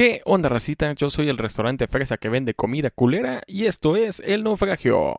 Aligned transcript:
¿Qué 0.00 0.22
onda, 0.24 0.48
racita? 0.48 0.94
Yo 0.94 1.10
soy 1.10 1.28
el 1.28 1.36
restaurante 1.36 1.86
Fresa 1.86 2.16
que 2.16 2.30
vende 2.30 2.54
comida 2.54 2.88
culera 2.88 3.42
y 3.46 3.66
esto 3.66 3.96
es 3.96 4.20
El 4.20 4.44
Naufragio. 4.44 5.14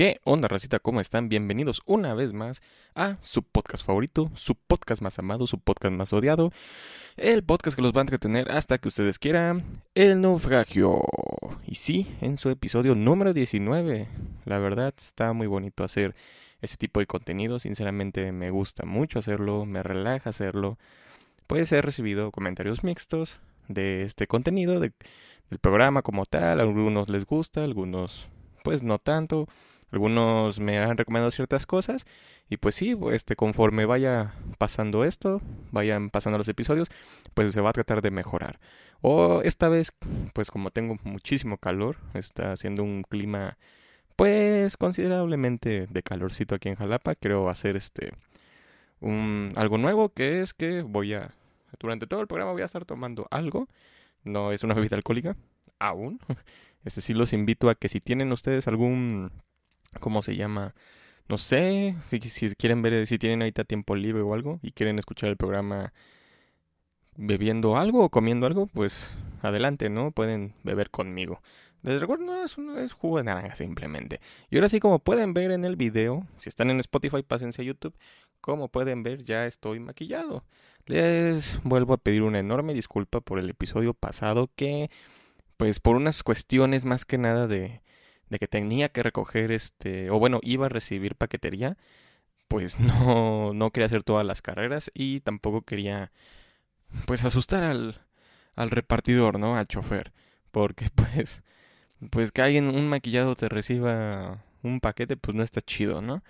¿Qué 0.00 0.18
onda, 0.24 0.48
racita? 0.48 0.78
¿Cómo 0.78 1.02
están? 1.02 1.28
Bienvenidos 1.28 1.82
una 1.84 2.14
vez 2.14 2.32
más 2.32 2.62
a 2.94 3.18
su 3.20 3.42
podcast 3.42 3.84
favorito, 3.84 4.30
su 4.32 4.54
podcast 4.54 5.02
más 5.02 5.18
amado, 5.18 5.46
su 5.46 5.58
podcast 5.58 5.92
más 5.92 6.14
odiado, 6.14 6.52
el 7.18 7.44
podcast 7.44 7.76
que 7.76 7.82
los 7.82 7.92
va 7.92 7.98
a 7.98 8.08
entretener 8.08 8.50
hasta 8.50 8.78
que 8.78 8.88
ustedes 8.88 9.18
quieran, 9.18 9.62
El 9.94 10.22
Naufragio. 10.22 11.02
Y 11.66 11.74
sí, 11.74 12.16
en 12.22 12.38
su 12.38 12.48
episodio 12.48 12.94
número 12.94 13.34
19. 13.34 14.08
La 14.46 14.58
verdad 14.58 14.94
está 14.96 15.34
muy 15.34 15.46
bonito 15.46 15.84
hacer 15.84 16.14
este 16.62 16.78
tipo 16.78 17.00
de 17.00 17.06
contenido, 17.06 17.58
sinceramente 17.58 18.32
me 18.32 18.48
gusta 18.50 18.86
mucho 18.86 19.18
hacerlo, 19.18 19.66
me 19.66 19.82
relaja 19.82 20.30
hacerlo. 20.30 20.78
Puede 21.46 21.66
ser 21.66 21.84
recibido 21.84 22.30
comentarios 22.30 22.84
mixtos 22.84 23.42
de 23.68 24.04
este 24.04 24.26
contenido, 24.26 24.80
del 24.80 24.94
programa 25.60 26.00
como 26.00 26.24
tal, 26.24 26.58
algunos 26.58 27.10
les 27.10 27.26
gusta, 27.26 27.64
algunos 27.64 28.30
pues 28.64 28.82
no 28.82 28.98
tanto. 28.98 29.46
Algunos 29.90 30.60
me 30.60 30.78
han 30.78 30.96
recomendado 30.96 31.30
ciertas 31.30 31.66
cosas 31.66 32.06
y 32.48 32.56
pues 32.56 32.74
sí, 32.74 32.96
este, 33.12 33.36
conforme 33.36 33.86
vaya 33.86 34.34
pasando 34.58 35.04
esto, 35.04 35.40
vayan 35.72 36.10
pasando 36.10 36.38
los 36.38 36.48
episodios, 36.48 36.90
pues 37.34 37.52
se 37.52 37.60
va 37.60 37.70
a 37.70 37.72
tratar 37.72 38.02
de 38.02 38.10
mejorar. 38.10 38.60
O 39.00 39.42
esta 39.42 39.68
vez, 39.68 39.92
pues 40.32 40.50
como 40.50 40.70
tengo 40.70 40.96
muchísimo 41.04 41.58
calor, 41.58 41.96
está 42.14 42.52
haciendo 42.52 42.82
un 42.82 43.02
clima 43.02 43.58
pues 44.16 44.76
considerablemente 44.76 45.86
de 45.88 46.02
calorcito 46.02 46.54
aquí 46.54 46.68
en 46.68 46.76
Jalapa, 46.76 47.14
quiero 47.14 47.48
hacer 47.48 47.76
este 47.76 48.12
un 49.00 49.52
algo 49.56 49.78
nuevo 49.78 50.10
que 50.10 50.42
es 50.42 50.52
que 50.52 50.82
voy 50.82 51.14
a 51.14 51.30
durante 51.78 52.06
todo 52.06 52.20
el 52.20 52.26
programa 52.26 52.52
voy 52.52 52.60
a 52.62 52.66
estar 52.66 52.84
tomando 52.84 53.26
algo, 53.30 53.68
no 54.24 54.52
es 54.52 54.62
una 54.62 54.74
bebida 54.74 54.96
alcohólica 54.96 55.36
aún. 55.78 56.20
Este 56.82 57.02
sí 57.02 57.12
los 57.12 57.34
invito 57.34 57.68
a 57.68 57.74
que 57.74 57.90
si 57.90 58.00
tienen 58.00 58.32
ustedes 58.32 58.66
algún 58.66 59.32
¿cómo 59.98 60.22
se 60.22 60.36
llama? 60.36 60.74
No 61.28 61.38
sé, 61.38 61.96
si, 62.06 62.20
si 62.20 62.54
quieren 62.54 62.82
ver, 62.82 63.06
si 63.06 63.18
tienen 63.18 63.42
ahorita 63.42 63.64
tiempo 63.64 63.94
libre 63.94 64.22
o 64.22 64.34
algo 64.34 64.58
y 64.62 64.72
quieren 64.72 64.98
escuchar 64.98 65.30
el 65.30 65.36
programa 65.36 65.92
bebiendo 67.16 67.76
algo 67.76 68.04
o 68.04 68.10
comiendo 68.10 68.46
algo, 68.46 68.66
pues 68.66 69.14
adelante, 69.42 69.90
¿no? 69.90 70.10
Pueden 70.10 70.54
beber 70.64 70.90
conmigo. 70.90 71.40
Les 71.82 72.00
recuerdo, 72.00 72.24
no, 72.24 72.44
es, 72.44 72.56
es 72.78 72.92
jugo 72.92 73.18
de 73.18 73.24
naranja 73.24 73.54
simplemente. 73.54 74.20
Y 74.50 74.56
ahora 74.56 74.68
sí, 74.68 74.80
como 74.80 74.98
pueden 74.98 75.32
ver 75.32 75.50
en 75.50 75.64
el 75.64 75.76
video, 75.76 76.26
si 76.36 76.48
están 76.48 76.70
en 76.70 76.80
Spotify, 76.80 77.22
pásense 77.22 77.62
a 77.62 77.64
YouTube. 77.64 77.94
Como 78.40 78.68
pueden 78.68 79.02
ver, 79.02 79.24
ya 79.24 79.46
estoy 79.46 79.80
maquillado. 79.80 80.44
Les 80.86 81.62
vuelvo 81.62 81.94
a 81.94 81.98
pedir 81.98 82.22
una 82.22 82.38
enorme 82.38 82.74
disculpa 82.74 83.20
por 83.20 83.38
el 83.38 83.48
episodio 83.48 83.94
pasado 83.94 84.50
que, 84.56 84.90
pues 85.56 85.80
por 85.80 85.96
unas 85.96 86.22
cuestiones 86.22 86.84
más 86.84 87.04
que 87.04 87.18
nada 87.18 87.46
de, 87.46 87.80
de 88.30 88.38
que 88.38 88.48
tenía 88.48 88.88
que 88.88 89.02
recoger 89.02 89.52
este, 89.52 90.10
o 90.10 90.18
bueno, 90.18 90.40
iba 90.42 90.66
a 90.66 90.68
recibir 90.70 91.16
paquetería, 91.16 91.76
pues 92.48 92.80
no, 92.80 93.52
no 93.52 93.70
quería 93.70 93.86
hacer 93.86 94.02
todas 94.02 94.26
las 94.26 94.42
carreras 94.42 94.90
y 94.94 95.20
tampoco 95.20 95.62
quería, 95.62 96.10
pues 97.06 97.24
asustar 97.24 97.62
al, 97.62 98.00
al 98.56 98.70
repartidor, 98.70 99.38
¿no? 99.38 99.56
Al 99.56 99.66
chofer, 99.68 100.12
porque 100.50 100.86
pues, 100.94 101.42
pues 102.10 102.32
que 102.32 102.42
alguien, 102.42 102.68
un 102.68 102.88
maquillado 102.88 103.36
te 103.36 103.48
reciba 103.48 104.44
un 104.62 104.80
paquete, 104.80 105.16
pues 105.16 105.34
no 105.34 105.42
está 105.42 105.60
chido, 105.60 106.00
¿no? 106.00 106.22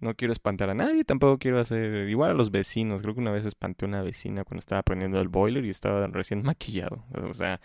No 0.00 0.14
quiero 0.14 0.32
espantar 0.32 0.70
a 0.70 0.74
nadie, 0.74 1.04
tampoco 1.04 1.38
quiero 1.38 1.60
hacer 1.60 2.08
igual 2.08 2.32
a 2.32 2.34
los 2.34 2.50
vecinos. 2.50 3.00
Creo 3.00 3.14
que 3.14 3.20
una 3.20 3.30
vez 3.30 3.46
espanté 3.46 3.86
a 3.86 3.88
una 3.88 4.02
vecina 4.02 4.44
cuando 4.44 4.60
estaba 4.60 4.82
prendiendo 4.82 5.20
el 5.20 5.28
boiler 5.28 5.64
y 5.64 5.70
estaba 5.70 6.06
recién 6.08 6.42
maquillado. 6.42 7.04
O 7.30 7.34
sea, 7.34 7.60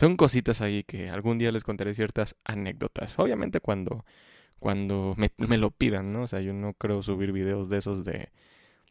son 0.00 0.16
cositas 0.16 0.62
ahí 0.62 0.82
que 0.82 1.10
algún 1.10 1.36
día 1.36 1.52
les 1.52 1.62
contaré 1.62 1.94
ciertas 1.94 2.34
anécdotas. 2.44 3.18
Obviamente 3.18 3.60
cuando, 3.60 4.06
cuando 4.58 5.14
me, 5.18 5.30
me 5.36 5.58
lo 5.58 5.72
pidan, 5.72 6.10
¿no? 6.10 6.22
O 6.22 6.26
sea, 6.26 6.40
yo 6.40 6.54
no 6.54 6.72
creo 6.72 7.02
subir 7.02 7.32
videos 7.32 7.68
de 7.68 7.76
esos 7.76 8.02
de... 8.06 8.30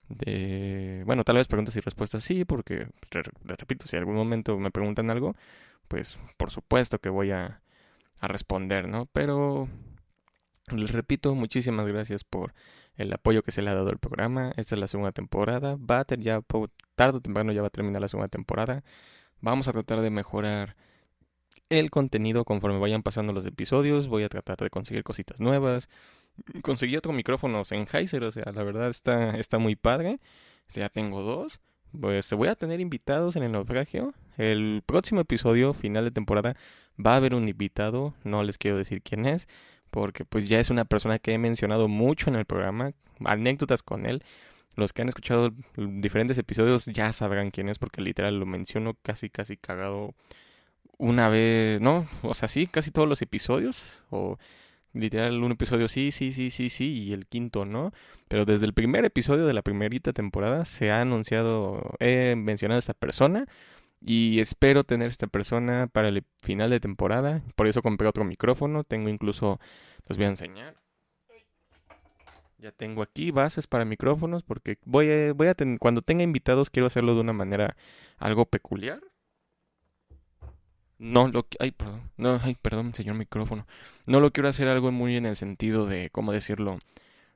de 0.08 1.02
bueno, 1.08 1.24
tal 1.24 1.38
vez 1.38 1.48
preguntas 1.48 1.76
y 1.76 1.80
respuestas 1.80 2.24
sí, 2.24 2.46
porque, 2.46 2.90
les 3.44 3.58
repito, 3.58 3.88
si 3.88 3.96
en 3.96 4.02
algún 4.02 4.18
momento 4.18 4.60
me 4.60 4.70
preguntan 4.70 5.10
algo, 5.10 5.36
pues 5.88 6.20
por 6.38 6.52
supuesto 6.52 7.00
que 7.00 7.10
voy 7.10 7.32
a, 7.32 7.64
a 8.22 8.28
responder, 8.28 8.88
¿no? 8.88 9.08
Pero 9.12 9.68
les 10.68 10.92
repito, 10.92 11.34
muchísimas 11.34 11.88
gracias 11.88 12.24
por 12.24 12.54
el 12.98 13.12
apoyo 13.12 13.42
que 13.42 13.52
se 13.52 13.64
le 13.64 13.72
ha 13.72 13.74
dado 13.74 13.90
al 13.90 13.98
programa. 13.98 14.54
Esta 14.58 14.76
es 14.76 14.80
la 14.80 14.88
segunda 14.88 15.12
temporada. 15.12 15.76
Va 15.78 16.02
a 16.02 16.06
ter, 16.06 16.20
ya 16.20 16.42
tarde 16.94 17.18
o 17.18 17.22
temprano 17.22 17.52
ya 17.52 17.62
va 17.62 17.68
a 17.70 17.72
terminar 17.72 18.00
la 18.00 18.08
segunda 18.08 18.28
temporada. 18.28 18.84
Vamos 19.42 19.68
a 19.68 19.72
tratar 19.72 20.02
de 20.02 20.12
mejorar 20.12 20.76
el 21.70 21.90
contenido 21.92 22.46
conforme 22.46 22.80
vayan 22.80 23.04
pasando 23.04 23.34
los 23.34 23.46
episodios. 23.46 24.08
Voy 24.08 24.24
a 24.24 24.30
tratar 24.30 24.58
de 24.58 24.70
conseguir 24.70 25.04
cositas 25.04 25.40
nuevas. 25.40 25.90
Conseguí 26.62 26.96
otro 26.96 27.14
micrófono 27.14 27.64
Sennheiser, 27.66 28.24
o 28.24 28.32
sea, 28.32 28.52
la 28.54 28.64
verdad 28.64 28.90
está, 28.90 29.38
está 29.38 29.58
muy 29.58 29.76
padre. 29.76 30.20
O 30.68 30.72
sea, 30.72 30.90
tengo 30.90 31.22
dos. 31.22 31.60
Pues 32.00 32.32
voy 32.34 32.48
a 32.48 32.56
tener 32.56 32.80
invitados 32.80 33.36
en 33.36 33.44
el 33.44 33.52
naufragio. 33.52 34.14
El 34.38 34.84
próximo 34.86 35.22
episodio, 35.22 35.74
final 35.74 36.06
de 36.06 36.12
temporada, 36.12 36.56
va 37.04 37.14
a 37.14 37.18
haber 37.18 37.36
un 37.36 37.48
invitado. 37.48 38.14
No 38.24 38.44
les 38.44 38.58
quiero 38.58 38.78
decir 38.78 39.02
quién 39.02 39.26
es, 39.26 39.48
porque 39.90 40.26
pues 40.26 40.48
ya 40.50 40.60
es 40.60 40.70
una 40.70 40.86
persona 40.86 41.20
que 41.20 41.34
he 41.34 41.38
mencionado 41.38 41.88
mucho 41.88 42.30
en 42.30 42.36
el 42.36 42.46
programa. 42.46 42.94
Anécdotas 43.26 43.84
con 43.84 44.06
él. 44.06 44.24
Los 44.76 44.94
que 44.94 45.02
han 45.02 45.10
escuchado 45.10 45.52
diferentes 45.76 46.38
episodios 46.38 46.86
ya 46.86 47.12
sabrán 47.12 47.52
quién 47.52 47.70
es, 47.70 47.80
porque 47.80 48.02
literal 48.02 48.40
lo 48.40 48.46
menciono 48.46 48.96
casi, 49.02 49.30
casi 49.30 49.58
cagado 49.58 50.14
una 51.00 51.30
vez, 51.30 51.82
¿no? 51.82 52.08
O 52.24 52.36
sea, 52.36 52.48
sí, 52.48 52.68
casi 52.68 52.92
todos 52.92 53.08
los 53.10 53.22
episodios, 53.24 54.04
o 54.12 54.38
literal 54.94 55.42
un 55.44 55.52
episodio 55.54 55.88
sí, 55.88 56.12
sí, 56.12 56.34
sí, 56.34 56.52
sí, 56.52 56.70
sí, 56.70 56.92
y 57.06 57.14
el 57.14 57.26
quinto 57.26 57.66
no. 57.66 57.94
Pero 58.28 58.46
desde 58.46 58.66
el 58.66 58.74
primer 58.74 59.06
episodio 59.06 59.46
de 59.48 59.54
la 59.54 59.64
primerita 59.64 60.14
temporada 60.14 60.66
se 60.66 60.92
ha 60.92 61.02
anunciado, 61.02 61.96
he 62.00 62.36
mencionado 62.38 62.78
a 62.78 62.80
esta 62.80 62.94
persona. 62.94 63.48
Y 64.02 64.40
espero 64.40 64.84
tener 64.86 65.08
esta 65.10 65.28
persona 65.28 65.88
para 65.92 66.08
el 66.10 66.24
final 66.42 66.70
de 66.70 66.80
temporada. 66.80 67.44
Por 67.56 67.68
eso 67.68 67.82
compré 67.82 68.08
otro 68.08 68.24
micrófono. 68.24 68.86
Tengo 68.86 69.10
incluso, 69.10 69.60
los 70.08 70.18
voy 70.18 70.26
a 70.26 70.30
enseñar. 70.30 70.78
Ya 72.60 72.72
tengo 72.72 73.02
aquí 73.02 73.32
bases 73.32 73.68
para 73.68 73.86
micrófonos 73.86 74.44
porque 74.44 74.78
voy 74.86 75.10
a, 75.10 75.34
voy 75.34 75.48
a 75.48 75.56
cuando 75.80 76.02
tenga 76.02 76.24
invitados 76.24 76.70
quiero 76.70 76.88
hacerlo 76.88 77.16
de 77.16 77.22
una 77.22 77.34
manera 77.34 77.76
algo 78.18 78.46
peculiar. 78.46 79.02
No 81.00 81.28
lo 81.30 81.48
ay, 81.60 81.72
perdón. 81.72 82.12
No, 82.18 82.40
ay, 82.44 82.56
perdón, 82.62 82.94
señor 82.94 83.16
micrófono. 83.16 83.66
No 84.06 84.20
lo 84.20 84.32
quiero 84.32 84.50
hacer 84.50 84.68
algo 84.68 84.92
muy 84.92 85.16
en 85.16 85.26
el 85.26 85.36
sentido 85.36 85.86
de 85.88 86.10
cómo 86.12 86.32
decirlo, 86.34 86.80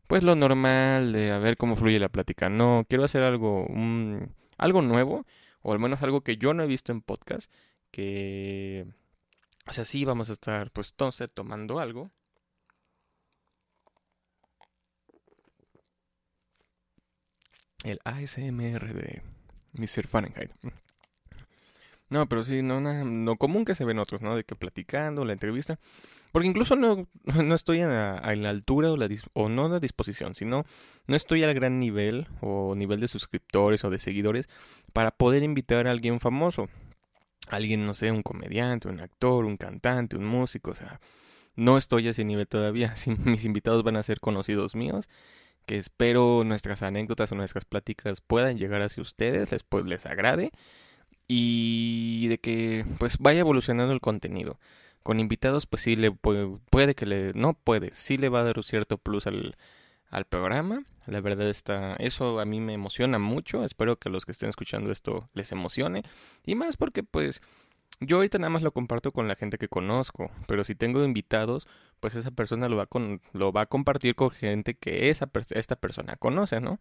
pues 0.08 0.24
lo 0.24 0.36
normal 0.36 1.14
de 1.14 1.32
a 1.32 1.40
ver 1.40 1.58
cómo 1.58 1.76
fluye 1.76 2.00
la 2.00 2.10
plática. 2.10 2.50
No, 2.50 2.86
quiero 2.90 3.06
hacer 3.06 3.24
algo 3.24 3.66
un, 3.68 4.34
algo 4.58 4.82
nuevo 4.82 5.26
o 5.62 5.74
al 5.74 5.80
menos 5.80 6.04
algo 6.04 6.22
que 6.22 6.38
yo 6.38 6.54
no 6.54 6.64
he 6.64 6.68
visto 6.68 6.92
en 6.92 7.02
podcast 7.02 7.52
que 7.92 8.88
o 9.68 9.74
sea, 9.74 9.86
sí 9.86 10.06
vamos 10.06 10.30
a 10.30 10.34
estar 10.34 10.72
pues 10.72 10.92
entonces 10.92 11.30
tomando 11.34 11.80
algo. 11.80 12.12
El 17.84 18.00
ASMR 18.06 18.94
de 18.94 19.22
Mr. 19.74 20.08
Fahrenheit. 20.08 20.52
No, 22.14 22.30
pero 22.30 22.44
sí, 22.44 22.62
no, 22.62 22.80
no, 22.80 23.36
común 23.38 23.66
que 23.66 23.74
se 23.74 23.86
ven 23.86 23.98
otros, 23.98 24.22
¿no? 24.22 24.36
De 24.36 24.44
que 24.44 24.56
platicando, 24.56 25.26
la 25.26 25.34
entrevista. 25.34 25.80
Porque 26.32 26.48
incluso 26.48 26.76
no, 26.76 27.08
no 27.24 27.56
estoy 27.56 27.82
en 27.82 27.90
la, 27.90 28.18
altura 28.18 28.92
o, 28.92 28.98
la, 28.98 29.10
o 29.34 29.50
no 29.50 29.68
la 29.68 29.80
disposición, 29.80 30.36
sino 30.36 30.64
no 31.08 31.16
estoy 31.16 31.42
al 31.44 31.56
gran 31.56 31.80
nivel 31.80 32.28
o 32.42 32.76
nivel 32.76 33.00
de 33.00 33.08
suscriptores 33.08 33.84
o 33.84 33.90
de 33.90 34.00
seguidores 34.00 34.48
para 34.94 35.10
poder 35.10 35.42
invitar 35.42 35.88
a 35.88 35.92
alguien 35.92 36.20
famoso. 36.20 36.70
Alguien, 37.50 37.86
no 37.86 37.96
sé, 37.96 38.12
un 38.12 38.22
comediante, 38.22 38.88
un 38.88 39.00
actor, 39.00 39.46
un 39.46 39.58
cantante, 39.58 40.16
un 40.16 40.26
músico, 40.26 40.72
o 40.72 40.76
sea, 40.76 41.02
no 41.56 41.78
estoy 41.78 42.08
a 42.08 42.12
ese 42.12 42.26
nivel 42.26 42.48
todavía. 42.48 42.94
mis 43.26 43.44
invitados 43.44 43.84
van 43.84 43.96
a 43.96 44.04
ser 44.04 44.20
conocidos 44.20 44.76
míos, 44.76 45.10
que 45.66 45.78
espero 45.78 46.44
nuestras 46.46 46.84
anécdotas 46.84 47.32
o 47.32 47.36
nuestras 47.36 47.66
pláticas 47.66 48.22
puedan 48.22 48.60
llegar 48.60 48.84
hacia 48.84 49.02
ustedes, 49.02 49.52
les, 49.52 49.64
pues, 49.64 49.86
les 49.86 50.06
agrade 50.06 50.52
y 51.28 52.28
de 52.28 52.38
que 52.40 52.86
pues 53.00 53.18
vaya 53.18 53.42
evolucionando 53.42 53.94
el 53.94 54.02
contenido. 54.02 54.60
Con 55.04 55.20
invitados 55.20 55.66
pues 55.66 55.84
sí 55.84 55.96
le 55.96 56.12
puede, 56.12 56.58
puede 56.70 56.96
que 56.96 57.06
le 57.06 57.34
no 57.34 57.54
puede, 57.54 57.92
sí 57.94 58.18
le 58.18 58.30
va 58.30 58.42
a 58.42 58.44
dar 58.44 58.58
un 58.58 58.64
cierto 58.64 58.98
plus 58.98 59.28
al, 59.28 59.58
al 60.10 60.26
programa. 60.26 60.84
La 61.08 61.22
verdad 61.22 61.50
está 61.50 61.96
eso 61.96 62.40
a 62.40 62.46
mí 62.46 62.60
me 62.62 62.74
emociona 62.74 63.20
mucho, 63.20 63.64
espero 63.64 63.98
que 63.98 64.10
a 64.10 64.12
los 64.12 64.26
que 64.26 64.32
estén 64.32 64.50
escuchando 64.50 64.92
esto 64.92 65.30
les 65.34 65.52
emocione 65.52 66.04
y 66.46 66.56
más 66.56 66.78
porque 66.78 67.04
pues 67.04 67.42
yo 68.00 68.18
ahorita 68.18 68.38
nada 68.38 68.50
más 68.50 68.62
lo 68.62 68.72
comparto 68.72 69.12
con 69.12 69.28
la 69.28 69.36
gente 69.36 69.58
que 69.58 69.68
conozco, 69.68 70.32
pero 70.48 70.64
si 70.64 70.76
tengo 70.76 71.04
invitados, 71.04 71.68
pues 72.00 72.16
esa 72.16 72.32
persona 72.32 72.68
lo 72.70 72.78
va, 72.78 72.86
con, 72.86 73.22
lo 73.34 73.52
va 73.52 73.62
a 73.62 73.66
compartir 73.66 74.16
con 74.16 74.32
gente 74.32 74.74
que 74.76 75.10
esa, 75.10 75.30
esta 75.52 75.76
persona 75.76 76.16
conoce, 76.18 76.60
¿no? 76.60 76.80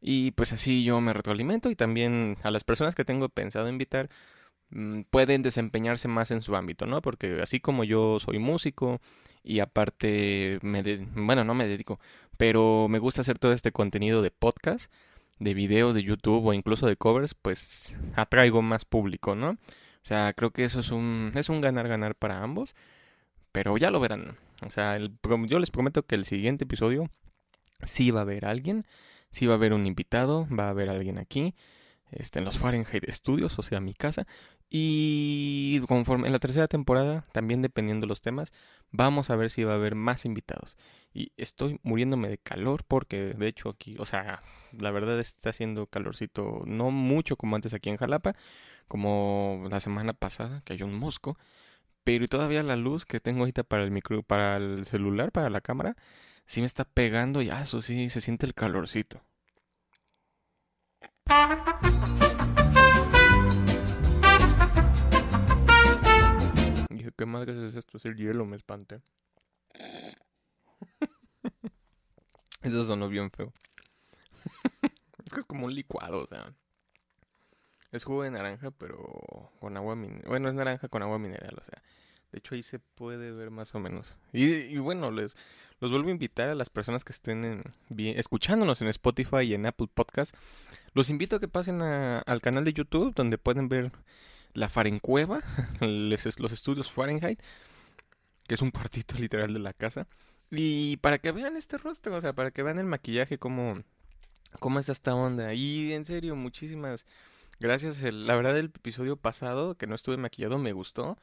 Y 0.00 0.30
pues 0.32 0.52
así 0.52 0.84
yo 0.84 1.00
me 1.00 1.12
retroalimento 1.12 1.70
y 1.70 1.76
también 1.76 2.38
a 2.42 2.50
las 2.50 2.64
personas 2.64 2.94
que 2.94 3.04
tengo 3.04 3.28
pensado 3.28 3.68
invitar 3.68 4.08
mm, 4.70 5.02
pueden 5.10 5.42
desempeñarse 5.42 6.08
más 6.08 6.30
en 6.30 6.42
su 6.42 6.56
ámbito, 6.56 6.86
¿no? 6.86 7.02
Porque 7.02 7.40
así 7.42 7.60
como 7.60 7.84
yo 7.84 8.18
soy 8.20 8.38
músico 8.38 9.00
y 9.42 9.60
aparte 9.60 10.58
me 10.62 10.82
bueno, 11.14 11.44
no 11.44 11.54
me 11.54 11.66
dedico, 11.66 12.00
pero 12.36 12.88
me 12.88 12.98
gusta 12.98 13.22
hacer 13.22 13.38
todo 13.38 13.52
este 13.52 13.72
contenido 13.72 14.22
de 14.22 14.30
podcast, 14.30 14.92
de 15.38 15.54
videos 15.54 15.94
de 15.94 16.02
YouTube 16.02 16.46
o 16.46 16.54
incluso 16.54 16.86
de 16.86 16.96
covers, 16.96 17.34
pues 17.34 17.96
atraigo 18.14 18.62
más 18.62 18.84
público, 18.84 19.34
¿no? 19.34 19.50
O 19.50 20.06
sea, 20.06 20.32
creo 20.32 20.50
que 20.50 20.64
eso 20.64 20.80
es 20.80 20.90
un 20.90 21.32
es 21.34 21.48
un 21.50 21.60
ganar 21.60 21.88
ganar 21.88 22.14
para 22.14 22.42
ambos, 22.42 22.74
pero 23.52 23.76
ya 23.76 23.90
lo 23.90 24.00
verán. 24.00 24.36
O 24.66 24.70
sea, 24.70 24.98
yo 24.98 25.58
les 25.58 25.70
prometo 25.70 26.04
que 26.04 26.14
el 26.14 26.24
siguiente 26.24 26.64
episodio 26.64 27.10
sí 27.84 28.10
va 28.10 28.20
a 28.20 28.22
haber 28.22 28.46
alguien 28.46 28.84
sí 29.30 29.46
va 29.46 29.54
a 29.54 29.56
haber 29.56 29.72
un 29.72 29.86
invitado, 29.86 30.46
va 30.56 30.66
a 30.66 30.70
haber 30.70 30.90
alguien 30.90 31.18
aquí, 31.18 31.54
este, 32.10 32.40
en 32.40 32.44
los 32.44 32.58
Fahrenheit 32.58 33.08
Studios, 33.10 33.58
o 33.58 33.62
sea, 33.62 33.80
mi 33.80 33.94
casa. 33.94 34.26
Y 34.68 35.80
conforme 35.88 36.28
en 36.28 36.32
la 36.32 36.38
tercera 36.38 36.68
temporada, 36.68 37.26
también 37.32 37.60
dependiendo 37.62 38.06
de 38.06 38.08
los 38.08 38.20
temas, 38.22 38.52
vamos 38.92 39.30
a 39.30 39.36
ver 39.36 39.50
si 39.50 39.64
va 39.64 39.72
a 39.72 39.76
haber 39.76 39.96
más 39.96 40.24
invitados. 40.24 40.76
Y 41.12 41.32
estoy 41.36 41.80
muriéndome 41.82 42.28
de 42.28 42.38
calor 42.38 42.84
porque, 42.86 43.34
de 43.34 43.48
hecho, 43.48 43.70
aquí, 43.70 43.96
o 43.98 44.06
sea, 44.06 44.42
la 44.78 44.92
verdad 44.92 45.18
está 45.18 45.50
haciendo 45.50 45.86
calorcito, 45.86 46.62
no 46.66 46.90
mucho 46.92 47.36
como 47.36 47.56
antes 47.56 47.74
aquí 47.74 47.90
en 47.90 47.96
Jalapa, 47.96 48.34
como 48.86 49.66
la 49.70 49.80
semana 49.80 50.12
pasada, 50.12 50.62
que 50.64 50.74
hay 50.74 50.82
un 50.82 50.94
mosco. 50.94 51.36
Pero 52.04 52.28
todavía 52.28 52.62
la 52.62 52.76
luz 52.76 53.04
que 53.04 53.20
tengo 53.20 53.40
ahorita 53.40 53.64
para 53.64 53.84
el 53.84 53.90
micro, 53.90 54.22
para 54.22 54.56
el 54.56 54.84
celular, 54.84 55.32
para 55.32 55.50
la 55.50 55.60
cámara, 55.60 55.96
sí 56.50 56.60
me 56.60 56.66
está 56.66 56.84
pegando 56.84 57.42
y 57.42 57.50
ah, 57.50 57.60
eso 57.60 57.80
sí, 57.80 58.10
se 58.10 58.20
siente 58.20 58.44
el 58.44 58.54
calorcito. 58.54 59.22
Dije, 66.90 67.12
¿qué 67.16 67.24
madre 67.24 67.68
es 67.68 67.76
esto? 67.76 67.98
Es 67.98 68.04
el 68.04 68.16
hielo, 68.16 68.46
me 68.46 68.56
espanté. 68.56 69.00
Eso 72.62 72.84
sonó 72.84 73.08
bien 73.08 73.30
feo. 73.30 73.52
es 75.24 75.32
que 75.32 75.40
es 75.40 75.46
como 75.46 75.66
un 75.66 75.74
licuado, 75.74 76.24
o 76.24 76.26
sea. 76.26 76.52
Es 77.92 78.02
jugo 78.02 78.24
de 78.24 78.32
naranja, 78.32 78.72
pero 78.72 79.52
con 79.60 79.76
agua 79.76 79.94
mineral. 79.94 80.24
Bueno, 80.26 80.48
es 80.48 80.54
naranja 80.54 80.88
con 80.88 81.02
agua 81.02 81.18
mineral, 81.20 81.56
o 81.58 81.64
sea. 81.64 81.80
De 82.32 82.38
hecho, 82.38 82.54
ahí 82.54 82.62
se 82.62 82.78
puede 82.78 83.32
ver 83.32 83.50
más 83.50 83.74
o 83.74 83.80
menos. 83.80 84.16
Y, 84.32 84.76
bueno, 84.78 85.10
les 85.10 85.36
los 85.80 85.90
vuelvo 85.90 86.08
a 86.08 86.12
invitar 86.12 86.48
a 86.48 86.54
las 86.54 86.68
personas 86.68 87.04
que 87.04 87.12
estén 87.12 87.64
escuchándonos 87.96 88.82
en 88.82 88.88
Spotify 88.88 89.42
y 89.42 89.54
en 89.54 89.66
Apple 89.66 89.88
Podcast. 89.92 90.36
Los 90.92 91.10
invito 91.10 91.36
a 91.36 91.40
que 91.40 91.48
pasen 91.48 91.82
al 91.82 92.40
canal 92.42 92.64
de 92.64 92.72
YouTube 92.72 93.14
donde 93.14 93.38
pueden 93.38 93.68
ver 93.68 93.90
la 94.52 94.68
Farencueva, 94.68 95.40
los 95.80 96.52
estudios 96.52 96.92
Fahrenheit, 96.92 97.40
que 98.46 98.54
es 98.54 98.62
un 98.62 98.70
cuartito 98.70 99.16
literal 99.16 99.52
de 99.52 99.60
la 99.60 99.72
casa. 99.72 100.06
Y 100.50 100.96
para 100.98 101.18
que 101.18 101.32
vean 101.32 101.56
este 101.56 101.78
rostro, 101.78 102.16
o 102.16 102.20
sea, 102.20 102.32
para 102.32 102.50
que 102.50 102.62
vean 102.62 102.78
el 102.78 102.86
maquillaje, 102.86 103.38
cómo, 103.38 103.82
cómo 104.58 104.78
es 104.78 104.88
esta 104.88 105.14
onda. 105.14 105.54
Y 105.54 105.92
en 105.92 106.04
serio, 106.04 106.34
muchísimas 106.36 107.06
gracias. 107.60 108.02
la 108.02 108.34
verdad, 108.36 108.58
el 108.58 108.66
episodio 108.66 109.16
pasado, 109.16 109.76
que 109.76 109.86
no 109.86 109.94
estuve 109.94 110.16
maquillado, 110.16 110.58
me 110.58 110.72
gustó. 110.72 111.16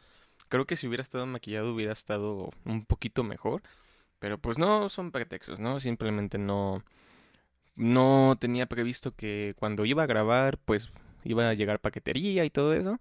Creo 0.50 0.66
que 0.66 0.76
si 0.78 0.88
hubiera 0.88 1.04
estado 1.04 1.26
maquillado 1.26 1.74
hubiera 1.74 1.94
estado 1.94 2.50
un 2.66 2.86
poquito 2.86 3.24
mejor. 3.24 3.62
Pero 4.20 4.40
pues 4.40 4.58
no 4.58 4.90
son 4.90 5.12
pretextos, 5.12 5.60
¿no? 5.60 5.80
Simplemente 5.80 6.38
no. 6.38 6.84
No 7.76 8.38
tenía 8.40 8.66
previsto 8.68 9.16
que 9.16 9.54
cuando 9.60 9.86
iba 9.86 10.04
a 10.04 10.08
grabar, 10.08 10.58
pues 10.58 10.92
iba 11.24 11.48
a 11.48 11.54
llegar 11.54 11.80
paquetería 11.80 12.46
y 12.46 12.50
todo 12.50 12.74
eso. 12.74 13.00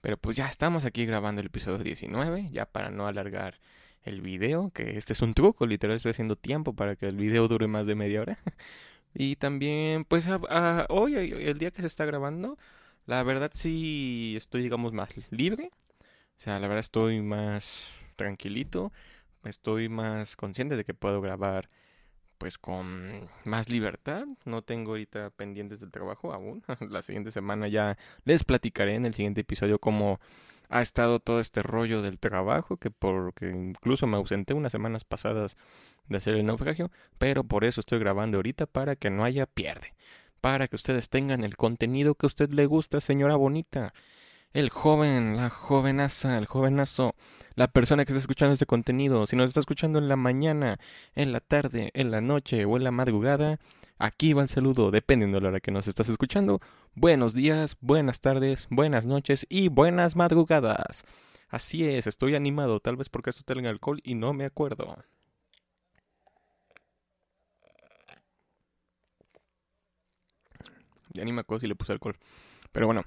Pero 0.00 0.16
pues 0.18 0.36
ya 0.36 0.48
estamos 0.48 0.84
aquí 0.84 1.06
grabando 1.06 1.40
el 1.40 1.48
episodio 1.48 1.78
19, 1.82 2.48
ya 2.50 2.66
para 2.66 2.90
no 2.90 3.06
alargar 3.08 3.58
el 4.04 4.20
video, 4.20 4.70
que 4.70 4.96
este 4.98 5.12
es 5.12 5.22
un 5.22 5.34
truco, 5.34 5.66
literal 5.66 5.96
estoy 5.96 6.10
haciendo 6.10 6.36
tiempo 6.36 6.74
para 6.74 6.96
que 6.96 7.06
el 7.06 7.16
video 7.16 7.48
dure 7.48 7.66
más 7.66 7.86
de 7.86 7.94
media 7.94 8.20
hora. 8.22 8.38
y 9.14 9.36
también, 9.36 10.04
pues 10.04 10.28
hoy, 10.88 11.14
el 11.14 11.58
día 11.58 11.70
que 11.70 11.82
se 11.82 11.88
está 11.88 12.04
grabando, 12.04 12.58
la 13.06 13.22
verdad 13.22 13.50
sí 13.54 14.34
estoy, 14.36 14.62
digamos, 14.62 14.92
más 14.92 15.10
libre. 15.30 15.70
O 16.38 16.40
sea, 16.40 16.60
la 16.60 16.68
verdad 16.68 16.78
estoy 16.78 17.20
más 17.20 17.98
tranquilito, 18.14 18.92
estoy 19.44 19.88
más 19.88 20.36
consciente 20.36 20.76
de 20.76 20.84
que 20.84 20.94
puedo 20.94 21.20
grabar 21.20 21.68
pues 22.38 22.58
con 22.58 23.28
más 23.44 23.68
libertad. 23.68 24.24
No 24.44 24.62
tengo 24.62 24.92
ahorita 24.92 25.30
pendientes 25.30 25.80
del 25.80 25.90
trabajo 25.90 26.32
aún. 26.32 26.62
La 26.90 27.02
siguiente 27.02 27.32
semana 27.32 27.66
ya 27.66 27.98
les 28.24 28.44
platicaré 28.44 28.94
en 28.94 29.04
el 29.04 29.14
siguiente 29.14 29.40
episodio 29.40 29.80
cómo 29.80 30.20
ha 30.68 30.80
estado 30.80 31.18
todo 31.18 31.40
este 31.40 31.60
rollo 31.62 32.02
del 32.02 32.20
trabajo, 32.20 32.76
que 32.76 32.92
porque 32.92 33.48
incluso 33.48 34.06
me 34.06 34.16
ausenté 34.16 34.54
unas 34.54 34.70
semanas 34.70 35.02
pasadas 35.02 35.56
de 36.06 36.18
hacer 36.18 36.34
el 36.34 36.46
naufragio, 36.46 36.92
pero 37.18 37.42
por 37.42 37.64
eso 37.64 37.80
estoy 37.80 37.98
grabando 37.98 38.38
ahorita 38.38 38.66
para 38.66 38.94
que 38.94 39.10
no 39.10 39.24
haya 39.24 39.46
pierde, 39.46 39.94
para 40.40 40.68
que 40.68 40.76
ustedes 40.76 41.08
tengan 41.08 41.42
el 41.42 41.56
contenido 41.56 42.14
que 42.14 42.26
a 42.26 42.28
usted 42.28 42.50
le 42.52 42.66
gusta, 42.66 43.00
señora 43.00 43.34
bonita 43.34 43.92
el 44.52 44.70
joven, 44.70 45.36
la 45.36 45.50
jovenaza, 45.50 46.38
el 46.38 46.46
jovenazo, 46.46 47.14
la 47.54 47.68
persona 47.68 48.04
que 48.04 48.12
está 48.12 48.20
escuchando 48.20 48.52
este 48.52 48.66
contenido, 48.66 49.26
si 49.26 49.36
nos 49.36 49.50
está 49.50 49.60
escuchando 49.60 49.98
en 49.98 50.08
la 50.08 50.16
mañana, 50.16 50.78
en 51.14 51.32
la 51.32 51.40
tarde, 51.40 51.90
en 51.94 52.10
la 52.10 52.20
noche 52.20 52.64
o 52.64 52.76
en 52.76 52.84
la 52.84 52.90
madrugada, 52.90 53.58
aquí 53.98 54.32
va 54.32 54.42
el 54.42 54.48
saludo, 54.48 54.90
dependiendo 54.90 55.36
de 55.36 55.42
la 55.42 55.48
hora 55.48 55.60
que 55.60 55.70
nos 55.70 55.86
estás 55.88 56.08
escuchando. 56.08 56.60
Buenos 56.94 57.34
días, 57.34 57.76
buenas 57.80 58.20
tardes, 58.20 58.66
buenas 58.70 59.06
noches 59.06 59.46
y 59.48 59.68
buenas 59.68 60.16
madrugadas. 60.16 61.04
Así 61.48 61.84
es, 61.84 62.06
estoy 62.06 62.34
animado, 62.34 62.80
tal 62.80 62.96
vez 62.96 63.08
porque 63.08 63.30
esto 63.30 63.42
tenga 63.42 63.70
alcohol 63.70 64.00
y 64.04 64.14
no 64.14 64.32
me 64.34 64.44
acuerdo. 64.44 64.96
Ya 71.12 71.24
ni 71.24 71.32
me 71.32 71.40
acuerdo 71.40 71.60
si 71.60 71.66
le 71.66 71.74
puse 71.74 71.92
alcohol. 71.92 72.16
Pero 72.70 72.86
bueno, 72.86 73.02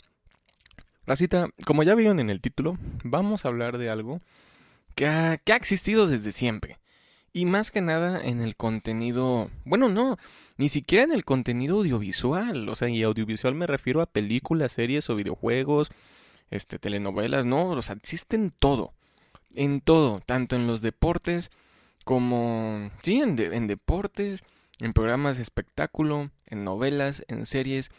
Racita, 1.05 1.49
como 1.65 1.83
ya 1.83 1.95
vieron 1.95 2.19
en 2.19 2.29
el 2.29 2.41
título, 2.41 2.77
vamos 3.03 3.43
a 3.43 3.47
hablar 3.47 3.77
de 3.77 3.89
algo 3.89 4.21
que 4.95 5.07
ha, 5.07 5.39
existido 5.55 6.07
desde 6.07 6.31
siempre. 6.31 6.77
Y 7.33 7.45
más 7.45 7.71
que 7.71 7.81
nada 7.81 8.21
en 8.23 8.41
el 8.41 8.55
contenido, 8.55 9.49
bueno, 9.63 9.89
no, 9.89 10.17
ni 10.57 10.69
siquiera 10.69 11.05
en 11.05 11.11
el 11.11 11.23
contenido 11.23 11.77
audiovisual. 11.77 12.67
O 12.69 12.75
sea, 12.75 12.89
y 12.89 13.03
audiovisual 13.03 13.55
me 13.55 13.67
refiero 13.67 14.01
a 14.01 14.05
películas, 14.05 14.73
series 14.73 15.09
o 15.09 15.15
videojuegos, 15.15 15.89
este, 16.49 16.77
telenovelas, 16.77 17.45
no, 17.45 17.69
o 17.69 17.81
sea, 17.81 17.95
existen 17.95 18.51
todo. 18.57 18.93
En 19.55 19.81
todo, 19.81 20.21
tanto 20.25 20.55
en 20.55 20.67
los 20.67 20.81
deportes 20.81 21.51
como, 22.05 22.91
sí, 23.03 23.19
en, 23.19 23.39
en 23.39 23.67
deportes, 23.67 24.43
en 24.79 24.93
programas 24.93 25.37
de 25.37 25.43
espectáculo, 25.43 26.31
en 26.47 26.63
novelas, 26.63 27.23
en 27.27 27.45
series, 27.45 27.91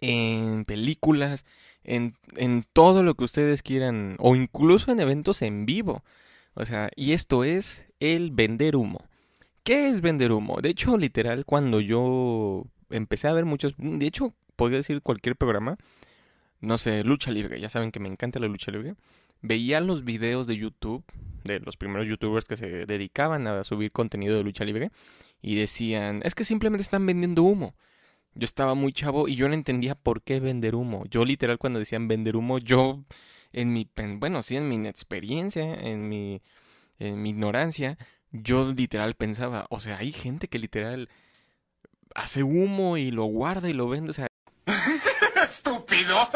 en 0.00 0.64
películas, 0.64 1.44
en, 1.84 2.14
en 2.36 2.64
todo 2.72 3.02
lo 3.02 3.14
que 3.14 3.24
ustedes 3.24 3.62
quieran, 3.62 4.16
o 4.18 4.34
incluso 4.34 4.90
en 4.90 5.00
eventos 5.00 5.42
en 5.42 5.66
vivo. 5.66 6.02
O 6.54 6.64
sea, 6.64 6.90
y 6.96 7.12
esto 7.12 7.44
es 7.44 7.86
el 8.00 8.30
vender 8.30 8.76
humo. 8.76 9.04
¿Qué 9.62 9.88
es 9.88 10.00
vender 10.00 10.32
humo? 10.32 10.60
De 10.60 10.68
hecho, 10.70 10.96
literal, 10.98 11.44
cuando 11.44 11.80
yo 11.80 12.66
empecé 12.90 13.28
a 13.28 13.32
ver 13.32 13.44
muchos, 13.44 13.74
de 13.78 14.06
hecho, 14.06 14.34
podría 14.56 14.78
decir 14.78 15.00
cualquier 15.02 15.36
programa, 15.36 15.78
no 16.60 16.78
sé, 16.78 17.02
lucha 17.04 17.30
libre, 17.30 17.60
ya 17.60 17.68
saben 17.68 17.90
que 17.90 18.00
me 18.00 18.08
encanta 18.08 18.38
la 18.38 18.46
lucha 18.46 18.70
libre, 18.70 18.94
veía 19.42 19.80
los 19.80 20.04
videos 20.04 20.46
de 20.46 20.56
YouTube, 20.56 21.04
de 21.44 21.60
los 21.60 21.76
primeros 21.76 22.08
youtubers 22.08 22.46
que 22.46 22.56
se 22.56 22.86
dedicaban 22.86 23.46
a 23.46 23.64
subir 23.64 23.92
contenido 23.92 24.36
de 24.36 24.44
lucha 24.44 24.64
libre, 24.64 24.90
y 25.42 25.56
decían, 25.56 26.22
es 26.24 26.34
que 26.34 26.44
simplemente 26.44 26.82
están 26.82 27.04
vendiendo 27.04 27.42
humo. 27.42 27.74
Yo 28.34 28.44
estaba 28.44 28.74
muy 28.74 28.92
chavo 28.92 29.28
y 29.28 29.36
yo 29.36 29.48
no 29.48 29.54
entendía 29.54 29.94
por 29.94 30.22
qué 30.22 30.40
vender 30.40 30.74
humo. 30.74 31.04
Yo 31.10 31.24
literal 31.24 31.58
cuando 31.58 31.78
decían 31.78 32.08
vender 32.08 32.36
humo, 32.36 32.58
yo 32.58 33.04
en 33.52 33.72
mi, 33.72 33.88
bueno, 34.18 34.42
sí, 34.42 34.56
en 34.56 34.68
mi 34.68 34.74
inexperiencia, 34.74 35.74
en 35.74 36.08
mi, 36.08 36.42
en 36.98 37.22
mi 37.22 37.30
ignorancia, 37.30 37.96
yo 38.32 38.72
literal 38.72 39.14
pensaba, 39.14 39.66
o 39.70 39.78
sea, 39.78 39.98
hay 39.98 40.10
gente 40.10 40.48
que 40.48 40.58
literal 40.58 41.08
hace 42.14 42.42
humo 42.42 42.96
y 42.96 43.10
lo 43.10 43.24
guarda 43.24 43.68
y 43.68 43.72
lo 43.72 43.88
vende, 43.88 44.10
o 44.10 44.14
sea... 44.14 44.26
Estúpido. 45.48 46.28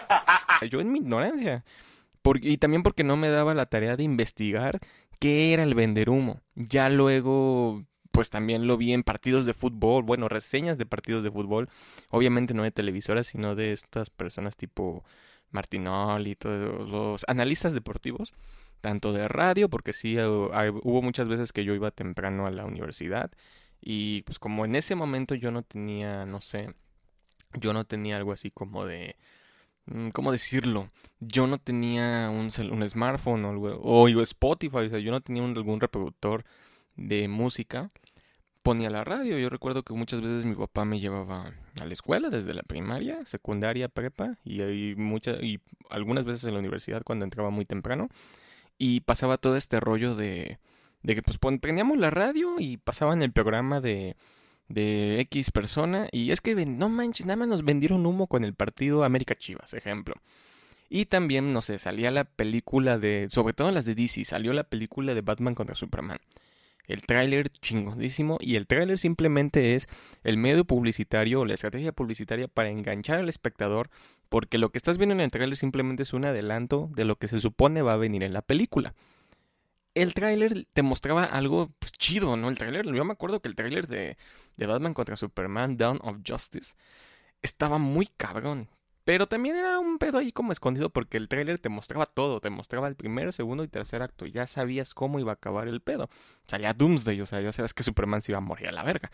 yo 0.70 0.80
en 0.80 0.92
mi 0.92 1.00
ignorancia. 1.00 1.64
Porque, 2.22 2.48
y 2.48 2.58
también 2.58 2.84
porque 2.84 3.02
no 3.02 3.16
me 3.16 3.30
daba 3.30 3.54
la 3.54 3.66
tarea 3.66 3.96
de 3.96 4.04
investigar 4.04 4.78
qué 5.18 5.52
era 5.52 5.64
el 5.64 5.74
vender 5.74 6.10
humo. 6.10 6.40
Ya 6.54 6.88
luego 6.88 7.84
pues 8.12 8.30
también 8.30 8.66
lo 8.66 8.76
vi 8.76 8.92
en 8.92 9.02
partidos 9.02 9.46
de 9.46 9.54
fútbol, 9.54 10.04
bueno, 10.04 10.28
reseñas 10.28 10.78
de 10.78 10.86
partidos 10.86 11.24
de 11.24 11.30
fútbol, 11.30 11.68
obviamente 12.10 12.54
no 12.54 12.62
de 12.62 12.70
televisoras, 12.70 13.26
sino 13.26 13.54
de 13.54 13.72
estas 13.72 14.10
personas 14.10 14.56
tipo 14.56 15.04
Martinol 15.50 16.26
y 16.26 16.36
todos 16.36 16.90
los 16.90 17.24
analistas 17.28 17.74
deportivos 17.74 18.32
tanto 18.80 19.12
de 19.12 19.28
radio, 19.28 19.68
porque 19.68 19.92
sí 19.92 20.18
eh, 20.18 20.26
hubo 20.26 21.02
muchas 21.02 21.28
veces 21.28 21.52
que 21.52 21.64
yo 21.64 21.74
iba 21.74 21.90
temprano 21.92 22.46
a 22.46 22.50
la 22.50 22.64
universidad 22.64 23.30
y 23.80 24.22
pues 24.22 24.38
como 24.38 24.64
en 24.64 24.74
ese 24.74 24.94
momento 24.94 25.34
yo 25.34 25.50
no 25.52 25.62
tenía, 25.62 26.26
no 26.26 26.40
sé, 26.40 26.74
yo 27.54 27.72
no 27.72 27.84
tenía 27.84 28.16
algo 28.16 28.32
así 28.32 28.50
como 28.50 28.84
de 28.86 29.16
Mm, 29.86 30.10
¿Cómo 30.10 30.32
decirlo? 30.32 30.90
Yo 31.20 31.46
no 31.46 31.58
tenía 31.58 32.30
un, 32.30 32.48
un 32.70 32.88
smartphone 32.88 33.44
o, 33.44 33.50
o 33.50 34.08
Spotify, 34.22 34.76
o 34.76 34.88
sea, 34.88 34.98
yo 34.98 35.10
no 35.10 35.20
tenía 35.20 35.42
algún 35.44 35.80
reproductor 35.80 36.44
de 36.96 37.28
música. 37.28 37.90
Ponía 38.62 38.90
la 38.90 39.04
radio. 39.04 39.38
Yo 39.38 39.48
recuerdo 39.48 39.82
que 39.82 39.92
muchas 39.94 40.20
veces 40.20 40.44
mi 40.44 40.54
papá 40.54 40.84
me 40.84 41.00
llevaba 41.00 41.52
a 41.80 41.84
la 41.84 41.92
escuela 41.92 42.30
desde 42.30 42.54
la 42.54 42.62
primaria, 42.62 43.24
secundaria, 43.26 43.88
prepa 43.88 44.38
y, 44.44 44.94
muchas, 44.96 45.42
y 45.42 45.60
algunas 45.90 46.24
veces 46.24 46.44
en 46.44 46.54
la 46.54 46.60
universidad 46.60 47.02
cuando 47.02 47.24
entraba 47.24 47.50
muy 47.50 47.64
temprano. 47.64 48.08
Y 48.78 49.00
pasaba 49.00 49.38
todo 49.38 49.56
este 49.56 49.80
rollo 49.80 50.14
de, 50.14 50.58
de 51.02 51.14
que 51.14 51.22
pues 51.22 51.38
prendíamos 51.60 51.98
la 51.98 52.10
radio 52.10 52.56
y 52.58 52.78
pasaban 52.78 53.22
el 53.22 53.32
programa 53.32 53.80
de 53.80 54.16
de 54.72 55.20
X 55.20 55.50
persona 55.50 56.08
y 56.12 56.30
es 56.30 56.40
que 56.40 56.54
no 56.66 56.88
manches, 56.88 57.26
nada 57.26 57.36
más 57.36 57.48
nos 57.48 57.64
vendieron 57.64 58.06
humo 58.06 58.26
con 58.26 58.44
el 58.44 58.54
partido 58.54 59.04
América 59.04 59.34
Chivas, 59.34 59.74
ejemplo. 59.74 60.14
Y 60.88 61.06
también, 61.06 61.52
no 61.52 61.62
sé, 61.62 61.78
salía 61.78 62.10
la 62.10 62.24
película 62.24 62.98
de, 62.98 63.26
sobre 63.30 63.54
todo 63.54 63.70
las 63.70 63.84
de 63.84 63.94
DC, 63.94 64.24
salió 64.24 64.52
la 64.52 64.64
película 64.64 65.14
de 65.14 65.22
Batman 65.22 65.54
contra 65.54 65.74
Superman. 65.74 66.18
El 66.86 67.02
tráiler 67.02 67.48
chingodísimo 67.48 68.38
y 68.40 68.56
el 68.56 68.66
tráiler 68.66 68.98
simplemente 68.98 69.74
es 69.74 69.88
el 70.24 70.36
medio 70.36 70.64
publicitario 70.64 71.40
o 71.40 71.44
la 71.44 71.54
estrategia 71.54 71.92
publicitaria 71.92 72.48
para 72.48 72.70
enganchar 72.70 73.18
al 73.18 73.28
espectador 73.28 73.88
porque 74.28 74.58
lo 74.58 74.70
que 74.70 74.78
estás 74.78 74.98
viendo 74.98 75.14
en 75.14 75.20
el 75.20 75.30
tráiler 75.30 75.56
simplemente 75.56 76.02
es 76.02 76.12
un 76.12 76.24
adelanto 76.24 76.90
de 76.94 77.04
lo 77.04 77.16
que 77.16 77.28
se 77.28 77.40
supone 77.40 77.82
va 77.82 77.92
a 77.92 77.98
venir 77.98 78.22
en 78.22 78.32
la 78.32 78.42
película 78.42 78.94
el 79.94 80.14
tráiler 80.14 80.66
te 80.72 80.82
mostraba 80.82 81.24
algo 81.24 81.70
pues, 81.78 81.92
chido, 81.92 82.36
¿no? 82.36 82.48
El 82.48 82.58
tráiler, 82.58 82.86
yo 82.86 83.04
me 83.04 83.12
acuerdo 83.12 83.40
que 83.40 83.48
el 83.48 83.54
tráiler 83.54 83.86
de, 83.86 84.16
de 84.56 84.66
Batman 84.66 84.94
contra 84.94 85.16
Superman, 85.16 85.76
Dawn 85.76 85.98
of 86.02 86.18
Justice, 86.26 86.74
estaba 87.42 87.78
muy 87.78 88.06
cabrón. 88.16 88.68
Pero 89.04 89.26
también 89.26 89.56
era 89.56 89.78
un 89.78 89.98
pedo 89.98 90.18
ahí 90.18 90.30
como 90.30 90.52
escondido 90.52 90.90
porque 90.90 91.16
el 91.16 91.28
tráiler 91.28 91.58
te 91.58 91.68
mostraba 91.68 92.06
todo, 92.06 92.40
te 92.40 92.50
mostraba 92.50 92.86
el 92.86 92.94
primer, 92.94 93.32
segundo 93.32 93.64
y 93.64 93.68
tercer 93.68 94.02
acto. 94.02 94.26
Ya 94.26 94.46
sabías 94.46 94.94
cómo 94.94 95.18
iba 95.18 95.32
a 95.32 95.34
acabar 95.34 95.66
el 95.66 95.80
pedo. 95.80 96.08
Salía 96.46 96.72
Doomsday, 96.72 97.20
o 97.20 97.26
sea, 97.26 97.40
ya 97.40 97.52
sabes 97.52 97.74
que 97.74 97.82
Superman 97.82 98.22
se 98.22 98.32
iba 98.32 98.38
a 98.38 98.42
morir 98.42 98.68
a 98.68 98.72
la 98.72 98.84
verga. 98.84 99.10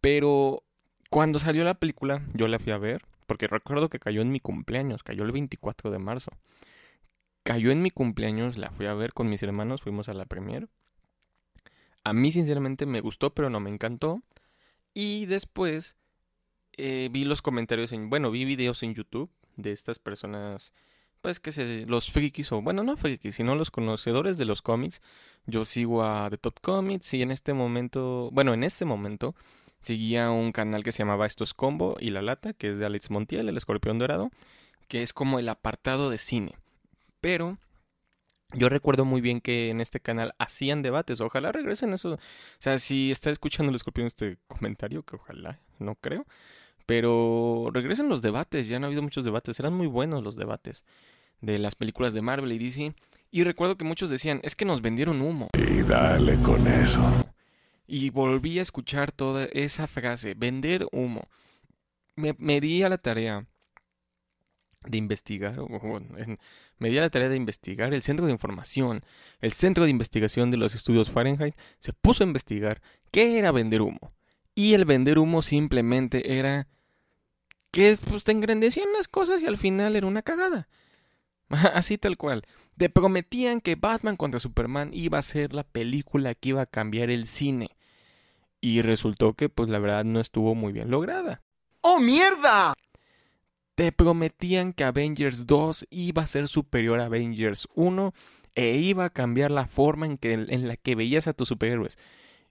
Pero 0.00 0.64
cuando 1.10 1.38
salió 1.38 1.64
la 1.64 1.74
película, 1.74 2.22
yo 2.34 2.48
la 2.48 2.58
fui 2.58 2.72
a 2.72 2.78
ver, 2.78 3.02
porque 3.26 3.46
recuerdo 3.46 3.88
que 3.88 4.00
cayó 4.00 4.20
en 4.20 4.30
mi 4.30 4.40
cumpleaños, 4.40 5.02
cayó 5.02 5.24
el 5.24 5.32
24 5.32 5.90
de 5.90 5.98
marzo 5.98 6.32
cayó 7.44 7.70
en 7.70 7.82
mi 7.82 7.90
cumpleaños, 7.90 8.56
la 8.56 8.70
fui 8.70 8.86
a 8.86 8.94
ver 8.94 9.12
con 9.12 9.28
mis 9.28 9.42
hermanos, 9.42 9.82
fuimos 9.82 10.08
a 10.08 10.14
la 10.14 10.24
premier. 10.24 10.68
A 12.02 12.12
mí 12.12 12.32
sinceramente 12.32 12.86
me 12.86 13.00
gustó, 13.00 13.34
pero 13.34 13.50
no 13.50 13.60
me 13.60 13.70
encantó. 13.70 14.22
Y 14.94 15.26
después 15.26 15.96
eh, 16.76 17.08
vi 17.10 17.24
los 17.24 17.42
comentarios 17.42 17.92
en, 17.92 18.10
bueno, 18.10 18.30
vi 18.30 18.44
videos 18.44 18.82
en 18.82 18.94
YouTube 18.94 19.30
de 19.56 19.72
estas 19.72 19.98
personas, 19.98 20.72
pues 21.20 21.40
que 21.40 21.52
se, 21.52 21.86
los 21.86 22.10
frikis, 22.10 22.52
o 22.52 22.62
bueno, 22.62 22.82
no 22.82 22.96
frikis, 22.96 23.36
sino 23.36 23.54
los 23.54 23.70
conocedores 23.70 24.38
de 24.38 24.44
los 24.44 24.62
cómics. 24.62 25.00
Yo 25.46 25.64
sigo 25.64 26.04
a 26.04 26.28
The 26.30 26.38
Top 26.38 26.60
Comics 26.60 27.14
y 27.14 27.22
en 27.22 27.30
este 27.30 27.52
momento, 27.54 28.30
bueno, 28.32 28.54
en 28.54 28.64
este 28.64 28.84
momento 28.84 29.34
seguía 29.80 30.30
un 30.30 30.52
canal 30.52 30.82
que 30.82 30.92
se 30.92 30.98
llamaba 30.98 31.26
Esto 31.26 31.44
es 31.44 31.54
Combo 31.54 31.96
y 32.00 32.10
La 32.10 32.22
Lata, 32.22 32.52
que 32.54 32.70
es 32.70 32.78
de 32.78 32.86
Alex 32.86 33.10
Montiel, 33.10 33.48
el 33.48 33.56
escorpión 33.56 33.98
dorado, 33.98 34.30
que 34.88 35.02
es 35.02 35.12
como 35.12 35.38
el 35.38 35.48
apartado 35.48 36.10
de 36.10 36.18
cine. 36.18 36.56
Pero 37.20 37.58
yo 38.52 38.68
recuerdo 38.68 39.04
muy 39.04 39.20
bien 39.20 39.40
que 39.40 39.70
en 39.70 39.80
este 39.80 40.00
canal 40.00 40.34
hacían 40.38 40.82
debates. 40.82 41.20
Ojalá 41.20 41.52
regresen 41.52 41.92
eso. 41.92 42.14
O 42.14 42.18
sea, 42.58 42.78
si 42.78 43.10
está 43.10 43.30
escuchando 43.30 43.70
el 43.70 43.76
escorpión 43.76 44.06
este 44.06 44.38
comentario, 44.46 45.02
que 45.02 45.16
ojalá, 45.16 45.60
no 45.78 45.96
creo. 45.96 46.26
Pero 46.86 47.70
regresen 47.72 48.08
los 48.08 48.22
debates. 48.22 48.68
Ya 48.68 48.76
han 48.76 48.84
habido 48.84 49.02
muchos 49.02 49.24
debates. 49.24 49.58
Eran 49.60 49.74
muy 49.74 49.86
buenos 49.86 50.22
los 50.22 50.36
debates 50.36 50.84
de 51.40 51.58
las 51.58 51.74
películas 51.74 52.14
de 52.14 52.22
Marvel 52.22 52.52
y 52.52 52.58
DC. 52.58 52.94
Y 53.30 53.44
recuerdo 53.44 53.76
que 53.76 53.84
muchos 53.84 54.10
decían, 54.10 54.40
es 54.42 54.54
que 54.54 54.64
nos 54.64 54.80
vendieron 54.80 55.20
humo. 55.20 55.48
Y 55.54 55.82
dale 55.82 56.40
con 56.42 56.66
eso. 56.66 57.02
Y 57.86 58.10
volví 58.10 58.58
a 58.58 58.62
escuchar 58.62 59.12
toda 59.12 59.44
esa 59.52 59.86
frase, 59.86 60.34
vender 60.34 60.86
humo. 60.92 61.28
Me, 62.16 62.34
me 62.38 62.60
di 62.60 62.82
a 62.82 62.88
la 62.88 62.98
tarea 62.98 63.46
de 64.86 64.98
investigar, 64.98 65.56
me 66.78 66.88
di 66.90 66.96
la 66.96 67.10
tarea 67.10 67.28
de 67.28 67.36
investigar 67.36 67.92
el 67.94 68.02
centro 68.02 68.26
de 68.26 68.32
información, 68.32 69.02
el 69.40 69.52
centro 69.52 69.84
de 69.84 69.90
investigación 69.90 70.50
de 70.50 70.56
los 70.56 70.74
estudios 70.74 71.10
Fahrenheit, 71.10 71.54
se 71.78 71.92
puso 71.92 72.22
a 72.22 72.26
investigar 72.26 72.82
qué 73.10 73.38
era 73.38 73.50
vender 73.50 73.82
humo. 73.82 74.12
Y 74.54 74.74
el 74.74 74.84
vender 74.84 75.18
humo 75.18 75.42
simplemente 75.42 76.38
era 76.38 76.68
que 77.70 77.96
pues, 78.08 78.24
te 78.24 78.32
engrandecían 78.32 78.92
las 78.96 79.08
cosas 79.08 79.42
y 79.42 79.46
al 79.46 79.58
final 79.58 79.96
era 79.96 80.06
una 80.06 80.22
cagada. 80.22 80.68
Así 81.48 81.98
tal 81.98 82.16
cual. 82.16 82.44
Te 82.76 82.88
prometían 82.88 83.60
que 83.60 83.76
Batman 83.76 84.16
contra 84.16 84.40
Superman 84.40 84.90
iba 84.92 85.18
a 85.18 85.22
ser 85.22 85.54
la 85.54 85.64
película 85.64 86.34
que 86.34 86.50
iba 86.50 86.62
a 86.62 86.66
cambiar 86.66 87.10
el 87.10 87.26
cine. 87.26 87.76
Y 88.60 88.82
resultó 88.82 89.34
que 89.34 89.48
pues 89.48 89.68
la 89.68 89.78
verdad 89.78 90.04
no 90.04 90.20
estuvo 90.20 90.54
muy 90.54 90.72
bien 90.72 90.90
lograda. 90.90 91.42
¡Oh 91.80 91.98
mierda! 91.98 92.74
te 93.74 93.92
prometían 93.92 94.72
que 94.72 94.84
Avengers 94.84 95.46
2 95.46 95.86
iba 95.90 96.22
a 96.22 96.26
ser 96.26 96.48
superior 96.48 97.00
a 97.00 97.06
Avengers 97.06 97.68
1 97.74 98.14
e 98.54 98.76
iba 98.76 99.06
a 99.06 99.10
cambiar 99.10 99.50
la 99.50 99.66
forma 99.66 100.06
en, 100.06 100.16
que, 100.16 100.32
en 100.32 100.68
la 100.68 100.76
que 100.76 100.94
veías 100.94 101.26
a 101.26 101.32
tus 101.32 101.48
superhéroes. 101.48 101.98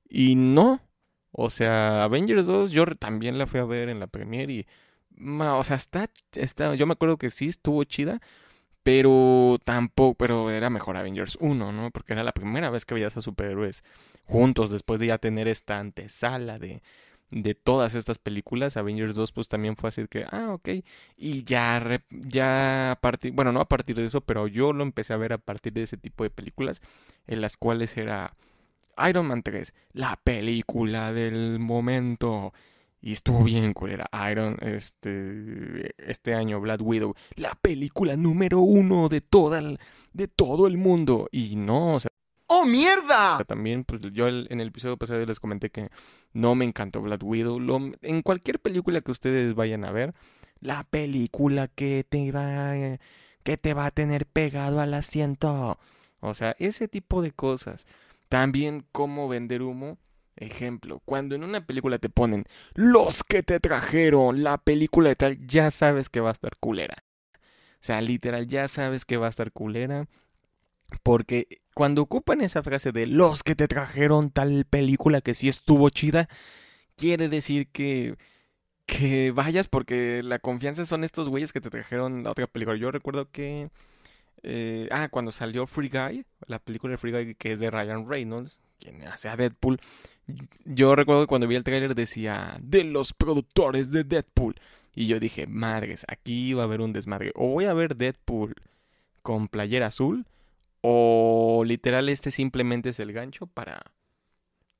Y 0.09 0.35
no. 0.35 0.81
O 1.33 1.49
sea, 1.49 2.03
Avengers 2.05 2.47
2 2.47 2.71
yo 2.71 2.85
también 2.85 3.37
la 3.37 3.47
fui 3.47 3.59
a 3.59 3.65
ver 3.65 3.89
en 3.89 3.99
la 3.99 4.07
premiere 4.07 4.53
y... 4.53 4.67
o 5.19 5.63
sea, 5.63 5.75
está, 5.75 6.09
está... 6.35 6.75
Yo 6.75 6.85
me 6.87 6.93
acuerdo 6.93 7.17
que 7.17 7.31
sí 7.31 7.49
estuvo 7.49 7.83
chida, 7.83 8.21
pero 8.83 9.59
tampoco... 9.63 10.15
Pero 10.15 10.51
era 10.51 10.69
mejor 10.69 10.95
Avengers 10.97 11.37
1, 11.41 11.71
¿no? 11.71 11.91
Porque 11.91 12.13
era 12.13 12.23
la 12.23 12.33
primera 12.33 12.69
vez 12.69 12.85
que 12.85 12.95
veías 12.95 13.17
a 13.17 13.21
superhéroes 13.21 13.83
juntos 14.25 14.69
después 14.71 14.99
de 14.99 15.07
ya 15.07 15.17
tener 15.17 15.47
esta 15.47 15.79
antesala 15.79 16.59
de 16.59 16.81
de 17.33 17.55
todas 17.55 17.95
estas 17.95 18.19
películas. 18.19 18.77
Avengers 18.77 19.15
2 19.15 19.31
pues 19.31 19.47
también 19.47 19.75
fue 19.75 19.89
así 19.89 20.07
que, 20.07 20.25
ah, 20.29 20.53
ok. 20.53 20.69
Y 21.17 21.43
ya, 21.43 22.01
ya 22.09 22.91
a 22.91 22.95
partir, 22.95 23.33
bueno, 23.33 23.51
no 23.51 23.59
a 23.61 23.67
partir 23.67 23.95
de 23.95 24.05
eso, 24.05 24.21
pero 24.21 24.47
yo 24.47 24.73
lo 24.73 24.83
empecé 24.83 25.13
a 25.13 25.17
ver 25.17 25.33
a 25.33 25.37
partir 25.37 25.73
de 25.73 25.83
ese 25.83 25.97
tipo 25.97 26.23
de 26.23 26.29
películas, 26.29 26.81
en 27.27 27.41
las 27.41 27.57
cuales 27.57 27.97
era 27.97 28.33
Iron 29.09 29.27
Man 29.27 29.43
3, 29.43 29.73
la 29.93 30.19
película 30.23 31.13
del 31.13 31.59
momento. 31.59 32.53
Y 33.01 33.11
estuvo 33.11 33.43
bien 33.43 33.73
era 33.89 34.07
Iron, 34.31 34.57
este, 34.61 35.93
este 35.97 36.33
año, 36.33 36.61
Black 36.61 36.81
Widow, 36.81 37.13
la 37.35 37.53
película 37.61 38.15
número 38.15 38.59
uno 38.59 39.09
de, 39.09 39.19
toda 39.19 39.61
de 40.13 40.27
todo 40.29 40.67
el 40.67 40.77
mundo. 40.77 41.27
Y 41.29 41.57
no, 41.57 41.95
o 41.95 41.99
sea, 41.99 42.09
¡Oh, 42.47 42.65
mierda! 42.65 43.43
También, 43.45 43.83
pues 43.83 44.01
yo 44.13 44.27
en 44.27 44.59
el 44.59 44.67
episodio 44.67 44.95
pasado 44.95 45.25
les 45.25 45.39
comenté 45.39 45.69
que 45.69 45.89
no 46.33 46.55
me 46.55 46.65
encantó 46.65 47.01
Black 47.01 47.23
Widow. 47.23 47.59
en 48.01 48.21
cualquier 48.21 48.59
película 48.59 49.01
que 49.01 49.11
ustedes 49.11 49.55
vayan 49.55 49.85
a 49.85 49.91
ver, 49.91 50.13
la 50.59 50.83
película 50.83 51.67
que 51.67 52.05
te 52.07 52.31
va, 52.31 52.73
que 53.43 53.57
te 53.57 53.73
va 53.73 53.87
a 53.87 53.91
tener 53.91 54.25
pegado 54.27 54.79
al 54.81 54.93
asiento. 54.93 55.79
O 56.19 56.33
sea, 56.33 56.55
ese 56.59 56.87
tipo 56.87 57.21
de 57.21 57.31
cosas. 57.31 57.85
También 58.33 58.83
cómo 58.91 59.27
vender 59.27 59.61
humo. 59.61 59.99
Ejemplo, 60.35 61.03
cuando 61.05 61.35
en 61.35 61.43
una 61.43 61.67
película 61.67 61.99
te 61.99 62.09
ponen 62.09 62.45
los 62.73 63.23
que 63.23 63.43
te 63.43 63.59
trajeron 63.59 64.41
la 64.41 64.57
película 64.57 65.09
de 65.09 65.15
tal, 65.15 65.45
ya 65.45 65.69
sabes 65.69 66.09
que 66.09 66.19
va 66.19 66.29
a 66.29 66.31
estar 66.31 66.57
culera. 66.57 67.03
O 67.35 67.37
sea, 67.79 68.01
literal, 68.01 68.47
ya 68.47 68.67
sabes 68.67 69.05
que 69.05 69.17
va 69.17 69.27
a 69.27 69.29
estar 69.29 69.51
culera. 69.51 70.07
Porque 71.03 71.59
cuando 71.75 72.01
ocupan 72.01 72.41
esa 72.41 72.63
frase 72.63 72.91
de 72.91 73.05
los 73.05 73.43
que 73.43 73.53
te 73.53 73.67
trajeron 73.67 74.31
tal 74.31 74.65
película 74.65 75.21
que 75.21 75.35
sí 75.35 75.47
estuvo 75.47 75.91
chida, 75.91 76.27
quiere 76.95 77.29
decir 77.29 77.67
que 77.67 78.15
que 78.87 79.29
vayas 79.29 79.67
porque 79.67 80.23
la 80.23 80.39
confianza 80.39 80.87
son 80.87 81.03
estos 81.03 81.29
güeyes 81.29 81.53
que 81.53 81.61
te 81.61 81.69
trajeron 81.69 82.23
la 82.23 82.31
otra 82.31 82.47
película. 82.47 82.77
Yo 82.77 82.89
recuerdo 82.89 83.29
que 83.29 83.69
eh, 84.43 84.87
ah, 84.91 85.09
cuando 85.09 85.31
salió 85.31 85.65
Free 85.65 85.89
Guy, 85.89 86.25
la 86.47 86.59
película 86.59 86.91
de 86.91 86.97
Free 86.97 87.11
Guy 87.11 87.35
que 87.35 87.53
es 87.53 87.59
de 87.59 87.71
Ryan 87.71 88.07
Reynolds, 88.07 88.59
quien 88.79 89.01
hace 89.07 89.29
a 89.29 89.37
Deadpool, 89.37 89.79
yo 90.65 90.95
recuerdo 90.95 91.23
que 91.23 91.27
cuando 91.27 91.47
vi 91.47 91.55
el 91.55 91.63
tráiler 91.63 91.95
decía 91.95 92.57
de 92.61 92.83
los 92.83 93.13
productores 93.13 93.91
de 93.91 94.03
Deadpool 94.03 94.55
y 94.95 95.07
yo 95.07 95.19
dije, 95.19 95.47
madres, 95.47 96.05
aquí 96.07 96.53
va 96.53 96.63
a 96.63 96.65
haber 96.65 96.81
un 96.81 96.93
desmadre. 96.93 97.31
O 97.35 97.47
voy 97.47 97.65
a 97.65 97.73
ver 97.73 97.95
Deadpool 97.95 98.55
con 99.21 99.47
playera 99.47 99.87
azul 99.87 100.25
o 100.81 101.63
literal 101.65 102.09
este 102.09 102.31
simplemente 102.31 102.89
es 102.89 102.99
el 102.99 103.13
gancho 103.13 103.47
para... 103.47 103.81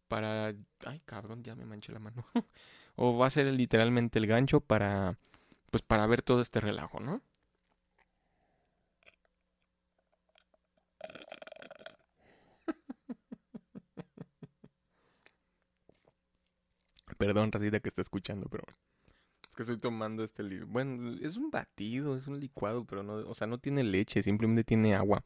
Para... 0.07 0.53
Ay, 0.85 1.01
cabrón, 1.05 1.43
ya 1.43 1.55
me 1.55 1.65
manché 1.65 1.91
la 1.91 1.99
mano. 1.99 2.25
o 2.95 3.17
va 3.17 3.27
a 3.27 3.31
ser 3.31 3.47
literalmente 3.47 4.19
el 4.19 4.27
gancho 4.27 4.59
para... 4.61 5.17
Pues 5.71 5.81
para 5.81 6.05
ver 6.05 6.21
todo 6.21 6.41
este 6.41 6.59
relajo, 6.59 6.99
¿no? 6.99 7.21
Perdón, 17.25 17.51
Racita, 17.51 17.79
que 17.79 17.89
está 17.89 18.01
escuchando, 18.01 18.47
pero 18.49 18.63
es 19.49 19.55
que 19.55 19.63
estoy 19.63 19.77
tomando 19.77 20.23
este 20.23 20.43
li- 20.43 20.59
Bueno, 20.65 21.15
es 21.21 21.37
un 21.37 21.51
batido, 21.51 22.17
es 22.17 22.27
un 22.27 22.39
licuado, 22.39 22.85
pero 22.85 23.03
no, 23.03 23.13
o 23.15 23.35
sea, 23.35 23.47
no 23.47 23.57
tiene 23.57 23.83
leche, 23.83 24.23
simplemente 24.23 24.63
tiene 24.63 24.95
agua. 24.95 25.23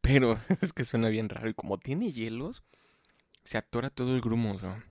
Pero 0.00 0.36
es 0.60 0.72
que 0.72 0.84
suena 0.84 1.08
bien 1.08 1.28
raro 1.28 1.48
y 1.48 1.54
como 1.54 1.78
tiene 1.78 2.12
hielos, 2.12 2.62
se 3.44 3.58
atora 3.58 3.90
todo 3.90 4.14
el 4.14 4.20
grumo, 4.20 4.52
o 4.54 4.58
sea. 4.58 4.84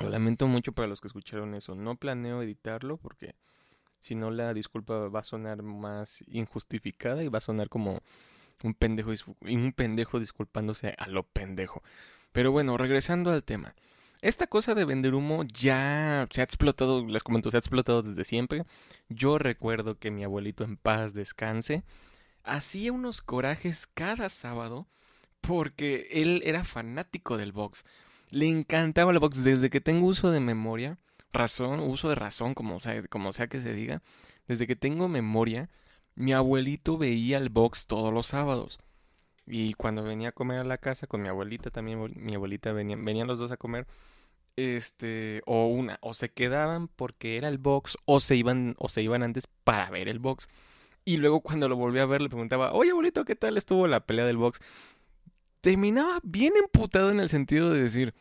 Lo 0.00 0.08
lamento 0.10 0.46
mucho 0.46 0.72
para 0.72 0.86
los 0.88 1.00
que 1.00 1.08
escucharon 1.08 1.54
eso. 1.54 1.74
No 1.74 1.96
planeo 1.96 2.40
editarlo 2.42 2.98
porque 2.98 3.34
si 4.00 4.14
no 4.14 4.30
la 4.30 4.54
disculpa 4.54 5.08
va 5.08 5.20
a 5.20 5.24
sonar 5.24 5.62
más 5.64 6.22
injustificada 6.28 7.24
y 7.24 7.28
va 7.28 7.38
a 7.38 7.42
sonar 7.42 7.68
como 7.68 8.00
un 8.62 8.74
pendejo, 8.74 9.10
un 9.42 9.72
pendejo 9.72 10.20
disculpándose 10.20 10.94
a 10.98 11.08
lo 11.08 11.24
pendejo. 11.24 11.82
Pero 12.32 12.52
bueno, 12.52 12.76
regresando 12.76 13.32
al 13.32 13.42
tema. 13.42 13.74
Esta 14.20 14.48
cosa 14.48 14.74
de 14.74 14.84
vender 14.84 15.14
humo 15.14 15.44
ya 15.44 16.26
se 16.30 16.40
ha 16.40 16.44
explotado, 16.44 17.06
les 17.06 17.22
comento, 17.22 17.50
se 17.50 17.56
ha 17.56 17.60
explotado 17.60 18.02
desde 18.02 18.24
siempre. 18.24 18.64
Yo 19.08 19.38
recuerdo 19.38 19.96
que 19.98 20.10
mi 20.10 20.24
abuelito 20.24 20.64
en 20.64 20.76
paz 20.76 21.14
descanse 21.14 21.84
hacía 22.42 22.92
unos 22.92 23.22
corajes 23.22 23.86
cada 23.86 24.28
sábado 24.28 24.88
porque 25.40 26.08
él 26.10 26.42
era 26.44 26.64
fanático 26.64 27.36
del 27.36 27.52
box. 27.52 27.84
Le 28.30 28.46
encantaba 28.46 29.12
el 29.12 29.20
box 29.20 29.44
desde 29.44 29.70
que 29.70 29.80
tengo 29.80 30.06
uso 30.06 30.30
de 30.32 30.40
memoria, 30.40 30.98
razón, 31.32 31.78
uso 31.80 32.08
de 32.08 32.16
razón, 32.16 32.54
como 32.54 32.80
sea, 32.80 33.06
como 33.06 33.32
sea 33.32 33.46
que 33.46 33.60
se 33.60 33.72
diga. 33.72 34.02
Desde 34.48 34.66
que 34.66 34.76
tengo 34.76 35.08
memoria, 35.08 35.70
mi 36.16 36.32
abuelito 36.32 36.98
veía 36.98 37.38
el 37.38 37.50
box 37.50 37.86
todos 37.86 38.12
los 38.12 38.26
sábados. 38.26 38.80
Y 39.48 39.74
cuando 39.74 40.02
venía 40.02 40.30
a 40.30 40.32
comer 40.32 40.58
a 40.58 40.64
la 40.64 40.78
casa 40.78 41.06
con 41.06 41.22
mi 41.22 41.28
abuelita, 41.28 41.70
también 41.70 42.12
mi 42.16 42.34
abuelita 42.34 42.72
venía, 42.72 42.96
venían 42.96 43.26
los 43.26 43.38
dos 43.38 43.50
a 43.50 43.56
comer. 43.56 43.86
Este, 44.56 45.42
o 45.46 45.66
una, 45.66 45.98
o 46.02 46.14
se 46.14 46.30
quedaban 46.30 46.88
porque 46.88 47.36
era 47.36 47.48
el 47.48 47.58
box, 47.58 47.96
o 48.04 48.20
se 48.20 48.36
iban, 48.36 48.74
o 48.78 48.88
se 48.88 49.02
iban 49.02 49.22
antes 49.22 49.46
para 49.64 49.88
ver 49.90 50.08
el 50.08 50.18
box. 50.18 50.48
Y 51.04 51.16
luego 51.16 51.40
cuando 51.40 51.68
lo 51.68 51.76
volví 51.76 52.00
a 52.00 52.06
ver 52.06 52.20
le 52.20 52.28
preguntaba, 52.28 52.72
oye 52.72 52.90
abuelito, 52.90 53.24
¿qué 53.24 53.36
tal 53.36 53.56
estuvo 53.56 53.86
la 53.86 54.00
pelea 54.00 54.26
del 54.26 54.36
box? 54.36 54.60
Terminaba 55.60 56.20
bien 56.22 56.54
emputado 56.56 57.10
en 57.10 57.20
el 57.20 57.28
sentido 57.28 57.70
de 57.70 57.82
decir, 57.82 58.14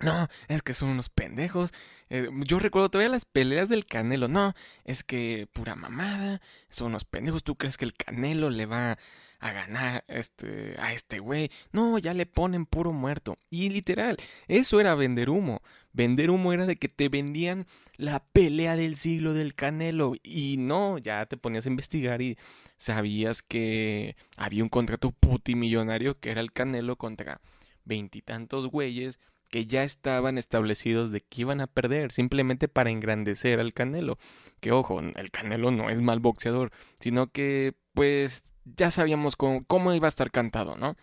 no, 0.00 0.28
es 0.48 0.62
que 0.62 0.74
son 0.74 0.88
unos 0.88 1.08
pendejos. 1.10 1.72
Eh, 2.08 2.28
yo 2.44 2.58
recuerdo 2.58 2.90
todavía 2.90 3.10
las 3.10 3.26
peleas 3.26 3.68
del 3.68 3.86
Canelo. 3.86 4.28
No, 4.28 4.54
es 4.84 5.04
que 5.04 5.46
pura 5.52 5.76
mamada. 5.76 6.40
Son 6.70 6.88
unos 6.88 7.04
pendejos. 7.04 7.44
¿Tú 7.44 7.56
crees 7.56 7.76
que 7.76 7.84
el 7.84 7.94
Canelo 7.94 8.50
le 8.50 8.66
va 8.66 8.98
a 9.40 9.52
ganar 9.52 10.04
este, 10.06 10.76
a 10.78 10.92
este 10.92 11.18
güey? 11.18 11.50
No, 11.72 11.98
ya 11.98 12.14
le 12.14 12.26
ponen 12.26 12.66
puro 12.66 12.92
muerto. 12.92 13.36
Y 13.50 13.70
literal, 13.70 14.16
eso 14.48 14.80
era 14.80 14.94
vender 14.94 15.30
humo. 15.30 15.62
Vender 15.92 16.30
humo 16.30 16.52
era 16.52 16.66
de 16.66 16.76
que 16.76 16.88
te 16.88 17.08
vendían 17.08 17.66
la 17.96 18.22
pelea 18.32 18.76
del 18.76 18.96
siglo 18.96 19.32
del 19.32 19.54
Canelo. 19.54 20.14
Y 20.22 20.56
no, 20.58 20.98
ya 20.98 21.26
te 21.26 21.36
ponías 21.36 21.66
a 21.66 21.70
investigar 21.70 22.22
y 22.22 22.36
sabías 22.76 23.42
que 23.42 24.16
había 24.36 24.62
un 24.62 24.68
contrato 24.68 25.10
putimillonario 25.10 26.18
que 26.18 26.30
era 26.30 26.40
el 26.40 26.52
Canelo 26.52 26.96
contra 26.96 27.40
veintitantos 27.84 28.68
güeyes 28.68 29.18
que 29.50 29.66
ya 29.66 29.82
estaban 29.82 30.38
establecidos 30.38 31.10
de 31.10 31.20
que 31.20 31.40
iban 31.42 31.60
a 31.60 31.66
perder 31.66 32.12
simplemente 32.12 32.68
para 32.68 32.90
engrandecer 32.90 33.58
al 33.60 33.74
Canelo. 33.74 34.18
Que 34.60 34.72
ojo, 34.72 35.00
el 35.00 35.30
Canelo 35.30 35.70
no 35.70 35.90
es 35.90 36.00
mal 36.00 36.20
boxeador, 36.20 36.70
sino 37.00 37.26
que 37.32 37.74
pues 37.92 38.44
ya 38.64 38.90
sabíamos 38.90 39.36
cómo, 39.36 39.64
cómo 39.66 39.92
iba 39.94 40.06
a 40.06 40.08
estar 40.08 40.30
cantado, 40.30 40.76
¿no? 40.76 40.96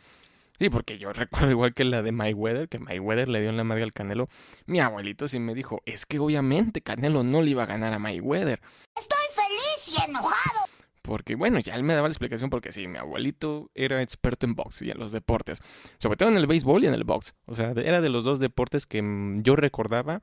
Sí, 0.59 0.69
porque 0.69 0.97
yo 0.97 1.13
recuerdo 1.13 1.51
igual 1.51 1.73
que 1.73 1.83
la 1.83 2.01
de 2.01 2.11
Mayweather, 2.11 2.67
que 2.67 2.79
Mayweather 2.79 3.29
le 3.29 3.41
dio 3.41 3.49
en 3.49 3.57
la 3.57 3.63
madre 3.63 3.83
al 3.83 3.93
Canelo. 3.93 4.29
Mi 4.65 4.79
abuelito 4.79 5.27
sí 5.27 5.39
me 5.39 5.53
dijo, 5.53 5.81
es 5.85 6.05
que 6.05 6.19
obviamente 6.19 6.81
Canelo 6.81 7.23
no 7.23 7.41
le 7.41 7.51
iba 7.51 7.63
a 7.63 7.67
ganar 7.67 7.93
a 7.93 7.99
Mayweather. 7.99 8.61
Estoy 8.95 9.17
feliz 9.33 9.97
y 9.97 10.09
enojado. 10.09 10.59
Porque 11.01 11.35
bueno, 11.35 11.59
ya 11.59 11.75
él 11.75 11.83
me 11.83 11.93
daba 11.93 12.09
la 12.09 12.11
explicación 12.11 12.49
porque 12.49 12.73
sí, 12.73 12.87
mi 12.87 12.97
abuelito 12.97 13.69
era 13.75 14.01
experto 14.01 14.45
en 14.45 14.55
box 14.55 14.81
y 14.81 14.91
en 14.91 14.97
los 14.97 15.13
deportes. 15.13 15.61
Sobre 15.99 16.17
todo 16.17 16.29
en 16.29 16.35
el 16.35 16.47
béisbol 16.47 16.83
y 16.83 16.87
en 16.87 16.93
el 16.93 17.05
box. 17.05 17.33
O 17.45 17.55
sea, 17.55 17.71
era 17.71 18.01
de 18.01 18.09
los 18.09 18.25
dos 18.25 18.39
deportes 18.39 18.85
que 18.85 19.01
mm, 19.01 19.37
yo 19.41 19.55
recordaba 19.55 20.21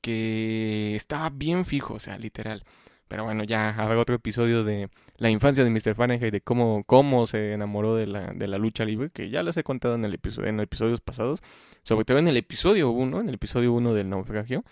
que 0.00 0.94
estaba 0.96 1.30
bien 1.30 1.64
fijo, 1.64 1.94
o 1.94 1.98
sea, 1.98 2.16
literal. 2.18 2.64
Pero 3.08 3.24
bueno, 3.24 3.44
ya 3.44 3.70
habrá 3.70 3.98
otro 3.98 4.14
episodio 4.14 4.64
de 4.64 4.88
la 5.16 5.30
infancia 5.30 5.62
de 5.64 5.70
Mr. 5.70 5.94
Fahrenheit, 5.94 6.32
de 6.32 6.40
cómo, 6.40 6.84
cómo 6.84 7.26
se 7.26 7.52
enamoró 7.52 7.94
de 7.96 8.06
la, 8.06 8.32
de 8.32 8.48
la 8.48 8.58
lucha 8.58 8.84
libre, 8.84 9.10
que 9.10 9.30
ya 9.30 9.42
les 9.42 9.56
he 9.56 9.62
contado 9.62 9.94
en, 9.94 10.04
el 10.04 10.14
episodio, 10.14 10.48
en 10.48 10.60
episodios 10.60 11.00
pasados. 11.00 11.40
Sobre 11.82 12.04
todo 12.04 12.18
en 12.18 12.28
el 12.28 12.36
episodio 12.36 12.90
1, 12.90 13.20
en 13.20 13.28
el 13.28 13.34
episodio 13.34 13.72
1 13.72 13.94
del 13.94 14.08
naufragio. 14.08 14.64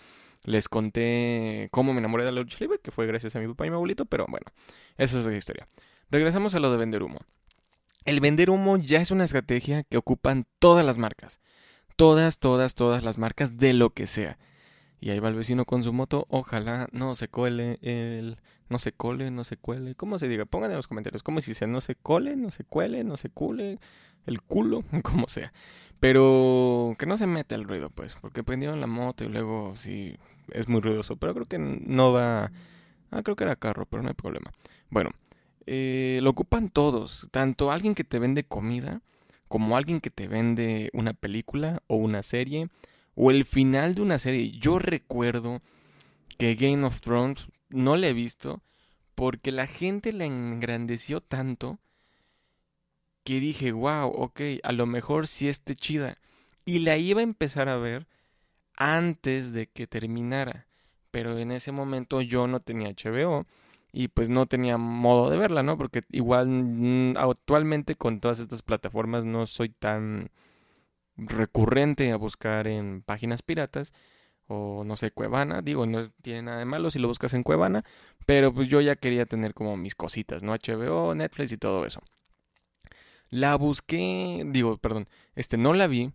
Les 0.43 0.67
conté 0.67 1.69
cómo 1.71 1.93
me 1.93 1.99
enamoré 1.99 2.25
de 2.25 2.31
la 2.33 2.41
lucha 2.41 2.57
libre, 2.59 2.79
que 2.83 2.91
fue 2.91 3.07
gracias 3.07 3.35
a 3.35 3.39
mi 3.39 3.47
papá 3.47 3.65
y 3.65 3.69
mi 3.69 3.75
abuelito, 3.75 4.05
pero 4.05 4.25
bueno, 4.27 4.45
eso 4.97 5.19
es 5.19 5.25
la 5.25 5.37
historia. 5.37 5.67
Regresamos 6.09 6.53
a 6.53 6.59
lo 6.59 6.69
de 6.69 6.77
vender 6.77 7.01
humo. 7.01 7.19
El 8.03 8.19
vender 8.19 8.49
humo 8.49 8.77
ya 8.77 8.99
es 8.99 9.11
una 9.11 9.23
estrategia 9.23 9.83
que 9.83 9.97
ocupan 9.97 10.45
todas 10.59 10.85
las 10.85 10.97
marcas. 10.97 11.39
Todas, 11.95 12.39
todas, 12.39 12.75
todas 12.75 13.03
las 13.03 13.17
marcas 13.17 13.57
de 13.57 13.73
lo 13.73 13.91
que 13.91 14.07
sea. 14.07 14.37
Y 15.03 15.09
ahí 15.09 15.19
va 15.19 15.27
el 15.27 15.35
vecino 15.35 15.65
con 15.65 15.83
su 15.83 15.91
moto. 15.91 16.27
Ojalá 16.29 16.87
no 16.93 17.13
se 17.13 17.27
cole 17.27 17.77
el. 17.81 18.37
No 18.69 18.79
se 18.79 18.93
cole, 18.93 19.31
no 19.31 19.43
se 19.43 19.57
cuele. 19.57 19.95
¿Cómo 19.95 20.17
se 20.17 20.29
diga? 20.29 20.45
Pongan 20.45 20.71
en 20.71 20.77
los 20.77 20.87
comentarios. 20.87 21.23
¿Cómo 21.23 21.41
se 21.41 21.51
dice? 21.51 21.67
No 21.67 21.81
se 21.81 21.95
cole, 21.95 22.37
no 22.37 22.49
se 22.51 22.63
cuele, 22.63 23.03
no 23.03 23.17
se 23.17 23.29
cule. 23.29 23.79
El 24.25 24.41
culo, 24.41 24.85
como 25.03 25.27
sea. 25.27 25.51
Pero 25.99 26.95
que 26.97 27.05
no 27.05 27.17
se 27.17 27.27
meta 27.27 27.53
el 27.53 27.65
ruido, 27.65 27.89
pues. 27.89 28.15
Porque 28.21 28.45
prendieron 28.45 28.79
la 28.79 28.87
moto 28.87 29.25
y 29.25 29.27
luego 29.27 29.73
sí 29.75 30.15
es 30.53 30.69
muy 30.69 30.79
ruidoso. 30.79 31.17
Pero 31.17 31.33
creo 31.33 31.47
que 31.47 31.59
no 31.59 32.13
va. 32.13 32.53
Ah, 33.11 33.23
creo 33.23 33.35
que 33.35 33.43
era 33.43 33.57
carro, 33.57 33.85
pero 33.85 34.03
no 34.03 34.07
hay 34.07 34.15
problema. 34.15 34.53
Bueno, 34.89 35.09
eh, 35.65 36.19
lo 36.23 36.29
ocupan 36.29 36.69
todos. 36.69 37.27
Tanto 37.29 37.73
alguien 37.73 37.93
que 37.93 38.05
te 38.05 38.19
vende 38.19 38.45
comida, 38.45 39.01
como 39.49 39.75
alguien 39.75 39.99
que 39.99 40.11
te 40.11 40.29
vende 40.29 40.89
una 40.93 41.11
película 41.11 41.83
o 41.87 41.97
una 41.97 42.23
serie 42.23 42.69
o 43.15 43.31
el 43.31 43.45
final 43.45 43.95
de 43.95 44.01
una 44.01 44.17
serie. 44.17 44.51
Yo 44.51 44.79
recuerdo 44.79 45.61
que 46.37 46.55
Game 46.55 46.85
of 46.85 47.01
Thrones 47.01 47.47
no 47.69 47.95
la 47.95 48.07
he 48.07 48.13
visto 48.13 48.61
porque 49.15 49.51
la 49.51 49.67
gente 49.67 50.11
la 50.11 50.25
engrandeció 50.25 51.21
tanto 51.21 51.79
que 53.23 53.39
dije, 53.39 53.71
wow, 53.71 54.09
ok, 54.09 54.41
a 54.63 54.71
lo 54.71 54.85
mejor 54.85 55.27
sí 55.27 55.47
esté 55.47 55.75
chida. 55.75 56.17
Y 56.65 56.79
la 56.79 56.97
iba 56.97 57.21
a 57.21 57.23
empezar 57.23 57.69
a 57.69 57.77
ver 57.77 58.07
antes 58.75 59.53
de 59.53 59.67
que 59.67 59.87
terminara. 59.87 60.67
Pero 61.11 61.37
en 61.37 61.51
ese 61.51 61.71
momento 61.71 62.21
yo 62.21 62.47
no 62.47 62.59
tenía 62.59 62.89
HBO 62.89 63.45
y 63.91 64.07
pues 64.07 64.29
no 64.29 64.47
tenía 64.47 64.77
modo 64.77 65.29
de 65.29 65.37
verla, 65.37 65.61
¿no? 65.61 65.77
Porque 65.77 66.01
igual 66.09 66.47
mm, 66.49 67.13
actualmente 67.17 67.95
con 67.95 68.19
todas 68.19 68.39
estas 68.39 68.63
plataformas 68.63 69.23
no 69.23 69.45
soy 69.45 69.69
tan 69.69 70.31
recurrente 71.17 72.11
a 72.11 72.17
buscar 72.17 72.67
en 72.67 73.01
páginas 73.01 73.41
piratas 73.41 73.93
o 74.47 74.83
no 74.83 74.95
sé, 74.95 75.11
Cuevana, 75.11 75.61
digo, 75.61 75.85
no 75.85 76.11
tiene 76.21 76.43
nada 76.43 76.59
de 76.59 76.65
malo 76.65 76.91
si 76.91 76.99
lo 76.99 77.07
buscas 77.07 77.33
en 77.33 77.43
Cuevana, 77.43 77.83
pero 78.25 78.53
pues 78.53 78.67
yo 78.67 78.81
ya 78.81 78.95
quería 78.95 79.25
tener 79.25 79.53
como 79.53 79.77
mis 79.77 79.95
cositas, 79.95 80.43
¿no? 80.43 80.53
HBO, 80.53 81.15
Netflix 81.15 81.51
y 81.53 81.57
todo 81.57 81.85
eso. 81.85 82.01
La 83.29 83.55
busqué, 83.55 84.43
digo, 84.45 84.77
perdón, 84.77 85.07
este 85.35 85.57
no 85.57 85.73
la 85.73 85.87
vi 85.87 86.11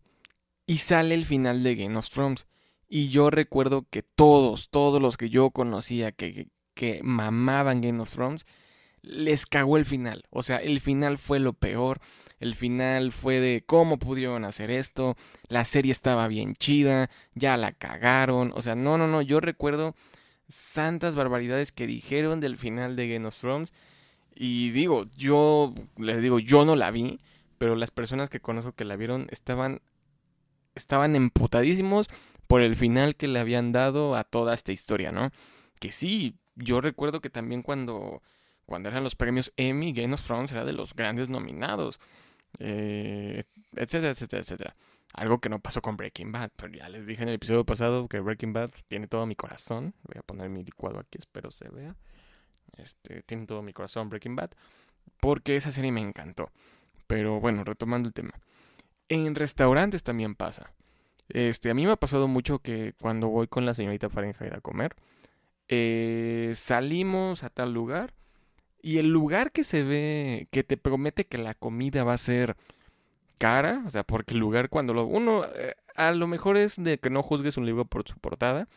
y 0.66 0.76
sale 0.76 1.14
el 1.14 1.24
final 1.24 1.62
de 1.62 1.74
Game 1.74 1.96
of 1.96 2.08
Thrones 2.08 2.46
y 2.88 3.08
yo 3.08 3.30
recuerdo 3.30 3.86
que 3.90 4.02
todos, 4.02 4.70
todos 4.70 5.00
los 5.00 5.16
que 5.16 5.30
yo 5.30 5.50
conocía 5.50 6.12
que, 6.12 6.32
que, 6.34 6.48
que 6.74 7.00
mamaban 7.02 7.80
Game 7.80 8.00
of 8.00 8.10
Thrones 8.10 8.46
les 9.02 9.46
cagó 9.46 9.76
el 9.78 9.84
final, 9.84 10.24
o 10.30 10.42
sea, 10.42 10.58
el 10.58 10.80
final 10.80 11.18
fue 11.18 11.40
lo 11.40 11.54
peor. 11.54 12.00
El 12.40 12.54
final 12.54 13.12
fue 13.12 13.40
de 13.40 13.64
cómo 13.66 13.98
pudieron 13.98 14.44
hacer 14.44 14.70
esto, 14.70 15.16
la 15.48 15.64
serie 15.64 15.92
estaba 15.92 16.28
bien 16.28 16.54
chida, 16.54 17.10
ya 17.34 17.56
la 17.56 17.72
cagaron, 17.72 18.52
o 18.54 18.62
sea, 18.62 18.74
no, 18.74 18.96
no, 18.96 19.08
no, 19.08 19.22
yo 19.22 19.40
recuerdo 19.40 19.94
santas 20.48 21.14
barbaridades 21.14 21.72
que 21.72 21.86
dijeron 21.86 22.40
del 22.40 22.56
final 22.56 22.96
de 22.96 23.08
Game 23.08 23.26
of 23.26 23.38
Thrones 23.38 23.72
y 24.34 24.70
digo, 24.70 25.06
yo 25.16 25.74
les 25.96 26.22
digo, 26.22 26.38
yo 26.38 26.64
no 26.64 26.76
la 26.76 26.90
vi, 26.90 27.20
pero 27.58 27.74
las 27.74 27.90
personas 27.90 28.30
que 28.30 28.40
conozco 28.40 28.72
que 28.72 28.84
la 28.84 28.96
vieron 28.96 29.26
estaban 29.30 29.80
estaban 30.74 31.16
emputadísimos 31.16 32.06
por 32.46 32.62
el 32.62 32.76
final 32.76 33.16
que 33.16 33.26
le 33.26 33.40
habían 33.40 33.72
dado 33.72 34.14
a 34.14 34.22
toda 34.22 34.54
esta 34.54 34.70
historia, 34.70 35.10
¿no? 35.10 35.32
Que 35.80 35.90
sí, 35.90 36.36
yo 36.54 36.80
recuerdo 36.80 37.20
que 37.20 37.30
también 37.30 37.62
cuando 37.62 38.22
cuando 38.64 38.88
eran 38.90 39.02
los 39.02 39.16
premios 39.16 39.52
Emmy, 39.56 39.92
Game 39.92 40.14
of 40.14 40.22
Thrones 40.22 40.52
era 40.52 40.64
de 40.64 40.72
los 40.72 40.94
grandes 40.94 41.28
nominados 41.28 42.00
eh, 42.58 43.42
etcétera, 43.74 44.12
etcétera, 44.12 44.42
etcétera. 44.42 44.76
Algo 45.14 45.38
que 45.38 45.48
no 45.48 45.58
pasó 45.58 45.80
con 45.80 45.96
Breaking 45.96 46.32
Bad, 46.32 46.50
pero 46.56 46.72
ya 46.74 46.88
les 46.88 47.06
dije 47.06 47.22
en 47.22 47.30
el 47.30 47.36
episodio 47.36 47.64
pasado 47.64 48.08
que 48.08 48.20
Breaking 48.20 48.52
Bad 48.52 48.70
tiene 48.88 49.06
todo 49.06 49.26
mi 49.26 49.34
corazón. 49.36 49.94
Voy 50.02 50.18
a 50.18 50.22
poner 50.22 50.50
mi 50.50 50.62
licuado 50.62 50.98
aquí, 50.98 51.18
espero 51.18 51.50
se 51.50 51.68
vea. 51.68 51.96
Este, 52.76 53.22
tiene 53.22 53.46
todo 53.46 53.62
mi 53.62 53.72
corazón 53.72 54.08
Breaking 54.08 54.36
Bad, 54.36 54.50
porque 55.20 55.56
esa 55.56 55.72
serie 55.72 55.92
me 55.92 56.00
encantó. 56.00 56.50
Pero 57.06 57.40
bueno, 57.40 57.64
retomando 57.64 58.08
el 58.08 58.14
tema. 58.14 58.32
En 59.08 59.34
restaurantes 59.34 60.02
también 60.02 60.34
pasa. 60.34 60.72
Este, 61.28 61.70
a 61.70 61.74
mí 61.74 61.86
me 61.86 61.92
ha 61.92 61.96
pasado 61.96 62.28
mucho 62.28 62.58
que 62.58 62.94
cuando 63.00 63.28
voy 63.28 63.48
con 63.48 63.64
la 63.64 63.74
señorita 63.74 64.10
Fahrenheit 64.10 64.52
a 64.52 64.60
comer, 64.60 64.94
eh, 65.68 66.52
salimos 66.54 67.42
a 67.44 67.50
tal 67.50 67.72
lugar 67.72 68.14
y 68.80 68.98
el 68.98 69.08
lugar 69.08 69.52
que 69.52 69.64
se 69.64 69.82
ve, 69.82 70.48
que 70.50 70.64
te 70.64 70.76
promete 70.76 71.26
que 71.26 71.38
la 71.38 71.54
comida 71.54 72.04
va 72.04 72.14
a 72.14 72.18
ser 72.18 72.56
cara, 73.38 73.82
o 73.86 73.90
sea, 73.90 74.04
porque 74.04 74.34
el 74.34 74.40
lugar 74.40 74.68
cuando 74.68 74.94
lo, 74.94 75.04
uno, 75.04 75.44
eh, 75.54 75.74
a 75.94 76.12
lo 76.12 76.26
mejor 76.26 76.56
es 76.56 76.82
de 76.82 76.98
que 76.98 77.10
no 77.10 77.22
juzgues 77.22 77.56
un 77.56 77.66
libro 77.66 77.84
por 77.84 78.06
su 78.06 78.16
portada, 78.18 78.68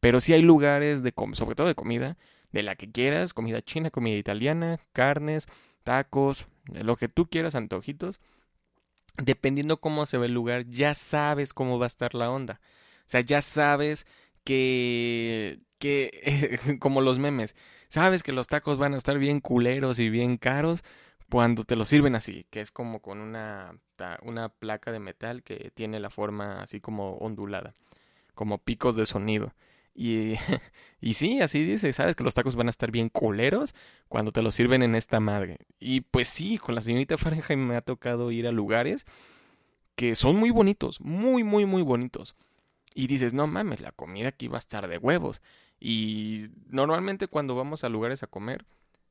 pero 0.00 0.20
sí 0.20 0.32
hay 0.32 0.42
lugares 0.42 1.02
de, 1.02 1.12
sobre 1.32 1.54
todo 1.54 1.66
de 1.66 1.74
comida, 1.74 2.16
de 2.52 2.62
la 2.62 2.74
que 2.76 2.90
quieras, 2.90 3.32
comida 3.32 3.62
china, 3.62 3.90
comida 3.90 4.16
italiana, 4.16 4.80
carnes, 4.92 5.46
tacos, 5.84 6.46
lo 6.72 6.96
que 6.96 7.08
tú 7.08 7.28
quieras, 7.28 7.54
antojitos. 7.54 8.20
Dependiendo 9.16 9.80
cómo 9.80 10.06
se 10.06 10.18
ve 10.18 10.26
el 10.26 10.34
lugar, 10.34 10.66
ya 10.68 10.94
sabes 10.94 11.52
cómo 11.52 11.78
va 11.78 11.86
a 11.86 11.88
estar 11.88 12.14
la 12.14 12.30
onda. 12.30 12.60
O 13.00 13.10
sea, 13.10 13.20
ya 13.20 13.42
sabes 13.42 14.06
que, 14.44 15.60
que 15.78 16.58
como 16.80 17.00
los 17.00 17.18
memes, 17.18 17.56
sabes 17.88 18.22
que 18.22 18.32
los 18.32 18.46
tacos 18.46 18.78
van 18.78 18.94
a 18.94 18.96
estar 18.96 19.18
bien 19.18 19.40
culeros 19.40 19.98
y 19.98 20.10
bien 20.10 20.36
caros 20.36 20.84
cuando 21.30 21.64
te 21.64 21.76
los 21.76 21.88
sirven 21.88 22.16
así, 22.16 22.46
que 22.50 22.60
es 22.60 22.72
como 22.72 23.00
con 23.00 23.20
una, 23.20 23.78
una 24.22 24.48
placa 24.48 24.90
de 24.92 24.98
metal 24.98 25.42
que 25.42 25.70
tiene 25.74 26.00
la 26.00 26.10
forma 26.10 26.60
así 26.62 26.80
como 26.80 27.12
ondulada, 27.18 27.74
como 28.34 28.58
picos 28.58 28.96
de 28.96 29.06
sonido. 29.06 29.54
Y, 29.94 30.34
y 31.00 31.14
sí, 31.14 31.40
así 31.40 31.64
dice, 31.64 31.92
sabes 31.92 32.16
que 32.16 32.24
los 32.24 32.34
tacos 32.34 32.56
van 32.56 32.66
a 32.66 32.70
estar 32.70 32.90
bien 32.90 33.08
culeros 33.08 33.74
cuando 34.08 34.32
te 34.32 34.42
los 34.42 34.54
sirven 34.54 34.82
en 34.82 34.94
esta 34.94 35.20
madre. 35.20 35.58
Y 35.78 36.00
pues 36.00 36.28
sí, 36.28 36.58
con 36.58 36.74
la 36.74 36.80
señorita 36.80 37.16
Fahrenheit 37.16 37.58
me 37.58 37.76
ha 37.76 37.80
tocado 37.80 38.30
ir 38.32 38.46
a 38.46 38.52
lugares 38.52 39.06
que 39.94 40.14
son 40.14 40.36
muy 40.36 40.50
bonitos, 40.50 41.00
muy, 41.00 41.44
muy, 41.44 41.66
muy 41.66 41.82
bonitos. 41.82 42.34
Y 42.94 43.06
dices, 43.06 43.32
no 43.32 43.46
mames, 43.46 43.80
la 43.80 43.92
comida 43.92 44.28
aquí 44.28 44.48
va 44.48 44.56
a 44.56 44.58
estar 44.58 44.88
de 44.88 44.98
huevos. 44.98 45.42
Y 45.78 46.48
normalmente 46.68 47.28
cuando 47.28 47.54
vamos 47.54 47.84
a 47.84 47.88
lugares 47.88 48.22
a 48.22 48.26
comer, 48.26 48.66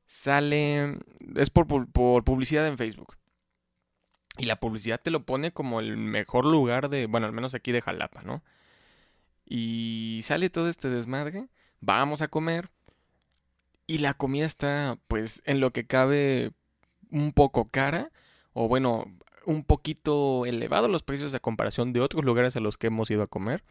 sale, 0.06 0.98
es 1.36 1.50
por, 1.50 1.66
por, 1.90 2.24
publicidad 2.24 2.66
en 2.66 2.78
Facebook. 2.78 3.16
Y 4.38 4.46
la 4.46 4.60
publicidad 4.60 5.00
te 5.00 5.10
lo 5.10 5.24
pone 5.24 5.52
como 5.52 5.80
el 5.80 5.96
mejor 5.96 6.44
lugar 6.44 6.88
de, 6.88 7.06
bueno, 7.06 7.26
al 7.26 7.32
menos 7.32 7.54
aquí 7.54 7.72
de 7.72 7.82
Jalapa, 7.82 8.22
¿no? 8.22 8.42
Y 9.44 10.20
sale 10.22 10.50
todo 10.50 10.68
este 10.68 10.88
desmadre, 10.88 11.48
vamos 11.80 12.22
a 12.22 12.28
comer 12.28 12.70
y 13.86 13.98
la 13.98 14.14
comida 14.14 14.46
está 14.46 14.98
pues 15.08 15.42
en 15.46 15.58
lo 15.58 15.72
que 15.72 15.86
cabe 15.86 16.52
un 17.10 17.32
poco 17.32 17.68
cara 17.68 18.12
o 18.52 18.68
bueno, 18.68 19.06
un 19.44 19.64
poquito 19.64 20.46
elevado 20.46 20.88
los 20.88 21.02
precios 21.02 21.34
a 21.34 21.40
comparación 21.40 21.92
de 21.92 22.00
otros 22.00 22.24
lugares 22.24 22.56
a 22.56 22.60
los 22.60 22.78
que 22.78 22.88
hemos 22.88 23.10
ido 23.10 23.22
a 23.22 23.26
comer 23.26 23.64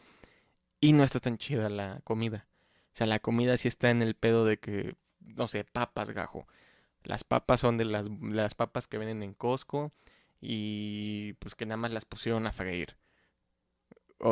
y 0.81 0.93
no 0.93 1.03
está 1.03 1.19
tan 1.19 1.37
chida 1.37 1.69
la 1.69 2.01
comida. 2.03 2.47
O 2.93 2.95
sea, 2.99 3.07
la 3.07 3.19
comida 3.19 3.57
sí 3.57 3.67
está 3.67 3.91
en 3.91 4.01
el 4.01 4.15
pedo 4.15 4.45
de 4.45 4.57
que, 4.57 4.95
no 5.19 5.47
sé, 5.47 5.63
papas 5.63 6.11
gajo. 6.11 6.47
Las 7.03 7.23
papas 7.23 7.61
son 7.61 7.77
de 7.77 7.85
las, 7.85 8.09
las 8.21 8.55
papas 8.55 8.87
que 8.87 8.97
venden 8.97 9.23
en 9.23 9.33
Costco 9.33 9.91
y 10.41 11.33
pues 11.33 11.55
que 11.55 11.65
nada 11.65 11.77
más 11.77 11.91
las 11.91 12.05
pusieron 12.05 12.47
a 12.47 12.51
freír 12.51 12.95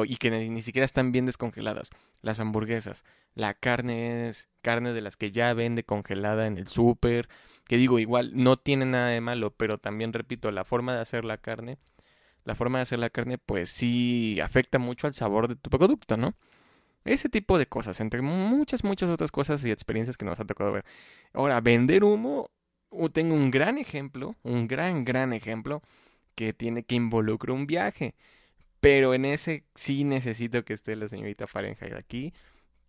y 0.06 0.18
que 0.18 0.32
ni, 0.32 0.62
siquiera 0.62 0.86
están 0.86 1.12
bien 1.12 1.26
descongeladas. 1.26 1.92
Las 2.22 2.40
hamburguesas, 2.40 3.06
la 3.36 3.54
carne 3.54 4.28
es 4.28 4.50
carne 4.62 4.94
de 4.94 5.02
las 5.02 5.16
que 5.16 5.32
ya 5.32 5.54
vende 5.54 5.84
congelada 5.84 6.48
en 6.48 6.58
el 6.58 6.68
súper, 6.68 7.30
que 7.68 7.78
digo, 7.78 8.00
igual 8.00 8.32
no 8.34 8.58
tiene 8.58 8.86
nada 8.86 9.10
de 9.10 9.22
malo, 9.22 9.52
pero 9.52 9.78
también 9.78 10.14
repito, 10.14 10.52
la 10.52 10.64
forma 10.64 10.94
de 10.96 11.02
hacer 11.02 11.26
la 11.26 11.38
carne, 11.38 11.78
la 12.46 12.56
forma 12.56 12.80
de 12.80 12.84
hacer 12.84 13.00
la 13.00 13.10
carne, 13.10 13.38
pues 13.38 13.70
sí 13.70 14.40
afecta 14.42 14.80
mucho 14.80 15.08
al 15.08 15.14
sabor 15.14 15.48
de 15.48 15.56
tu 15.56 15.70
producto, 15.70 16.18
¿no? 16.18 16.36
Ese 17.06 17.30
tipo 17.30 17.58
de 17.58 17.68
cosas, 17.68 18.00
entre 18.02 18.22
muchas, 18.22 18.84
muchas 18.84 19.10
otras 19.10 19.32
cosas 19.32 19.64
y 19.66 19.72
experiencias 19.72 20.18
que 20.18 20.26
nos 20.26 20.40
ha 20.40 20.46
tocado 20.46 20.72
ver. 20.74 20.86
Ahora, 21.34 21.62
vender 21.62 22.04
humo, 22.04 22.50
tengo 23.14 23.34
un 23.34 23.52
gran 23.52 23.78
ejemplo, 23.78 24.36
un 24.44 24.68
gran, 24.68 25.06
gran 25.06 25.34
ejemplo 25.34 25.82
que 26.36 26.54
tiene 26.54 26.84
que 26.84 26.96
involucrar 26.96 27.56
un 27.56 27.66
viaje. 27.66 28.14
Pero 28.80 29.14
en 29.14 29.26
ese 29.26 29.64
sí 29.76 30.04
necesito 30.04 30.64
que 30.64 30.74
esté 30.74 30.96
la 30.96 31.08
señorita 31.08 31.48
Fahrenheit 31.48 31.94
aquí 31.94 32.34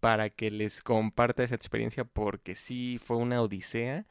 para 0.01 0.31
que 0.31 0.51
les 0.51 0.83
comparta 0.83 1.45
esa 1.45 1.55
experiencia 1.55 2.05
porque 2.05 2.55
sí 2.55 3.01
fue 3.03 3.17
una 3.17 3.41
odisea. 3.41 4.07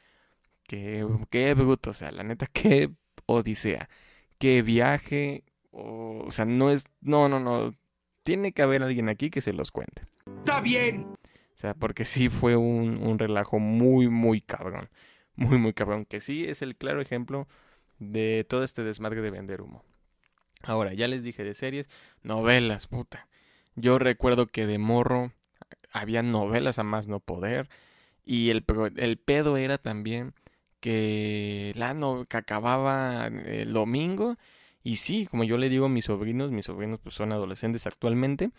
Qué, 0.67 1.07
qué 1.29 1.53
bruto, 1.53 1.91
o 1.91 1.93
sea, 1.93 2.11
la 2.11 2.23
neta, 2.23 2.45
qué 2.53 2.91
odisea. 3.25 3.89
Qué 4.37 4.61
viaje. 4.61 5.43
O, 5.71 6.27
sea, 6.29 6.45
no 6.45 6.69
es. 6.69 6.85
No, 7.01 7.29
no, 7.29 7.39
no. 7.39 7.73
Tiene 8.23 8.51
que 8.51 8.61
haber 8.61 8.83
alguien 8.83 9.09
aquí 9.09 9.29
que 9.29 9.41
se 9.41 9.53
los 9.53 9.71
cuente. 9.71 10.03
Está 10.39 10.61
bien. 10.61 11.03
O 11.03 11.59
sea, 11.59 11.73
porque 11.73 12.05
sí 12.05 12.29
fue 12.29 12.55
un, 12.55 12.97
un 13.01 13.17
relajo 13.17 13.59
muy, 13.59 14.09
muy 14.09 14.41
cabrón. 14.41 14.89
Muy, 15.35 15.57
muy 15.57 15.73
cabrón. 15.73 16.05
Que 16.05 16.19
sí 16.19 16.45
es 16.45 16.61
el 16.61 16.75
claro 16.75 17.01
ejemplo 17.01 17.47
de 17.99 18.45
todo 18.47 18.63
este 18.63 18.83
desmadre 18.83 19.21
de 19.21 19.31
vender 19.31 19.61
humo. 19.61 19.83
Ahora, 20.63 20.93
ya 20.93 21.07
les 21.07 21.23
dije 21.23 21.43
de 21.43 21.53
series, 21.53 21.89
novelas, 22.21 22.87
puta. 22.87 23.27
Yo 23.75 23.99
recuerdo 23.99 24.47
que 24.47 24.67
de 24.67 24.77
morro 24.77 25.31
había 25.91 26.23
novelas 26.23 26.79
a 26.79 26.83
más 26.83 27.07
no 27.07 27.19
poder. 27.19 27.69
Y 28.25 28.49
el, 28.49 28.65
el 28.97 29.17
pedo 29.17 29.55
era 29.57 29.77
también 29.77 30.33
que 30.79 31.73
la 31.75 31.93
no, 31.93 32.25
que 32.25 32.37
acababa 32.37 33.27
el 33.27 33.73
domingo. 33.73 34.37
Y 34.83 34.97
sí, 34.97 35.25
como 35.25 35.43
yo 35.43 35.57
le 35.57 35.69
digo 35.69 35.85
a 35.85 35.89
mis 35.89 36.05
sobrinos, 36.05 36.51
mis 36.51 36.65
sobrinos 36.65 36.99
pues 37.01 37.15
son 37.15 37.31
adolescentes 37.33 37.87
actualmente. 37.87 38.51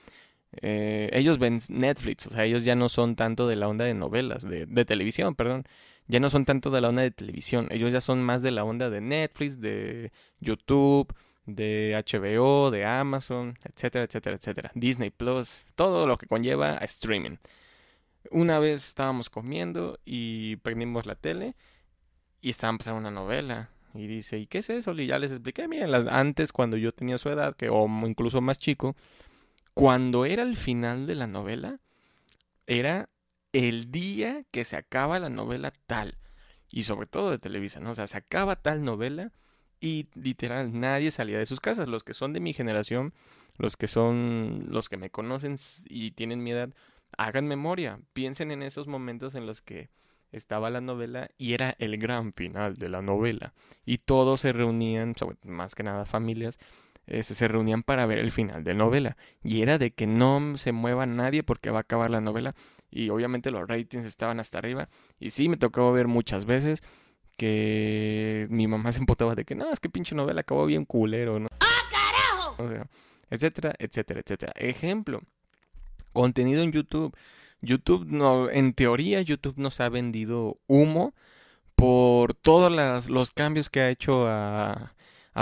Eh, 0.63 1.11
ellos 1.13 1.39
ven 1.39 1.59
Netflix, 1.69 2.27
o 2.27 2.31
sea, 2.31 2.45
ellos 2.45 2.65
ya 2.65 2.75
no 2.75 2.89
son 2.89 3.17
tanto 3.17 3.47
de 3.49 3.57
la 3.57 3.69
onda 3.69 3.85
de 3.85 3.95
novelas, 3.95 4.43
de, 4.49 4.67
de 4.67 4.85
televisión, 4.85 5.35
perdón. 5.35 5.65
Ya 6.07 6.21
no 6.21 6.31
son 6.31 6.45
tanto 6.45 6.71
de 6.71 6.81
la 6.81 6.89
onda 6.89 7.03
de 7.03 7.11
televisión, 7.11 7.69
ellos 7.71 7.93
ya 7.93 8.01
son 8.01 8.23
más 8.23 8.43
de 8.43 8.51
la 8.51 8.65
onda 8.65 8.89
de 8.89 9.01
Netflix, 9.01 9.61
de 9.61 10.11
YouTube, 10.41 11.15
de 11.49 12.03
HBO, 12.07 12.71
de 12.71 12.85
Amazon, 12.85 13.59
etcétera, 13.65 14.05
etcétera, 14.05 14.37
etcétera. 14.37 14.71
Disney 14.75 15.11
Plus, 15.11 15.65
todo 15.75 16.07
lo 16.07 16.19
que 16.19 16.27
conlleva 16.27 16.73
a 16.79 16.85
streaming. 16.85 17.37
Una 18.31 18.59
vez 18.59 18.87
estábamos 18.87 19.31
comiendo 19.31 19.99
y 20.05 20.57
prendimos 20.57 21.07
la 21.07 21.15
tele 21.15 21.55
y 22.41 22.51
estaban 22.51 22.79
pasando 22.79 23.01
una 23.01 23.11
novela. 23.11 23.71
Y 23.95 24.07
dice, 24.07 24.39
¿y 24.39 24.47
qué 24.47 24.59
es 24.59 24.71
eso? 24.71 24.93
Y 24.93 25.07
ya 25.07 25.19
les 25.19 25.33
expliqué, 25.33 25.67
miren, 25.67 25.91
las, 25.91 26.07
antes 26.07 26.53
cuando 26.53 26.77
yo 26.77 26.93
tenía 26.93 27.19
su 27.19 27.31
edad, 27.31 27.55
que, 27.55 27.69
o 27.69 27.87
incluso 28.07 28.41
más 28.41 28.59
chico, 28.59 28.97
cuando 29.75 30.25
era 30.25 30.43
el 30.43 30.57
final 30.57 31.07
de 31.07 31.15
la 31.15 31.27
novela, 31.27 31.81
era 32.67 33.09
el 33.53 33.91
día 33.91 34.45
que 34.51 34.65
se 34.65 34.77
acaba 34.77 35.19
la 35.19 35.31
novela 35.31 35.73
tal. 35.87 36.19
Y 36.71 36.83
sobre 36.83 37.07
todo 37.07 37.31
de 37.31 37.39
Televisa, 37.39 37.81
¿no? 37.81 37.93
O 37.93 37.95
sea, 37.95 38.07
se 38.07 38.19
acaba 38.19 38.57
tal 38.57 38.85
novela 38.85 39.33
y 39.81 40.09
literal 40.15 40.79
nadie 40.79 41.11
salía 41.11 41.39
de 41.39 41.47
sus 41.47 41.61
casas. 41.61 41.89
Los 41.89 42.05
que 42.05 42.15
son 42.15 42.33
de 42.33 42.41
mi 42.41 42.53
generación, 42.53 43.15
los 43.57 43.77
que 43.77 43.89
son 43.89 44.67
los 44.69 44.89
que 44.89 44.97
me 44.97 45.11
conocen 45.11 45.57
y 45.87 46.11
tienen 46.11 46.43
mi 46.43 46.51
edad, 46.51 46.71
hagan 47.17 47.47
memoria, 47.47 48.01
piensen 48.13 48.51
en 48.51 48.63
esos 48.63 48.87
momentos 48.87 49.35
en 49.35 49.47
los 49.47 49.63
que 49.63 49.89
estaba 50.33 50.71
la 50.71 50.81
novela 50.81 51.31
y 51.39 51.55
era 51.55 51.75
el 51.79 51.99
gran 51.99 52.33
final 52.33 52.77
de 52.77 52.89
la 52.89 53.03
novela 53.03 53.55
y 53.85 53.99
todos 53.99 54.43
se 54.43 54.53
reunían, 54.53 55.15
más 55.45 55.75
que 55.75 55.83
nada 55.83 56.05
familias, 56.05 56.59
este, 57.07 57.35
se 57.35 57.49
reunían 57.49 57.83
para 57.83 58.07
ver 58.07 58.19
el 58.19 58.31
final 58.31 58.65
de 58.65 58.75
la 58.75 58.79
novela 58.79 59.17
y 59.43 59.63
era 59.63 59.79
de 59.79 59.93
que 59.93 60.07
no 60.07 60.57
se 60.57 60.73
mueva 60.73 61.07
nadie 61.07 61.43
porque 61.43 61.71
va 61.71 61.79
a 61.79 61.83
acabar 61.83 62.11
la 62.11 62.21
novela 62.21 62.53
y 62.91 63.09
obviamente 63.11 63.51
los 63.51 63.67
ratings 63.67 64.05
estaban 64.05 64.41
hasta 64.41 64.59
arriba 64.59 64.89
y 65.19 65.31
sí 65.31 65.49
me 65.49 65.57
tocó 65.57 65.93
ver 65.93 66.07
muchas 66.07 66.45
veces 66.45 66.83
que 67.39 68.47
mi 68.51 68.67
mamá 68.67 68.93
se 68.93 68.99
empotaba 68.99 69.35
de 69.35 69.45
que 69.45 69.55
no, 69.55 69.73
es 69.73 69.81
que 69.81 69.89
pinche 69.89 70.15
novela 70.15 70.43
acabó 70.43 70.67
bien 70.67 70.85
culero, 70.85 71.39
¿no? 71.39 71.47
¡Ah, 71.61 71.83
carajo! 71.91 72.63
O 72.65 72.69
sea, 72.69 72.87
etcétera, 73.31 73.75
etcétera, 73.79 74.21
etcétera. 74.21 74.53
Ejemplo, 74.57 75.23
contenido 76.13 76.63
en 76.63 76.73
YouTube. 76.73 77.17
YouTube 77.61 78.07
no, 78.07 78.51
en 78.51 78.73
teoría 78.73 79.21
YouTube 79.23 79.59
nos 79.59 79.81
ha 79.81 79.89
vendido 79.89 80.59
humo 80.67 81.15
por 81.75 82.35
todos 82.35 83.09
los 83.09 83.31
cambios 83.31 83.71
que 83.71 83.81
ha 83.81 83.91
hecho 83.91 84.27
a, 84.27 84.95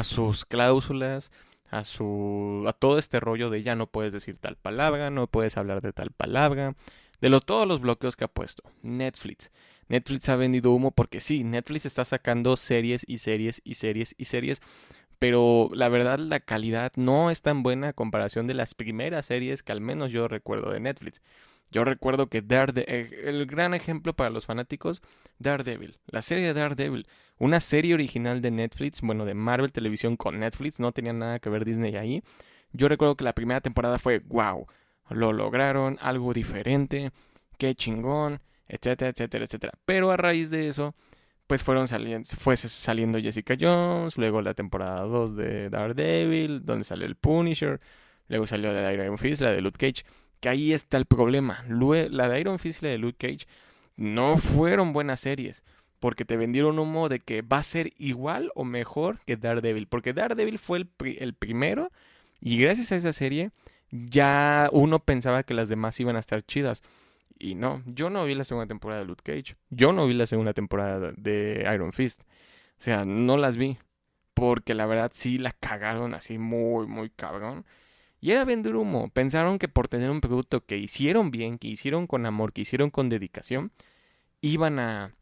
sus 0.03 0.45
cláusulas, 0.45 1.31
a 1.71 1.83
su 1.85 2.65
a 2.69 2.75
todo 2.75 2.99
este 2.99 3.21
rollo 3.21 3.49
de 3.49 3.63
ya 3.63 3.75
no 3.75 3.87
puedes 3.87 4.13
decir 4.13 4.37
tal 4.37 4.57
palabra, 4.57 5.11
no 5.11 5.27
puedes 5.27 5.57
hablar 5.57 5.81
de 5.81 5.93
tal 5.93 6.11
palabra, 6.11 6.75
de 7.23 7.31
los, 7.31 7.47
todos 7.47 7.67
los 7.67 7.81
bloqueos 7.81 8.17
que 8.17 8.25
ha 8.25 8.29
puesto. 8.29 8.63
Netflix. 8.83 9.51
Netflix 9.89 10.29
ha 10.29 10.37
vendido 10.37 10.73
humo 10.73 10.91
porque 10.91 11.21
sí, 11.21 11.45
Netflix 11.45 11.87
está 11.87 12.05
sacando 12.05 12.57
series 12.57 13.05
y 13.07 13.19
series 13.19 13.63
y 13.65 13.77
series 13.77 14.15
y 14.19 14.27
series, 14.27 14.61
pero 15.19 15.71
la 15.73 15.89
verdad 15.89 16.19
la 16.19 16.41
calidad 16.41 16.93
no 16.97 17.31
es 17.31 17.41
tan 17.41 17.63
buena 17.63 17.89
a 17.89 17.93
comparación 17.93 18.47
de 18.47 18.55
las 18.55 18.75
primeras 18.75 19.27
series 19.27 19.63
que 19.63 19.73
al 19.73 19.81
menos 19.81 20.13
yo 20.13 20.29
recuerdo 20.29 20.71
de 20.71 20.81
Netflix. 20.81 21.23
Yo 21.71 21.85
recuerdo 21.85 22.29
que 22.29 22.43
Daredevil, 22.43 22.85
eh, 22.89 23.23
el 23.25 23.47
gran 23.47 23.75
ejemplo 23.75 24.15
para 24.15 24.31
los 24.31 24.47
fanáticos, 24.47 25.03
Daredevil, 25.39 25.99
la 26.07 26.23
serie 26.23 26.47
de 26.47 26.55
Daredevil, 26.55 27.07
una 27.39 27.61
serie 27.61 27.95
original 27.95 28.41
de 28.41 28.51
Netflix, 28.51 29.01
bueno, 29.03 29.25
de 29.25 29.35
Marvel 29.35 29.73
Televisión 29.73 30.17
con 30.17 30.39
Netflix, 30.39 30.81
no 30.81 30.93
tenía 30.93 31.13
nada 31.13 31.39
que 31.39 31.51
ver 31.51 31.65
Disney 31.65 31.97
ahí. 31.97 32.23
Yo 32.73 32.89
recuerdo 32.89 33.17
que 33.17 33.25
la 33.25 33.35
primera 33.35 33.61
temporada 33.61 33.99
fue 33.99 34.21
wow, 34.21 34.67
lo 35.11 35.33
lograron, 35.33 35.99
algo 36.01 36.33
diferente, 36.33 37.11
qué 37.59 37.75
chingón, 37.75 38.41
etcétera, 38.69 39.11
etcétera, 39.11 39.45
etcétera. 39.45 39.73
Pero 39.85 40.11
a 40.11 40.17
raíz 40.17 40.51
de 40.51 40.69
eso, 40.69 40.95
pues 41.47 41.63
fueron 41.63 41.89
saliendo, 41.89 42.29
fue 42.39 42.57
saliendo 42.57 43.21
Jessica 43.21 43.57
Jones, 43.59 44.17
luego 44.19 44.43
la 44.43 44.55
temporada 44.55 45.03
2 45.03 45.37
de 45.37 45.71
Daredevil, 45.71 46.65
donde 46.65 46.85
salió 46.85 47.07
el 47.07 47.17
Punisher, 47.17 47.81
luego 48.29 48.47
salió 48.47 48.73
la 48.73 48.81
de 48.81 48.95
Iron 48.95 49.19
Fist, 49.19 49.43
la 49.43 49.53
de 49.53 49.61
Luke 49.61 49.79
Cage, 49.79 50.05
que 50.41 50.49
ahí 50.49 50.73
está 50.73 50.97
el 50.97 51.07
problema. 51.07 51.65
La 51.69 52.29
de 52.29 52.41
Iron 52.41 52.59
Fist 52.59 52.83
y 52.83 52.87
la 52.87 52.93
de 52.93 52.99
Luke 52.99 53.17
Cage 53.19 53.47
no 53.97 54.37
fueron 54.37 54.93
buenas 54.93 55.21
series, 55.21 55.63
porque 56.01 56.25
te 56.25 56.37
vendieron 56.37 56.79
humo 56.79 57.09
de 57.09 57.21
que 57.21 57.43
va 57.43 57.59
a 57.59 57.63
ser 57.63 57.93
igual 57.99 58.51
o 58.55 58.65
mejor 58.65 59.19
que 59.27 59.37
Daredevil, 59.37 59.87
porque 59.87 60.13
Daredevil 60.13 60.59
fue 60.59 60.79
el, 60.79 60.89
el 61.19 61.35
primero 61.35 61.91
y 62.41 62.59
gracias 62.59 62.93
a 62.93 62.97
esa 62.97 63.13
serie 63.13 63.51
ya 63.91 64.69
uno 64.73 64.99
pensaba 64.99 65.43
que 65.43 65.55
las 65.55 65.69
demás 65.69 65.99
iban 66.01 66.17
a 66.17 66.21
estar 66.21 66.43
chidas. 66.43 66.83
Y 67.39 67.55
no, 67.55 67.83
yo 67.87 68.11
no 68.11 68.25
vi 68.25 68.35
la 68.35 68.45
segunda 68.45 68.67
temporada 68.67 69.01
de 69.01 69.07
Luke 69.07 69.23
Cage. 69.23 69.57
Yo 69.71 69.93
no 69.93 70.07
vi 70.07 70.15
la 70.15 70.27
segunda 70.27 70.55
temporada 70.55 71.13
de 71.17 71.69
Iron 71.75 71.93
Fist. 71.93 72.23
O 72.23 72.83
sea, 72.83 73.05
no 73.05 73.37
las 73.37 73.57
vi. 73.57 73.79
Porque 74.35 74.75
la 74.75 74.87
verdad 74.87 75.11
sí 75.15 75.39
la 75.39 75.53
cagaron 75.53 76.15
así 76.15 76.39
muy, 76.39 76.87
muy 76.87 77.11
cabrón. 77.11 77.65
Y 78.21 78.33
era 78.33 78.45
vender 78.45 78.77
humo. 78.77 79.11
Pensaron 79.11 79.59
que 79.59 79.69
por 79.69 79.89
tener 79.89 80.11
un 80.11 80.21
producto 80.21 80.65
que 80.65 80.79
hicieron 80.79 81.31
bien, 81.31 81.59
que 81.59 81.69
hicieron 81.69 82.07
con 82.07 82.27
amor, 82.27 82.53
que 82.53 82.63
hicieron 82.63 82.91
con 82.91 83.09
dedicación, 83.09 83.73
iban 84.41 84.79
a, 84.79 85.15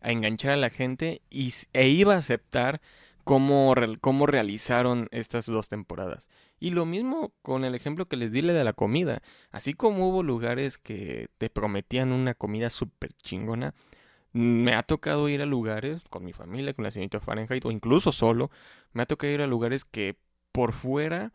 a 0.00 0.10
enganchar 0.12 0.52
a 0.52 0.56
la 0.56 0.70
gente 0.70 1.22
y, 1.30 1.52
e 1.72 1.88
iba 1.88 2.14
a 2.14 2.18
aceptar 2.18 2.80
cómo, 3.24 3.74
cómo 4.00 4.26
realizaron 4.26 5.08
estas 5.10 5.46
dos 5.46 5.68
temporadas. 5.68 6.28
Y 6.60 6.70
lo 6.70 6.86
mismo 6.86 7.32
con 7.42 7.64
el 7.64 7.74
ejemplo 7.74 8.06
que 8.06 8.16
les 8.16 8.30
di 8.30 8.40
de 8.40 8.64
la 8.64 8.72
comida. 8.72 9.20
Así 9.50 9.74
como 9.74 10.08
hubo 10.08 10.22
lugares 10.22 10.78
que 10.78 11.28
te 11.38 11.50
prometían 11.50 12.12
una 12.12 12.34
comida 12.34 12.70
súper 12.70 13.12
chingona, 13.14 13.74
me 14.32 14.74
ha 14.74 14.84
tocado 14.84 15.28
ir 15.28 15.42
a 15.42 15.46
lugares 15.46 16.04
con 16.08 16.24
mi 16.24 16.32
familia, 16.32 16.72
con 16.72 16.84
la 16.84 16.92
señorita 16.92 17.20
Fahrenheit, 17.20 17.64
o 17.64 17.72
incluso 17.72 18.12
solo, 18.12 18.50
me 18.92 19.02
ha 19.02 19.06
tocado 19.06 19.32
ir 19.32 19.42
a 19.42 19.46
lugares 19.46 19.84
que 19.84 20.16
por 20.52 20.72
fuera 20.72 21.32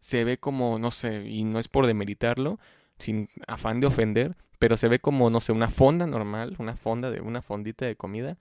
se 0.00 0.24
ve 0.24 0.38
como, 0.38 0.78
no 0.78 0.90
sé, 0.90 1.26
y 1.28 1.44
no 1.44 1.58
es 1.58 1.68
por 1.68 1.86
demeritarlo, 1.86 2.58
sin 2.98 3.28
afán 3.46 3.80
de 3.80 3.86
ofender, 3.86 4.36
pero 4.58 4.76
se 4.76 4.88
ve 4.88 4.98
como, 4.98 5.30
no 5.30 5.40
sé, 5.40 5.52
una 5.52 5.70
fonda 5.70 6.06
normal, 6.06 6.56
una 6.58 6.76
fonda 6.76 7.10
de 7.10 7.20
una 7.20 7.42
fondita 7.42 7.86
de 7.86 7.96
comida, 7.96 8.36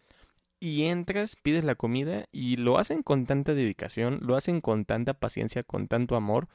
y 0.59 0.83
entras, 0.83 1.35
pides 1.37 1.63
la 1.63 1.75
comida 1.75 2.25
y 2.31 2.57
lo 2.57 2.77
hacen 2.77 3.01
con 3.01 3.25
tanta 3.25 3.53
dedicación, 3.53 4.19
lo 4.21 4.35
hacen 4.35 4.61
con 4.61 4.85
tanta 4.85 5.13
paciencia, 5.13 5.63
con 5.63 5.87
tanto 5.87 6.15
amor 6.15 6.47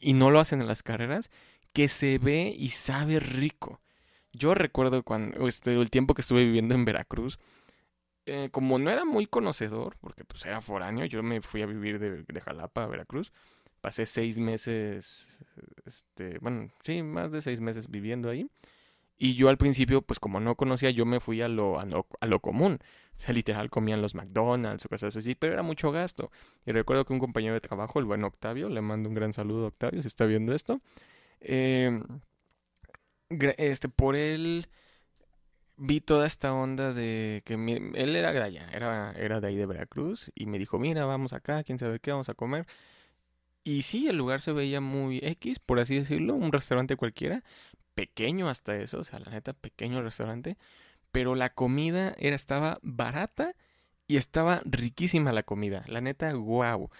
y 0.00 0.14
no 0.14 0.30
lo 0.30 0.40
hacen 0.40 0.60
en 0.60 0.66
las 0.66 0.82
carreras 0.82 1.30
que 1.72 1.88
se 1.88 2.18
ve 2.18 2.54
y 2.56 2.68
sabe 2.68 3.20
rico. 3.20 3.80
Yo 4.32 4.54
recuerdo 4.54 5.02
cuando 5.02 5.46
este, 5.46 5.74
el 5.74 5.90
tiempo 5.90 6.14
que 6.14 6.22
estuve 6.22 6.44
viviendo 6.44 6.74
en 6.74 6.84
Veracruz, 6.84 7.38
eh, 8.26 8.48
como 8.50 8.78
no 8.78 8.90
era 8.90 9.04
muy 9.04 9.26
conocedor, 9.26 9.96
porque 10.00 10.24
pues 10.24 10.44
era 10.46 10.60
foráneo, 10.60 11.04
yo 11.04 11.22
me 11.22 11.40
fui 11.42 11.62
a 11.62 11.66
vivir 11.66 11.98
de, 11.98 12.22
de 12.22 12.40
Jalapa 12.40 12.84
a 12.84 12.86
Veracruz, 12.86 13.32
pasé 13.84 14.06
seis 14.06 14.38
meses, 14.38 15.28
este, 15.84 16.38
bueno, 16.38 16.70
sí, 16.80 17.02
más 17.02 17.32
de 17.32 17.42
seis 17.42 17.60
meses 17.60 17.90
viviendo 17.90 18.30
ahí. 18.30 18.48
Y 19.18 19.34
yo 19.34 19.50
al 19.50 19.58
principio, 19.58 20.00
pues 20.00 20.18
como 20.18 20.40
no 20.40 20.54
conocía, 20.54 20.88
yo 20.88 21.04
me 21.04 21.20
fui 21.20 21.42
a 21.42 21.48
lo, 21.48 21.78
a 21.78 22.26
lo, 22.26 22.40
común. 22.40 22.78
O 23.14 23.20
sea, 23.20 23.34
literal 23.34 23.68
comían 23.68 24.00
los 24.00 24.14
McDonald's 24.14 24.86
o 24.86 24.88
cosas 24.88 25.14
así, 25.14 25.34
pero 25.34 25.52
era 25.52 25.62
mucho 25.62 25.92
gasto. 25.92 26.30
Y 26.64 26.72
recuerdo 26.72 27.04
que 27.04 27.12
un 27.12 27.18
compañero 27.18 27.52
de 27.52 27.60
trabajo, 27.60 27.98
el 27.98 28.06
buen 28.06 28.24
Octavio, 28.24 28.70
le 28.70 28.80
mando 28.80 29.10
un 29.10 29.14
gran 29.14 29.34
saludo 29.34 29.66
a 29.66 29.68
Octavio 29.68 30.00
si 30.00 30.08
está 30.08 30.24
viendo 30.24 30.54
esto. 30.54 30.80
Eh, 31.42 32.00
este, 33.58 33.90
por 33.90 34.16
él 34.16 34.66
vi 35.76 36.00
toda 36.00 36.26
esta 36.26 36.54
onda 36.54 36.94
de 36.94 37.42
que 37.44 37.52
él 37.52 38.16
era 38.16 38.32
de 38.32 38.62
era, 38.72 39.12
era 39.12 39.40
de 39.42 39.46
ahí 39.46 39.56
de 39.56 39.66
Veracruz, 39.66 40.32
y 40.34 40.46
me 40.46 40.58
dijo, 40.58 40.78
mira, 40.78 41.04
vamos 41.04 41.34
acá, 41.34 41.62
quién 41.64 41.78
sabe 41.78 42.00
qué, 42.00 42.12
vamos 42.12 42.30
a 42.30 42.34
comer. 42.34 42.66
Y 43.64 43.82
sí, 43.82 44.08
el 44.08 44.18
lugar 44.18 44.42
se 44.42 44.52
veía 44.52 44.82
muy 44.82 45.20
X, 45.22 45.58
por 45.58 45.80
así 45.80 45.96
decirlo, 45.96 46.34
un 46.34 46.52
restaurante 46.52 46.96
cualquiera, 46.96 47.42
pequeño 47.94 48.48
hasta 48.48 48.76
eso, 48.76 48.98
o 48.98 49.04
sea, 49.04 49.20
la 49.20 49.30
neta, 49.30 49.54
pequeño 49.54 50.02
restaurante, 50.02 50.58
pero 51.12 51.34
la 51.34 51.54
comida 51.54 52.14
era, 52.18 52.36
estaba 52.36 52.78
barata 52.82 53.54
y 54.06 54.16
estaba 54.16 54.60
riquísima 54.64 55.32
la 55.32 55.44
comida, 55.44 55.84
la 55.86 56.02
neta, 56.02 56.34
wow. 56.34 56.90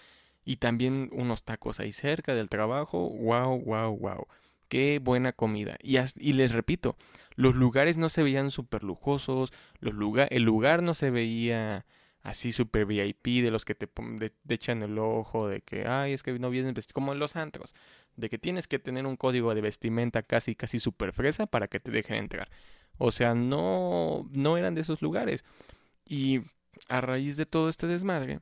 Y 0.43 0.57
también 0.57 1.09
unos 1.13 1.43
tacos 1.43 1.79
ahí 1.79 1.91
cerca 1.91 2.33
del 2.33 2.49
trabajo, 2.49 3.09
wow, 3.09 3.59
wow, 3.61 3.95
wow. 3.97 4.27
Qué 4.67 4.99
buena 4.99 5.33
comida. 5.33 5.77
Y, 5.81 6.33
les 6.33 6.51
repito, 6.51 6.95
los 7.35 7.55
lugares 7.55 7.97
no 7.97 8.09
se 8.09 8.23
veían 8.23 8.49
súper 8.49 8.83
lujosos, 8.83 9.53
los 9.79 9.93
lugar, 9.93 10.27
el 10.31 10.43
lugar 10.43 10.81
no 10.81 10.95
se 10.95 11.11
veía 11.11 11.85
así 12.25 12.51
super 12.51 12.87
VIP 12.87 13.43
de 13.43 13.51
los 13.51 13.65
que 13.65 13.75
te, 13.75 13.87
echan 14.49 14.81
el 14.81 14.97
ojo, 14.97 15.47
de 15.47 15.61
que, 15.61 15.85
ay, 15.87 16.11
es 16.13 16.23
que 16.23 16.37
no 16.39 16.49
vienes 16.49 16.73
vestido, 16.73 16.95
como 16.95 17.13
en 17.13 17.19
los 17.19 17.35
antros, 17.35 17.75
de 18.15 18.29
que 18.29 18.39
tienes 18.39 18.67
que 18.67 18.79
tener 18.79 19.05
un 19.05 19.15
código 19.15 19.53
de 19.53 19.61
vestimenta 19.61 20.23
casi, 20.23 20.55
casi 20.55 20.79
super 20.79 21.13
fresa 21.13 21.45
para 21.45 21.67
que 21.67 21.79
te 21.79 21.91
dejen 21.91 22.17
entrar. 22.17 22.49
O 22.97 23.11
sea, 23.11 23.35
no, 23.35 24.27
no 24.31 24.57
eran 24.57 24.73
de 24.73 24.81
esos 24.81 25.03
lugares. 25.03 25.45
Y 26.03 26.41
a 26.89 26.99
raíz 26.99 27.37
de 27.37 27.45
todo 27.45 27.69
este 27.69 27.85
desmadre, 27.85 28.39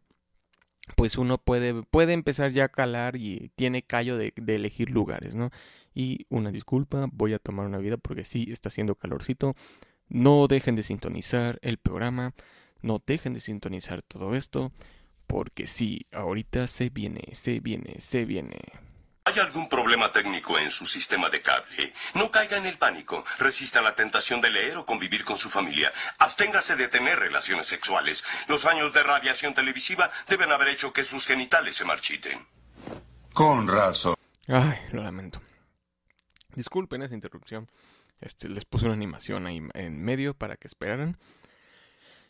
pues 0.95 1.17
uno 1.17 1.37
puede, 1.37 1.83
puede 1.83 2.13
empezar 2.13 2.51
ya 2.51 2.65
a 2.65 2.69
calar 2.69 3.17
y 3.17 3.51
tiene 3.57 3.83
callo 3.83 4.17
de, 4.17 4.31
de, 4.37 4.55
elegir 4.55 4.91
lugares, 4.91 5.35
¿no? 5.35 5.49
Y 5.93 6.25
una 6.29 6.51
disculpa, 6.51 7.09
voy 7.11 7.33
a 7.33 7.39
tomar 7.39 7.65
una 7.65 7.79
vida 7.79 7.97
porque 7.97 8.23
sí, 8.23 8.47
está 8.49 8.69
haciendo 8.69 8.95
calorcito. 8.95 9.55
No 10.07 10.47
dejen 10.47 10.77
de 10.77 10.83
sintonizar 10.83 11.59
el 11.61 11.79
programa. 11.79 12.33
No 12.83 13.01
dejen 13.05 13.33
de 13.33 13.39
sintonizar 13.39 14.03
todo 14.03 14.35
esto, 14.35 14.71
porque 15.25 15.65
sí, 15.65 16.05
ahorita 16.11 16.67
se 16.67 16.89
viene, 16.89 17.29
se 17.31 17.59
viene, 17.59 17.95
se 17.99 18.25
viene. 18.25 18.59
¿Hay 19.25 19.39
algún 19.39 19.69
problema 19.69 20.11
técnico 20.11 20.59
en 20.59 20.69
su 20.69 20.85
sistema 20.85 21.29
de 21.29 21.41
cable? 21.41 21.93
No 22.13 22.29
caiga 22.29 22.57
en 22.57 22.65
el 22.65 22.77
pánico. 22.77 23.23
Resista 23.39 23.81
la 23.81 23.95
tentación 23.95 24.41
de 24.41 24.49
leer 24.49 24.75
o 24.75 24.85
convivir 24.85 25.23
con 25.23 25.37
su 25.37 25.49
familia. 25.49 25.93
Absténgase 26.17 26.75
de 26.75 26.89
tener 26.89 27.17
relaciones 27.19 27.67
sexuales. 27.67 28.25
Los 28.49 28.65
años 28.65 28.91
de 28.93 29.01
radiación 29.01 29.53
televisiva 29.53 30.11
deben 30.27 30.51
haber 30.51 30.67
hecho 30.67 30.91
que 30.91 31.05
sus 31.05 31.25
genitales 31.25 31.75
se 31.75 31.85
marchiten. 31.85 32.45
Con 33.31 33.69
razón. 33.69 34.15
Ay, 34.49 34.77
lo 34.91 35.01
lamento. 35.01 35.41
Disculpen 36.53 37.01
esa 37.01 37.15
interrupción. 37.15 37.71
Este, 38.19 38.49
les 38.49 38.65
puse 38.65 38.85
una 38.85 38.93
animación 38.93 39.47
ahí 39.47 39.61
en 39.73 40.03
medio 40.03 40.33
para 40.33 40.57
que 40.57 40.67
esperaran. 40.67 41.17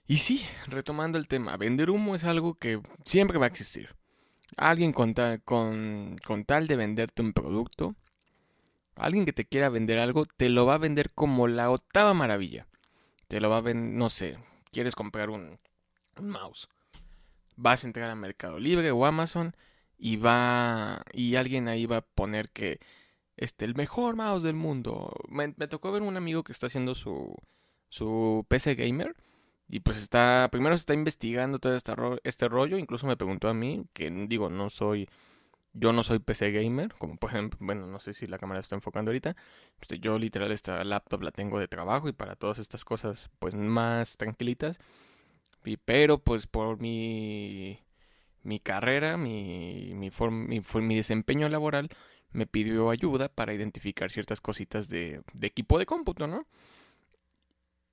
Y 0.06 0.18
sí, 0.18 0.46
retomando 0.68 1.18
el 1.18 1.28
tema, 1.28 1.56
vender 1.56 1.90
humo 1.90 2.16
es 2.16 2.26
algo 2.26 2.56
que 2.56 2.82
siempre 3.06 3.38
va 3.38 3.46
a 3.46 3.50
existir. 3.50 3.96
Alguien 4.58 4.92
con 4.92 5.14
tal, 5.14 6.68
de 6.68 6.76
venderte 6.76 7.22
un 7.22 7.34
producto, 7.34 7.96
alguien 8.96 9.26
que 9.26 9.34
te 9.34 9.46
quiera 9.46 9.70
vender 9.70 10.00
algo, 10.00 10.26
te 10.26 10.50
lo 10.50 10.66
va 10.66 10.76
a 10.76 10.80
vender 10.80 11.12
como 11.12 11.48
la 11.48 11.70
octava 11.70 12.14
maravilla. 12.14 12.68
Te 13.28 13.40
lo 13.40 13.50
va 13.50 13.58
a 13.58 13.62
vender, 13.62 13.98
no 13.98 14.10
sé, 14.10 14.38
quieres 14.72 14.96
comprar 14.96 15.30
un, 15.30 15.58
un 16.18 16.30
mouse. 16.30 16.68
Vas 17.56 17.84
a 17.84 17.88
entrar 17.88 18.10
a 18.10 18.16
Mercado 18.16 18.60
Libre 18.60 18.92
o 18.92 19.06
Amazon 19.06 19.56
y 19.98 20.18
va 20.18 21.04
y 21.14 21.36
alguien 21.36 21.68
ahí 21.68 21.86
va 21.86 21.98
a 21.98 22.02
poner 22.02 22.50
que 22.50 22.80
este 23.38 23.64
el 23.66 23.76
mejor 23.76 24.16
mouse 24.16 24.44
del 24.44 24.56
mundo. 24.56 25.16
Me, 25.30 25.54
me 25.56 25.68
tocó 25.68 25.92
ver 25.92 26.02
un 26.02 26.18
amigo 26.18 26.44
que 26.44 26.52
está 26.52 26.68
haciendo 26.68 26.94
su 26.94 27.36
su 27.90 28.46
PC 28.50 28.76
gamer 28.76 29.16
y 29.74 29.80
pues 29.80 29.98
está, 29.98 30.50
primero 30.52 30.78
se 30.78 30.82
está 30.82 30.94
investigando 30.94 31.58
todo 31.58 31.76
este, 31.76 31.94
este 32.26 32.48
rollo, 32.48 32.78
incluso 32.78 33.08
me 33.08 33.18
preguntó 33.18 33.50
a 33.50 33.56
mí, 33.56 33.88
que 33.94 34.12
digo, 34.28 34.48
no 34.48 34.70
soy, 34.70 35.10
yo 35.74 35.92
no 35.94 36.04
soy 36.04 36.20
PC 36.20 36.52
gamer, 36.52 36.94
como 37.00 37.18
ejemplo, 37.24 37.58
bueno, 37.60 37.88
no 37.88 38.00
sé 38.00 38.14
si 38.14 38.28
la 38.28 38.38
cámara 38.38 38.60
está 38.60 38.76
enfocando 38.76 39.10
ahorita, 39.10 39.36
pues 39.80 40.00
yo 40.00 40.20
literal 40.20 40.52
esta 40.52 40.84
laptop 40.84 41.24
la 41.24 41.32
tengo 41.32 41.58
de 41.58 41.68
trabajo 41.68 42.08
y 42.08 42.12
para 42.12 42.36
todas 42.36 42.60
estas 42.60 42.86
cosas 42.86 43.32
pues 43.40 43.56
más 43.56 44.16
tranquilitas, 44.16 44.78
y, 45.66 45.78
pero 45.78 46.20
pues 46.20 46.46
por 46.46 46.80
mi, 46.80 47.80
mi 48.44 48.60
carrera, 48.60 49.18
mi, 49.18 49.96
mi, 49.96 50.12
mi, 50.30 50.62
mi 50.82 50.96
desempeño 50.96 51.50
laboral, 51.50 51.90
me 52.32 52.46
pidió 52.46 52.92
ayuda 52.92 53.28
para 53.28 53.56
identificar 53.56 54.12
ciertas 54.12 54.40
cositas 54.40 54.88
de, 54.88 55.24
de 55.34 55.48
equipo 55.48 55.80
de 55.80 55.88
cómputo, 55.88 56.28
¿no? 56.28 56.46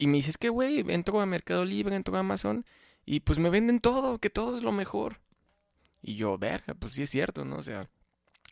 Y 0.01 0.09
me 0.09 0.17
dices 0.19 0.39
que, 0.39 0.49
güey, 0.49 0.83
entro 0.89 1.21
a 1.21 1.27
Mercado 1.27 1.65
Libre, 1.67 1.95
entro 1.95 2.17
a 2.17 2.21
Amazon 2.21 2.65
y 3.07 3.21
pues 3.21 3.39
me 3.39 3.51
venden 3.51 3.81
todo, 3.81 4.19
que 4.19 4.31
todo 4.31 4.57
es 4.57 4.63
lo 4.65 4.73
mejor. 4.73 5.21
Y 6.03 6.17
yo, 6.17 6.39
verga, 6.39 6.75
pues 6.75 6.95
sí 6.95 7.03
es 7.03 7.11
cierto, 7.11 7.45
¿no? 7.45 7.57
O 7.57 7.63
sea, 7.63 7.83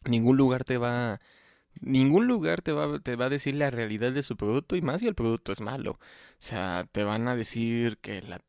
ningún 0.06 0.36
lugar 0.36 0.64
te 0.64 0.78
va... 0.78 1.20
Ningún 1.80 2.26
lugar 2.28 2.62
te 2.62 2.72
va, 2.72 3.00
te 3.00 3.16
va 3.16 3.26
a 3.26 3.30
decir 3.30 3.54
la 3.56 3.70
realidad 3.70 4.12
de 4.12 4.22
su 4.24 4.36
producto 4.36 4.76
y 4.76 4.82
más 4.82 5.00
si 5.00 5.08
el 5.08 5.14
producto 5.16 5.52
es 5.52 5.60
malo. 5.60 5.92
O 5.92 5.98
sea, 6.40 6.88
te 6.92 7.04
van 7.04 7.28
a 7.28 7.36
decir 7.36 7.98
que 7.98 8.22
la 8.22 8.42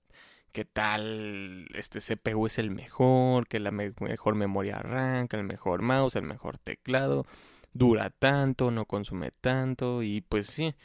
que 0.51 0.65
tal 0.65 1.67
este 1.75 2.01
CPU 2.01 2.47
es 2.47 2.57
el 2.59 2.71
mejor, 2.71 3.47
que 3.47 3.59
la 3.59 3.71
me- 3.71 3.93
mejor 3.99 4.35
memoria 4.35 4.77
arranca, 4.77 5.37
el 5.37 5.43
mejor 5.43 5.81
mouse, 5.81 6.15
el 6.15 6.23
mejor 6.23 6.57
teclado, 6.57 7.25
dura 7.73 8.09
tanto, 8.09 8.71
no 8.71 8.85
consume 8.85 9.31
tanto 9.41 10.03
y 10.03 10.21
pues 10.21 10.47
sí, 10.47 10.75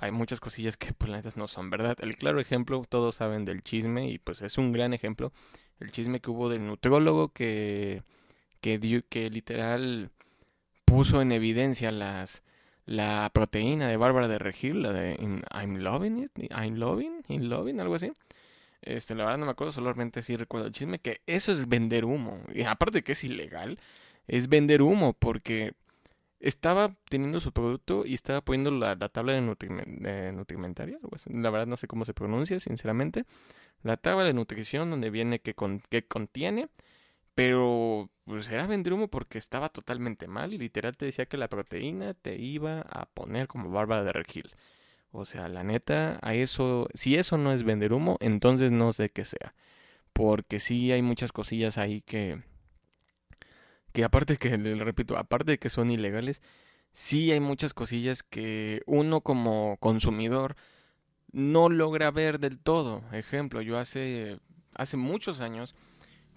hay 0.00 0.10
muchas 0.12 0.40
cosillas 0.40 0.76
que 0.76 0.92
pues 0.92 1.10
la 1.10 1.18
neta 1.18 1.30
no 1.36 1.48
son 1.48 1.70
verdad. 1.70 1.96
El 2.00 2.16
claro 2.16 2.40
ejemplo, 2.40 2.82
todos 2.88 3.16
saben 3.16 3.44
del 3.44 3.62
chisme 3.62 4.08
y 4.10 4.18
pues 4.18 4.42
es 4.42 4.58
un 4.58 4.72
gran 4.72 4.94
ejemplo, 4.94 5.32
el 5.80 5.90
chisme 5.90 6.20
que 6.20 6.30
hubo 6.30 6.48
del 6.48 6.66
nutriólogo 6.66 7.32
que 7.32 8.02
que 8.60 9.30
literal 9.30 10.10
puso 10.84 11.22
en 11.22 11.32
evidencia 11.32 11.92
las 11.92 12.42
la 12.88 13.30
proteína 13.34 13.86
de 13.86 13.98
Bárbara 13.98 14.28
de 14.28 14.38
Regil, 14.38 14.82
la 14.82 14.92
de 14.92 15.14
I'm 15.52 15.76
loving 15.76 16.24
it, 16.24 16.30
I'm 16.50 16.76
loving, 16.76 17.22
in 17.28 17.50
loving, 17.50 17.80
algo 17.80 17.96
así. 17.96 18.12
Este, 18.80 19.14
la 19.14 19.24
verdad 19.24 19.38
no 19.38 19.44
me 19.44 19.52
acuerdo, 19.52 19.72
solamente 19.72 20.22
sí 20.22 20.36
recuerdo 20.36 20.68
el 20.68 20.72
chisme 20.72 20.98
que 20.98 21.20
eso 21.26 21.52
es 21.52 21.68
vender 21.68 22.06
humo. 22.06 22.40
Y 22.54 22.62
aparte 22.62 23.02
que 23.02 23.12
es 23.12 23.24
ilegal, 23.24 23.78
es 24.26 24.48
vender 24.48 24.80
humo 24.80 25.12
porque 25.12 25.74
estaba 26.40 26.96
teniendo 27.08 27.40
su 27.40 27.52
producto 27.52 28.04
y 28.06 28.14
estaba 28.14 28.40
poniendo 28.42 28.70
la, 28.70 28.94
la 28.94 29.08
tabla 29.08 29.32
de, 29.32 29.40
nutrimen- 29.42 29.98
de 30.00 30.32
nutrimentaria. 30.32 30.98
La 31.26 31.50
verdad 31.50 31.66
no 31.66 31.76
sé 31.76 31.86
cómo 31.86 32.04
se 32.04 32.14
pronuncia, 32.14 32.60
sinceramente. 32.60 33.24
La 33.82 33.96
tabla 33.96 34.24
de 34.24 34.34
nutrición 34.34 34.90
donde 34.90 35.10
viene 35.10 35.40
que, 35.40 35.54
con, 35.54 35.82
contiene, 36.08 36.68
pero 37.34 38.10
pues 38.24 38.48
era 38.50 38.66
vender 38.66 38.92
humo 38.92 39.08
porque 39.08 39.38
estaba 39.38 39.68
totalmente 39.68 40.26
mal 40.28 40.52
y 40.52 40.58
literal 40.58 40.96
te 40.96 41.06
decía 41.06 41.26
que 41.26 41.36
la 41.36 41.48
proteína 41.48 42.14
te 42.14 42.36
iba 42.36 42.80
a 42.82 43.06
poner 43.06 43.48
como 43.48 43.70
Bárbara 43.70 44.04
de 44.04 44.12
Regil. 44.12 44.50
O 45.10 45.24
sea, 45.24 45.48
la 45.48 45.64
neta, 45.64 46.18
a 46.22 46.34
eso, 46.34 46.88
si 46.94 47.16
eso 47.16 47.38
no 47.38 47.52
es 47.52 47.62
vender 47.64 47.92
humo, 47.92 48.18
entonces 48.20 48.72
no 48.72 48.92
sé 48.92 49.10
qué 49.10 49.24
sea. 49.24 49.54
Porque 50.12 50.58
sí 50.60 50.92
hay 50.92 51.02
muchas 51.02 51.32
cosillas 51.32 51.78
ahí 51.78 52.00
que, 52.00 52.42
que 53.98 54.04
aparte 54.04 54.36
que, 54.36 54.56
le 54.56 54.76
repito, 54.76 55.18
aparte 55.18 55.50
de 55.50 55.58
que 55.58 55.70
son 55.70 55.90
ilegales, 55.90 56.40
sí 56.92 57.32
hay 57.32 57.40
muchas 57.40 57.74
cosillas 57.74 58.22
que 58.22 58.82
uno 58.86 59.22
como 59.22 59.76
consumidor 59.80 60.54
no 61.32 61.68
logra 61.68 62.12
ver 62.12 62.38
del 62.38 62.60
todo. 62.60 63.02
Ejemplo, 63.10 63.60
yo 63.60 63.76
hace, 63.76 64.38
hace 64.76 64.96
muchos 64.96 65.40
años 65.40 65.74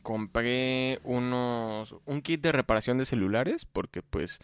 compré 0.02 1.00
unos, 1.04 1.96
un 2.06 2.24
kit 2.24 2.42
de 2.42 2.52
reparación 2.52 2.98
de 2.98 3.06
celulares 3.06 3.66
porque 3.66 4.02
pues, 4.02 4.40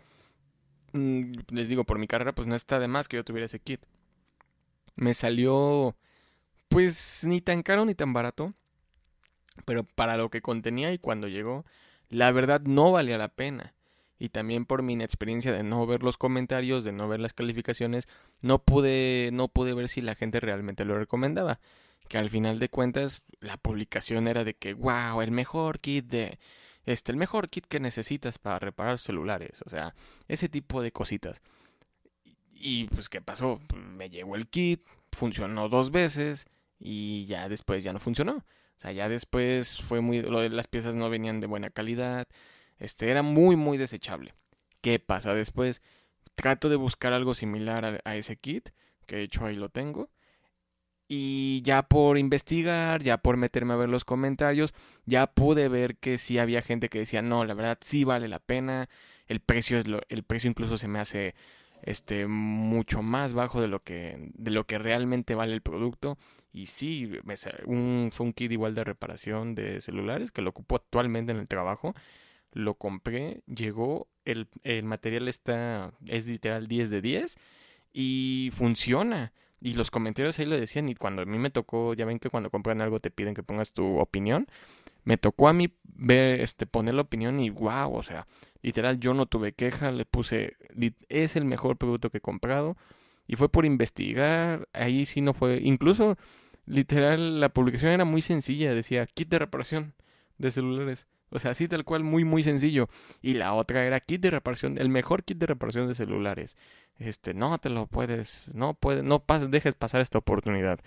mm, 0.94 1.32
les 1.50 1.70
digo, 1.70 1.86
por 1.86 1.98
mi 1.98 2.06
carrera 2.06 2.36
pues 2.36 2.48
no 2.48 2.54
está 2.54 2.78
de 2.78 2.88
más 2.88 3.08
que 3.08 3.18
yo 3.18 3.24
tuviera 3.24 3.48
ese 3.48 3.60
kit. 3.60 3.82
Me 4.96 5.16
salió 5.16 5.96
pues 6.68 7.24
ni 7.26 7.42
tan 7.42 7.64
caro 7.64 7.84
ni 7.84 7.96
tan 7.96 8.14
barato, 8.14 8.54
pero 9.66 9.86
para 9.86 10.18
lo 10.18 10.30
que 10.30 10.44
contenía 10.44 10.94
y 10.94 11.00
cuando 11.00 11.28
llegó, 11.28 11.66
la 12.10 12.32
verdad 12.32 12.62
no 12.62 12.92
valía 12.92 13.18
la 13.18 13.30
pena. 13.30 13.74
Y 14.20 14.30
también 14.30 14.66
por 14.66 14.82
mi 14.82 14.94
inexperiencia 14.94 15.52
de 15.52 15.64
no 15.64 15.86
ver 15.86 16.02
los 16.02 16.18
comentarios, 16.18 16.84
de 16.84 16.92
no 16.92 17.08
ver 17.08 17.20
las 17.20 17.34
calificaciones, 17.34 18.08
no 18.42 18.64
pude, 18.64 19.30
no 19.32 19.48
pude 19.48 19.76
ver 19.76 19.90
si 19.90 20.02
la 20.02 20.16
gente 20.16 20.40
realmente 20.40 20.86
lo 20.86 20.98
recomendaba. 20.98 21.60
Que 22.08 22.18
al 22.18 22.30
final 22.30 22.58
de 22.58 22.70
cuentas, 22.70 23.22
la 23.42 23.58
publicación 23.58 24.28
era 24.28 24.44
de 24.44 24.56
que, 24.56 24.74
wow, 24.74 25.22
el 25.22 25.32
mejor 25.32 25.80
kit 25.80 26.08
de, 26.08 26.40
este, 26.88 27.12
el 27.12 27.18
mejor 27.18 27.50
kit 27.50 27.66
que 27.68 27.80
necesitas 27.82 28.40
para 28.40 28.60
reparar 28.60 28.98
celulares. 28.98 29.62
O 29.66 29.70
sea, 29.70 29.94
ese 30.28 30.50
tipo 30.50 30.82
de 30.82 30.92
cositas. 30.92 31.42
Y 32.54 32.86
pues, 32.86 33.10
¿qué 33.10 33.22
pasó? 33.22 33.60
Pues, 33.68 33.84
Me 33.84 34.10
llegó 34.10 34.36
el 34.36 34.48
kit, 34.48 34.82
funcionó 35.12 35.70
dos 35.70 35.92
veces 35.92 36.48
y 36.80 37.26
ya 37.26 37.50
después 37.50 37.84
ya 37.84 37.94
no 37.94 38.00
funcionó. 38.00 38.46
O 38.78 38.82
sea, 38.82 38.92
ya 38.92 39.10
después 39.10 39.78
fue 39.82 40.02
muy, 40.02 40.22
lo 40.22 40.48
las 40.50 40.68
piezas 40.68 40.96
no 40.96 41.10
venían 41.10 41.40
de 41.40 41.48
buena 41.48 41.70
calidad. 41.70 42.28
Este 42.80 43.10
era 43.10 43.24
muy, 43.24 43.56
muy 43.56 43.78
desechable. 43.78 44.34
¿Qué 44.82 45.00
pasa 45.00 45.34
después? 45.34 45.82
Trato 46.36 46.70
de 46.70 46.76
buscar 46.76 47.14
algo 47.14 47.34
similar 47.34 47.86
a, 47.86 48.00
a 48.04 48.16
ese 48.16 48.38
kit, 48.38 48.70
que 49.08 49.16
de 49.18 49.24
hecho 49.24 49.46
ahí 49.46 49.56
lo 49.56 49.70
tengo. 49.70 50.10
Y 51.10 51.62
ya 51.64 51.84
por 51.84 52.18
investigar, 52.18 53.02
ya 53.02 53.18
por 53.18 53.38
meterme 53.38 53.74
a 53.74 53.78
ver 53.78 53.90
los 53.90 54.04
comentarios, 54.06 54.74
ya 55.06 55.26
pude 55.28 55.70
ver 55.70 55.96
que 55.98 56.18
sí 56.18 56.38
había 56.38 56.62
gente 56.62 56.90
que 56.90 57.00
decía, 57.00 57.22
no, 57.22 57.46
la 57.46 57.54
verdad 57.54 57.78
sí 57.82 58.04
vale 58.04 58.28
la 58.28 58.40
pena. 58.40 58.90
El 59.28 59.40
precio 59.40 59.78
es 59.78 59.88
lo, 59.88 60.02
el 60.10 60.24
precio 60.24 60.50
incluso 60.50 60.78
se 60.78 60.88
me 60.88 61.00
hace 61.00 61.34
este 61.84 62.28
mucho 62.28 63.02
más 63.02 63.34
bajo 63.34 63.62
de 63.62 63.68
lo 63.68 63.84
que 63.84 64.32
de 64.34 64.52
lo 64.52 64.66
que 64.66 64.80
realmente 64.80 65.36
vale 65.36 65.54
el 65.54 65.62
producto 65.62 66.18
y 66.52 66.68
sí 66.68 67.12
un, 67.66 68.10
fue 68.12 68.26
un 68.26 68.34
kit 68.34 68.52
igual 68.52 68.76
de 68.76 68.84
reparación 68.84 69.56
de 69.56 69.82
celulares 69.82 70.32
que 70.32 70.42
lo 70.42 70.52
ocupo 70.52 70.76
actualmente 70.76 71.32
en 71.32 71.40
el 71.40 71.48
trabajo 71.48 71.94
lo 72.54 72.76
compré 72.76 73.42
llegó 73.46 74.08
el, 74.26 74.48
el 74.64 74.84
material 74.84 75.28
está 75.28 75.94
es 76.08 76.28
literal 76.28 76.68
10 76.68 76.90
de 76.90 77.02
10 77.02 77.38
y 77.94 78.50
funciona 78.54 79.34
y 79.60 79.74
los 79.74 79.92
comentarios 79.92 80.38
ahí 80.40 80.46
lo 80.46 80.60
decían 80.60 80.90
y 80.90 80.96
cuando 80.96 81.24
a 81.24 81.26
mí 81.26 81.38
me 81.38 81.50
tocó 81.50 81.94
ya 81.94 82.06
ven 82.06 82.20
que 82.20 82.30
cuando 82.30 82.50
compran 82.50 82.82
algo 82.82 83.00
te 83.00 83.12
piden 83.12 83.34
que 83.34 83.44
pongas 83.44 83.74
tu 83.74 84.00
opinión 84.00 84.48
me 85.04 85.18
tocó 85.18 85.48
a 85.48 85.54
mí 85.54 85.74
ver 85.84 86.42
este 86.42 86.66
poner 86.66 86.96
la 86.96 87.02
opinión 87.02 87.40
y 87.40 87.50
wow 87.50 87.94
o 87.94 88.04
sea 88.04 88.28
Literal, 88.62 89.00
yo 89.00 89.14
no 89.14 89.28
tuve 89.28 89.54
queja, 89.54 89.92
le 89.92 90.04
puse, 90.04 90.58
es 91.10 91.36
el 91.38 91.46
mejor 91.46 91.78
producto 91.78 92.10
que 92.10 92.18
he 92.18 92.22
comprado. 92.22 92.76
Y 93.28 93.36
fue 93.36 93.50
por 93.50 93.66
investigar, 93.66 94.68
ahí 94.74 95.06
sí 95.06 95.22
no 95.22 95.34
fue, 95.34 95.60
incluso, 95.62 96.18
literal, 96.66 97.40
la 97.40 97.50
publicación 97.50 97.92
era 97.92 98.06
muy 98.06 98.22
sencilla, 98.22 98.74
decía, 98.74 99.06
kit 99.06 99.30
de 99.30 99.40
reparación 99.40 99.94
de 100.38 100.52
celulares. 100.52 101.08
O 101.30 101.40
sea, 101.40 101.52
así 101.52 101.68
tal 101.68 101.84
cual, 101.84 102.04
muy, 102.04 102.24
muy 102.24 102.42
sencillo. 102.42 102.88
Y 103.22 103.34
la 103.34 103.54
otra 103.54 103.86
era 103.86 104.00
kit 104.00 104.22
de 104.22 104.32
reparación, 104.32 104.78
el 104.78 104.88
mejor 104.88 105.24
kit 105.26 105.38
de 105.38 105.46
reparación 105.48 105.88
de 105.90 105.96
celulares. 105.96 106.56
Este, 107.00 107.34
no 107.34 107.58
te 107.58 107.70
lo 107.70 107.86
puedes, 107.88 108.50
no 108.54 108.74
puedes, 108.76 109.04
no 109.04 109.26
pas- 109.26 109.50
dejes 109.50 109.76
pasar 109.76 110.00
esta 110.00 110.20
oportunidad. 110.20 110.80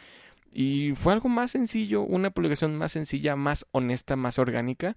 Y 0.53 0.93
fue 0.97 1.13
algo 1.13 1.29
más 1.29 1.51
sencillo, 1.51 2.01
una 2.03 2.31
publicación 2.31 2.75
más 2.77 2.93
sencilla, 2.93 3.37
más 3.37 3.67
honesta, 3.73 4.17
más 4.17 4.39
orgánica. 4.39 4.97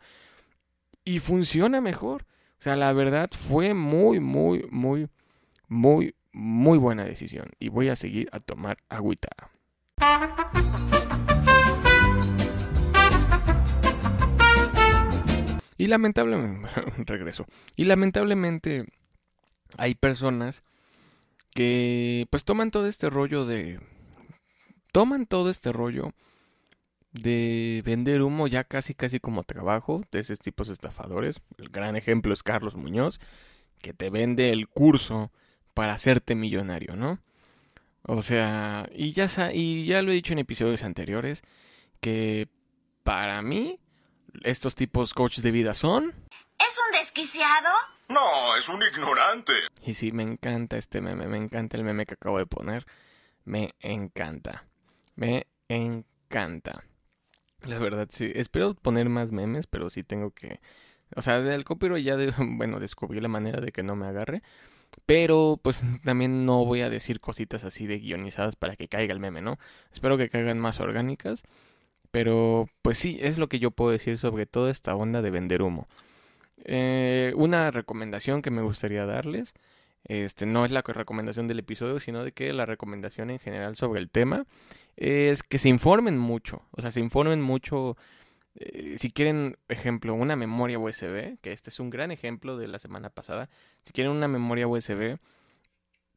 Y 1.03 1.19
funciona 1.19 1.81
mejor. 1.81 2.25
O 2.57 2.63
sea, 2.63 2.77
la 2.77 2.93
verdad 2.93 3.29
fue 3.33 3.73
muy, 3.73 4.21
muy, 4.21 4.65
muy, 4.71 5.09
muy, 5.67 6.15
muy 6.33 6.77
buena 6.77 7.05
decisión. 7.05 7.51
Y 7.59 7.69
voy 7.69 7.89
a 7.89 7.95
seguir 7.95 8.27
a 8.31 8.39
tomar 8.39 8.79
agüita. 8.89 9.29
Y 15.77 15.87
lamentablemente, 15.87 16.69
regreso. 17.05 17.45
Y 17.75 17.85
lamentablemente 17.85 18.85
hay 19.77 19.95
personas 19.95 20.63
que 21.53 22.27
pues 22.29 22.43
toman 22.43 22.71
todo 22.71 22.87
este 22.87 23.09
rollo 23.09 23.45
de... 23.45 23.79
Toman 24.91 25.25
todo 25.25 25.49
este 25.49 25.71
rollo 25.71 26.13
de 27.11 27.81
vender 27.85 28.21
humo 28.21 28.47
ya 28.47 28.63
casi 28.63 28.93
casi 28.93 29.19
como 29.19 29.43
trabajo 29.43 30.03
de 30.11 30.19
esos 30.19 30.39
tipos 30.39 30.67
de 30.67 30.73
estafadores. 30.73 31.41
El 31.57 31.69
gran 31.69 31.95
ejemplo 31.95 32.33
es 32.33 32.43
Carlos 32.43 32.75
Muñoz, 32.75 33.19
que 33.79 33.93
te 33.93 34.09
vende 34.09 34.51
el 34.51 34.67
curso 34.67 35.31
para 35.73 35.93
hacerte 35.93 36.35
millonario, 36.35 36.95
¿no? 36.95 37.19
O 38.03 38.21
sea, 38.21 38.89
y 38.93 39.11
ya, 39.13 39.27
sa- 39.27 39.53
y 39.53 39.85
ya 39.85 40.01
lo 40.01 40.11
he 40.11 40.15
dicho 40.15 40.33
en 40.33 40.39
episodios 40.39 40.83
anteriores, 40.83 41.41
que 42.01 42.47
para 43.03 43.41
mí 43.41 43.79
estos 44.43 44.75
tipos 44.75 45.13
coaches 45.13 45.43
de 45.43 45.51
vida 45.51 45.73
son... 45.73 46.13
¿Es 46.59 46.79
un 46.85 46.99
desquiciado? 46.99 47.69
No, 48.09 48.55
es 48.57 48.67
un 48.69 48.81
ignorante. 48.83 49.53
Y 49.85 49.93
sí, 49.93 50.11
me 50.11 50.23
encanta 50.23 50.77
este 50.77 51.01
meme, 51.01 51.27
me 51.27 51.37
encanta 51.37 51.77
el 51.77 51.83
meme 51.83 52.05
que 52.05 52.15
acabo 52.15 52.37
de 52.37 52.45
poner. 52.45 52.85
Me 53.45 53.73
encanta. 53.79 54.65
Me 55.15 55.47
encanta. 55.69 56.83
La 57.61 57.79
verdad, 57.79 58.07
sí. 58.09 58.31
Espero 58.35 58.73
poner 58.75 59.07
más 59.09 59.31
memes, 59.31 59.67
pero 59.67 59.89
sí 59.89 60.03
tengo 60.03 60.31
que... 60.31 60.59
O 61.15 61.21
sea, 61.21 61.37
el 61.37 61.63
copyright 61.63 62.03
ya, 62.05 62.17
de- 62.17 62.33
bueno, 62.37 62.79
descubrí 62.79 63.21
la 63.21 63.29
manera 63.29 63.61
de 63.61 63.71
que 63.71 63.83
no 63.83 63.95
me 63.95 64.07
agarre. 64.07 64.41
Pero, 65.05 65.59
pues, 65.61 65.81
también 66.03 66.45
no 66.45 66.65
voy 66.65 66.81
a 66.81 66.89
decir 66.89 67.19
cositas 67.19 67.63
así 67.63 67.87
de 67.87 67.99
guionizadas 67.99 68.55
para 68.55 68.75
que 68.75 68.87
caiga 68.87 69.13
el 69.13 69.19
meme, 69.19 69.41
¿no? 69.41 69.57
Espero 69.91 70.17
que 70.17 70.29
caigan 70.29 70.59
más 70.59 70.79
orgánicas. 70.79 71.43
Pero, 72.11 72.69
pues 72.83 72.99
sí, 72.99 73.17
es 73.21 73.37
lo 73.37 73.49
que 73.49 73.59
yo 73.59 73.71
puedo 73.71 73.91
decir 73.91 74.17
sobre 74.19 74.45
toda 74.45 74.71
esta 74.71 74.95
onda 74.95 75.21
de 75.21 75.31
vender 75.31 75.63
humo. 75.63 75.87
Eh, 76.65 77.33
una 77.35 77.71
recomendación 77.71 78.41
que 78.41 78.51
me 78.51 78.61
gustaría 78.61 79.05
darles, 79.05 79.55
este, 80.05 80.45
no 80.45 80.65
es 80.65 80.71
la 80.71 80.81
recomendación 80.81 81.47
del 81.47 81.59
episodio, 81.59 81.99
sino 81.99 82.23
de 82.23 82.31
que 82.31 82.53
la 82.53 82.65
recomendación 82.65 83.29
en 83.29 83.39
general 83.39 83.75
sobre 83.75 83.99
el 84.01 84.09
tema 84.09 84.45
es 84.97 85.43
que 85.43 85.57
se 85.57 85.69
informen 85.69 86.17
mucho, 86.17 86.61
o 86.71 86.81
sea, 86.81 86.91
se 86.91 86.99
informen 86.99 87.41
mucho. 87.41 87.97
Eh, 88.55 88.95
si 88.97 89.11
quieren, 89.11 89.57
ejemplo, 89.67 90.13
una 90.13 90.35
memoria 90.35 90.79
USB, 90.79 91.37
que 91.41 91.51
este 91.51 91.69
es 91.69 91.79
un 91.79 91.89
gran 91.89 92.11
ejemplo 92.11 92.57
de 92.57 92.67
la 92.67 92.79
semana 92.79 93.09
pasada, 93.09 93.49
si 93.81 93.93
quieren 93.93 94.11
una 94.11 94.27
memoria 94.27 94.67
USB, 94.67 95.17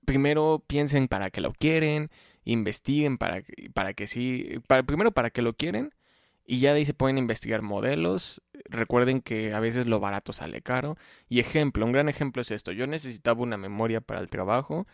primero 0.04 0.62
piensen 0.66 1.08
para 1.08 1.30
qué 1.30 1.40
lo 1.42 1.52
quieren, 1.52 2.10
investiguen 2.44 3.18
para, 3.18 3.42
para 3.74 3.94
que 3.94 4.06
sí, 4.06 4.60
para, 4.66 4.82
primero 4.84 5.12
para 5.12 5.30
qué 5.30 5.42
lo 5.42 5.54
quieren 5.54 5.92
Y 6.46 6.60
ya 6.60 6.72
de 6.72 6.78
ahí 6.78 6.86
se 6.86 6.94
pueden 6.94 7.18
investigar 7.18 7.62
modelos. 7.62 8.42
Recuerden 8.66 9.20
que 9.20 9.52
a 9.54 9.60
veces 9.60 9.86
lo 9.86 10.00
barato 10.00 10.32
sale 10.32 10.62
caro. 10.62 10.96
Y 11.28 11.40
ejemplo, 11.40 11.84
un 11.84 11.92
gran 11.92 12.08
ejemplo 12.08 12.42
es 12.42 12.50
esto. 12.52 12.72
Yo 12.72 12.86
necesitaba 12.86 13.42
una 13.42 13.56
memoria 13.58 14.00
para 14.00 14.20
el 14.20 14.30
trabajo, 14.30 14.86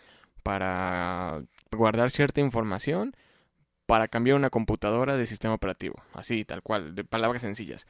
para 0.42 1.42
guardar 1.70 2.10
cierta 2.10 2.40
información, 2.40 3.14
para 3.92 4.08
cambiar 4.08 4.38
una 4.38 4.48
computadora 4.48 5.18
de 5.18 5.26
sistema 5.26 5.52
operativo. 5.52 5.96
Así, 6.14 6.46
tal 6.46 6.62
cual, 6.62 6.94
de 6.94 7.04
palabras 7.04 7.42
sencillas. 7.42 7.86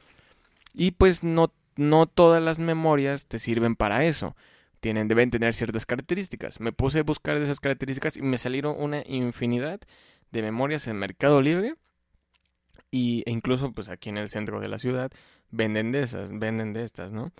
Y 0.73 0.91
pues 0.91 1.23
no, 1.23 1.53
no 1.77 2.07
todas 2.07 2.41
las 2.41 2.59
memorias 2.59 3.25
te 3.27 3.39
sirven 3.39 3.77
para 3.77 4.03
eso. 4.03 4.35
Tienen, 4.81 5.07
deben 5.07 5.31
tener 5.31 5.53
ciertas 5.53 5.85
características. 5.85 6.59
Me 6.59 6.73
puse 6.73 6.99
a 6.99 7.03
buscar 7.03 7.37
esas 7.37 7.61
características 7.61 8.17
y 8.17 8.21
me 8.21 8.37
salieron 8.37 8.75
una 8.77 9.01
infinidad 9.05 9.79
de 10.29 10.41
memorias 10.41 10.89
en 10.89 10.97
Mercado 10.97 11.41
Libre 11.41 11.75
y, 12.91 13.23
e 13.25 13.31
incluso 13.31 13.71
pues 13.71 13.87
aquí 13.87 14.09
en 14.09 14.17
el 14.17 14.27
centro 14.27 14.59
de 14.59 14.67
la 14.67 14.79
ciudad 14.79 15.09
venden 15.51 15.93
de 15.93 16.01
esas, 16.01 16.37
venden 16.37 16.73
de 16.73 16.83
estas, 16.83 17.13
¿no? 17.13 17.31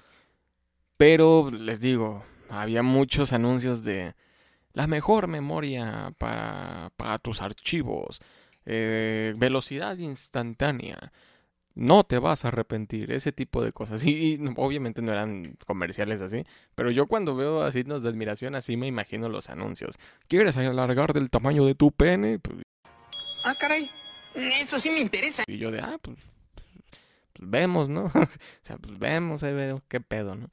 Pero 0.96 1.52
les 1.52 1.82
digo, 1.82 2.24
había 2.48 2.82
muchos 2.82 3.34
anuncios 3.34 3.84
de 3.84 4.16
la 4.72 4.88
mejor 4.88 5.28
memoria 5.28 6.14
para 6.18 7.20
tus 7.22 7.42
archivos, 7.42 8.22
eh, 8.66 9.34
velocidad 9.38 9.98
instantánea, 9.98 11.12
no 11.76 12.04
te 12.04 12.20
vas 12.20 12.46
a 12.46 12.50
arrepentir, 12.50 13.12
ese 13.12 13.32
tipo 13.32 13.64
de 13.64 13.72
cosas. 13.72 14.06
Y, 14.06 14.40
obviamente 14.58 15.02
no 15.02 15.12
eran 15.12 15.58
comerciales 15.66 16.22
así, 16.22 16.44
pero 16.76 16.92
yo 16.92 17.08
cuando 17.08 17.36
veo 17.36 17.64
así 17.64 17.80
signos 17.80 18.04
de 18.04 18.10
admiración 18.10 18.56
así 18.56 18.78
me 18.78 18.88
imagino 18.88 19.30
los 19.30 19.50
anuncios. 19.50 19.98
¿Quieres 20.28 20.58
alargar 20.58 21.14
del 21.14 21.30
tamaño 21.30 21.66
de 21.66 21.76
tu 21.76 21.92
pene? 21.92 22.40
Pues 22.40 22.60
ah, 23.44 23.56
caray. 23.60 23.90
Eso 24.36 24.80
sí 24.80 24.90
me 24.90 25.00
interesa. 25.00 25.44
Y 25.48 25.58
yo 25.58 25.72
de, 25.72 25.80
ah, 25.80 25.98
pues, 26.02 26.18
pues 27.34 27.50
vemos, 27.50 27.90
¿no? 27.90 28.06
o 28.14 28.28
sea, 28.62 28.78
pues 28.78 28.98
vemos, 28.98 29.44
ahí 29.44 29.54
veo 29.54 29.82
qué 29.88 30.00
pedo, 30.00 30.36
¿no? 30.36 30.50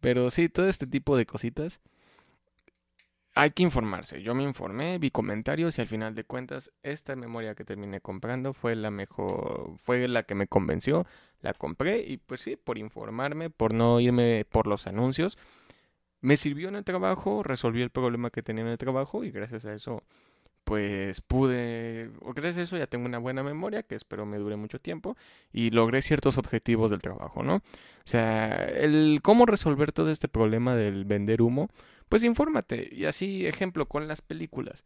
Pero 0.00 0.30
sí, 0.30 0.48
todo 0.48 0.68
este 0.68 0.86
tipo 0.86 1.16
de 1.16 1.26
cositas. 1.26 1.80
Hay 3.40 3.52
que 3.52 3.62
informarse. 3.62 4.20
Yo 4.20 4.34
me 4.34 4.42
informé, 4.42 4.98
vi 4.98 5.10
comentarios 5.10 5.78
y 5.78 5.80
al 5.80 5.86
final 5.86 6.14
de 6.14 6.24
cuentas 6.24 6.72
esta 6.82 7.16
memoria 7.16 7.54
que 7.54 7.64
terminé 7.64 8.02
comprando 8.02 8.52
fue 8.52 8.74
la 8.74 8.90
mejor, 8.90 9.78
fue 9.78 10.06
la 10.08 10.24
que 10.24 10.34
me 10.34 10.46
convenció, 10.46 11.06
la 11.40 11.54
compré 11.54 12.00
y 12.06 12.18
pues 12.18 12.42
sí, 12.42 12.56
por 12.56 12.76
informarme, 12.76 13.48
por 13.48 13.72
no 13.72 13.98
irme 13.98 14.44
por 14.44 14.66
los 14.66 14.86
anuncios, 14.86 15.38
me 16.20 16.36
sirvió 16.36 16.68
en 16.68 16.76
el 16.76 16.84
trabajo, 16.84 17.42
resolví 17.42 17.80
el 17.80 17.88
problema 17.88 18.28
que 18.28 18.42
tenía 18.42 18.62
en 18.62 18.68
el 18.72 18.76
trabajo 18.76 19.24
y 19.24 19.30
gracias 19.30 19.64
a 19.64 19.72
eso 19.72 20.02
pues 20.64 21.20
pude, 21.20 22.10
gracias 22.34 22.58
a 22.58 22.62
eso 22.62 22.76
ya 22.78 22.86
tengo 22.86 23.06
una 23.06 23.18
buena 23.18 23.42
memoria 23.42 23.82
que 23.82 23.94
espero 23.94 24.26
me 24.26 24.38
dure 24.38 24.56
mucho 24.56 24.78
tiempo 24.78 25.16
y 25.52 25.70
logré 25.70 26.02
ciertos 26.02 26.38
objetivos 26.38 26.90
del 26.90 27.00
trabajo, 27.00 27.42
¿no? 27.42 27.56
O 27.56 27.62
sea, 28.04 28.64
el 28.64 29.20
cómo 29.22 29.46
resolver 29.46 29.92
todo 29.92 30.10
este 30.10 30.28
problema 30.28 30.76
del 30.76 31.04
vender 31.04 31.42
humo, 31.42 31.68
pues 32.08 32.22
infórmate. 32.24 32.88
Y 32.92 33.06
así, 33.06 33.46
ejemplo, 33.46 33.86
con 33.86 34.08
las 34.08 34.22
películas. 34.22 34.84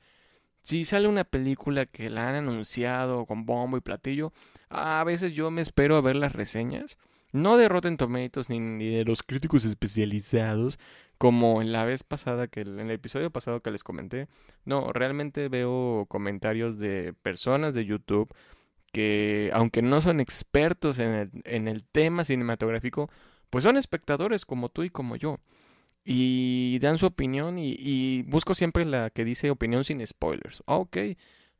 Si 0.62 0.84
sale 0.84 1.08
una 1.08 1.24
película 1.24 1.86
que 1.86 2.08
la 2.10 2.28
han 2.28 2.36
anunciado 2.36 3.26
con 3.26 3.44
bombo 3.44 3.76
y 3.76 3.80
platillo, 3.80 4.32
a 4.70 5.04
veces 5.04 5.34
yo 5.34 5.50
me 5.50 5.60
espero 5.62 5.96
a 5.96 6.00
ver 6.00 6.16
las 6.16 6.32
reseñas 6.32 6.96
no 7.34 7.56
de 7.56 7.68
Rotten 7.68 7.96
Tomatoes 7.96 8.48
ni, 8.48 8.94
de 8.94 9.04
los 9.04 9.24
críticos 9.24 9.64
especializados, 9.64 10.78
como 11.18 11.62
en 11.62 11.72
la 11.72 11.84
vez 11.84 12.04
pasada, 12.04 12.48
que 12.48 12.60
en 12.62 12.80
el 12.80 12.90
episodio 12.90 13.30
pasado 13.30 13.60
que 13.60 13.70
les 13.70 13.84
comenté. 13.84 14.28
No, 14.64 14.92
realmente 14.92 15.48
veo 15.48 16.06
comentarios 16.08 16.78
de 16.78 17.14
personas 17.22 17.74
de 17.74 17.84
YouTube 17.84 18.32
que, 18.92 19.50
aunque 19.54 19.82
no 19.82 20.00
son 20.00 20.20
expertos 20.20 20.98
en 20.98 21.10
el, 21.10 21.30
en 21.44 21.68
el 21.68 21.86
tema 21.86 22.24
cinematográfico, 22.24 23.10
pues 23.50 23.64
son 23.64 23.76
espectadores 23.76 24.44
como 24.44 24.68
tú 24.68 24.84
y 24.84 24.90
como 24.90 25.16
yo. 25.16 25.38
Y 26.04 26.78
dan 26.80 26.98
su 26.98 27.06
opinión 27.06 27.58
y, 27.58 28.22
busco 28.24 28.54
siempre 28.54 28.84
la 28.84 29.10
que 29.10 29.24
dice 29.24 29.50
opinión 29.50 29.84
sin 29.84 30.06
spoilers. 30.06 30.62
Ah, 30.66 30.76
ok 30.76 30.98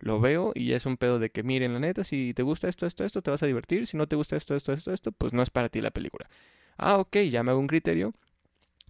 lo 0.04 0.20
veo 0.20 0.52
y 0.54 0.66
ya 0.66 0.76
es 0.76 0.86
un 0.86 0.96
pedo 0.96 1.18
de 1.18 1.30
que, 1.30 1.42
miren, 1.42 1.72
la 1.72 1.78
neta, 1.80 2.04
si 2.04 2.34
te 2.34 2.42
gusta 2.42 2.68
esto, 2.68 2.86
esto, 2.86 3.04
esto, 3.04 3.22
te 3.22 3.30
vas 3.30 3.42
a 3.42 3.46
divertir. 3.46 3.86
Si 3.86 3.96
no 3.96 4.06
te 4.06 4.16
gusta 4.16 4.36
esto, 4.36 4.54
esto, 4.54 4.72
esto, 4.72 4.92
esto, 4.92 5.12
pues 5.12 5.32
no 5.32 5.42
es 5.42 5.50
para 5.50 5.68
ti 5.68 5.80
la 5.80 5.90
película. 5.90 6.28
Ah, 6.76 6.98
ok, 6.98 7.16
ya 7.30 7.42
me 7.42 7.50
hago 7.50 7.60
un 7.60 7.66
criterio. 7.66 8.14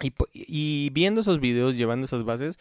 Y, 0.01 0.91
viendo 0.91 1.21
esos 1.21 1.41
videos, 1.41 1.77
llevando 1.77 2.05
esas 2.05 2.25
bases, 2.25 2.59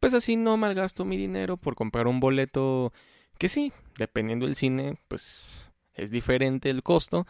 pues 0.00 0.14
así 0.14 0.36
no 0.36 0.56
malgasto 0.56 1.04
mi 1.04 1.16
dinero 1.16 1.56
por 1.56 1.74
comprar 1.74 2.06
un 2.06 2.20
boleto 2.20 2.92
que 3.38 3.48
sí, 3.48 3.72
dependiendo 3.98 4.46
del 4.46 4.56
cine, 4.56 4.96
pues 5.08 5.42
es 5.94 6.10
diferente 6.10 6.70
el 6.70 6.82
costo, 6.82 7.26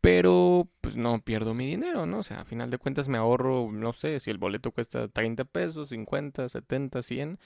pero 0.00 0.68
pues 0.80 0.96
no 0.96 1.20
pierdo 1.20 1.54
mi 1.54 1.66
dinero, 1.66 2.06
¿no? 2.06 2.18
O 2.18 2.22
sea, 2.22 2.40
a 2.40 2.44
final 2.44 2.70
de 2.70 2.78
cuentas 2.78 3.08
me 3.08 3.18
ahorro, 3.18 3.70
no 3.72 3.92
sé, 3.92 4.20
si 4.20 4.30
el 4.30 4.38
boleto 4.38 4.70
cuesta 4.70 5.08
30 5.08 5.44
pesos, 5.44 5.90
50, 5.90 6.48
70, 6.48 7.02
100 7.02 7.38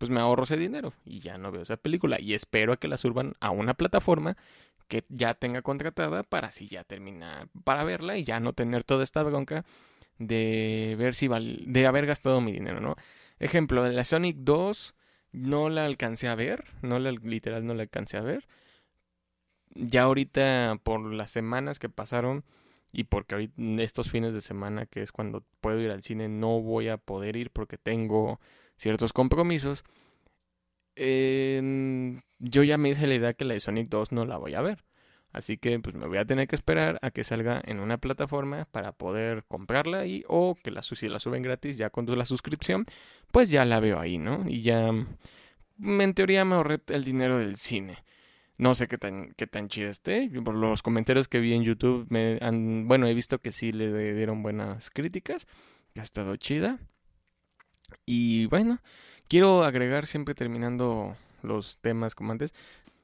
pues 0.00 0.08
me 0.08 0.18
ahorro 0.18 0.44
ese 0.44 0.56
dinero 0.56 0.94
y 1.04 1.20
ya 1.20 1.36
no 1.36 1.52
veo 1.52 1.60
esa 1.60 1.76
película. 1.76 2.18
Y 2.18 2.32
espero 2.32 2.72
a 2.72 2.78
que 2.78 2.88
la 2.88 2.96
suban 2.96 3.34
a 3.38 3.50
una 3.50 3.74
plataforma 3.74 4.34
que 4.88 5.04
ya 5.10 5.34
tenga 5.34 5.60
contratada 5.60 6.22
para 6.22 6.48
así 6.48 6.68
ya 6.68 6.84
terminar 6.84 7.48
para 7.64 7.84
verla 7.84 8.16
y 8.16 8.24
ya 8.24 8.40
no 8.40 8.54
tener 8.54 8.82
toda 8.82 9.04
esta 9.04 9.22
bronca 9.22 9.66
de 10.20 10.94
ver 10.96 11.16
si 11.16 11.26
val 11.26 11.64
de 11.66 11.86
haber 11.86 12.06
gastado 12.06 12.40
mi 12.40 12.52
dinero, 12.52 12.80
¿no? 12.80 12.94
Ejemplo, 13.40 13.88
la 13.88 14.04
Sonic 14.04 14.36
2 14.38 14.94
no 15.32 15.68
la 15.70 15.86
alcancé 15.86 16.28
a 16.28 16.36
ver, 16.36 16.64
no 16.82 16.98
la 17.00 17.10
literal 17.10 17.66
no 17.66 17.74
la 17.74 17.82
alcancé 17.82 18.18
a 18.18 18.20
ver. 18.20 18.46
Ya 19.74 20.02
ahorita 20.02 20.78
por 20.82 21.12
las 21.12 21.30
semanas 21.30 21.78
que 21.78 21.88
pasaron 21.88 22.44
y 22.92 23.04
porque 23.04 23.34
ahorita 23.34 23.54
estos 23.82 24.10
fines 24.10 24.34
de 24.34 24.40
semana 24.40 24.86
que 24.86 25.02
es 25.02 25.12
cuando 25.12 25.44
puedo 25.60 25.80
ir 25.80 25.90
al 25.90 26.02
cine 26.02 26.28
no 26.28 26.60
voy 26.60 26.88
a 26.88 26.98
poder 26.98 27.36
ir 27.36 27.50
porque 27.50 27.78
tengo 27.78 28.40
ciertos 28.76 29.12
compromisos, 29.12 29.84
yo 30.96 32.62
ya 32.62 32.78
me 32.78 32.88
hice 32.90 33.06
la 33.06 33.14
idea 33.14 33.32
que 33.32 33.44
la 33.44 33.54
de 33.54 33.60
Sonic 33.60 33.88
2 33.88 34.12
no 34.12 34.26
la 34.26 34.36
voy 34.36 34.54
a 34.54 34.60
ver. 34.60 34.84
Así 35.32 35.58
que 35.58 35.78
pues 35.78 35.94
me 35.94 36.06
voy 36.06 36.18
a 36.18 36.24
tener 36.24 36.48
que 36.48 36.56
esperar 36.56 36.98
a 37.02 37.10
que 37.10 37.22
salga 37.22 37.62
en 37.64 37.78
una 37.78 37.98
plataforma 37.98 38.66
para 38.70 38.92
poder 38.92 39.44
comprarla 39.44 40.06
y 40.06 40.24
o 40.26 40.56
que 40.56 40.70
la, 40.70 40.82
si 40.82 41.08
la 41.08 41.20
suben 41.20 41.42
gratis 41.42 41.76
ya 41.76 41.90
con 41.90 42.06
la 42.18 42.24
suscripción, 42.24 42.84
pues 43.30 43.50
ya 43.50 43.64
la 43.64 43.78
veo 43.78 44.00
ahí, 44.00 44.18
¿no? 44.18 44.44
Y 44.48 44.62
ya 44.62 44.90
mm, 44.90 46.00
en 46.00 46.14
teoría 46.14 46.44
me 46.44 46.56
ahorré 46.56 46.80
el 46.88 47.04
dinero 47.04 47.38
del 47.38 47.56
cine. 47.56 47.98
No 48.58 48.74
sé 48.74 48.88
qué 48.88 48.98
tan, 48.98 49.32
qué 49.36 49.46
tan 49.46 49.68
chida 49.68 49.88
esté. 49.88 50.30
Por 50.44 50.54
los 50.54 50.82
comentarios 50.82 51.28
que 51.28 51.40
vi 51.40 51.54
en 51.54 51.62
YouTube, 51.62 52.06
me 52.10 52.38
han, 52.42 52.88
bueno, 52.88 53.06
he 53.06 53.14
visto 53.14 53.38
que 53.38 53.52
sí 53.52 53.72
le 53.72 54.12
dieron 54.14 54.42
buenas 54.42 54.90
críticas. 54.90 55.46
Ha 55.98 56.02
estado 56.02 56.36
chida. 56.36 56.78
Y 58.04 58.46
bueno, 58.46 58.80
quiero 59.28 59.64
agregar 59.64 60.06
siempre 60.06 60.34
terminando 60.34 61.16
los 61.42 61.78
temas 61.78 62.14
como 62.14 62.32
antes. 62.32 62.54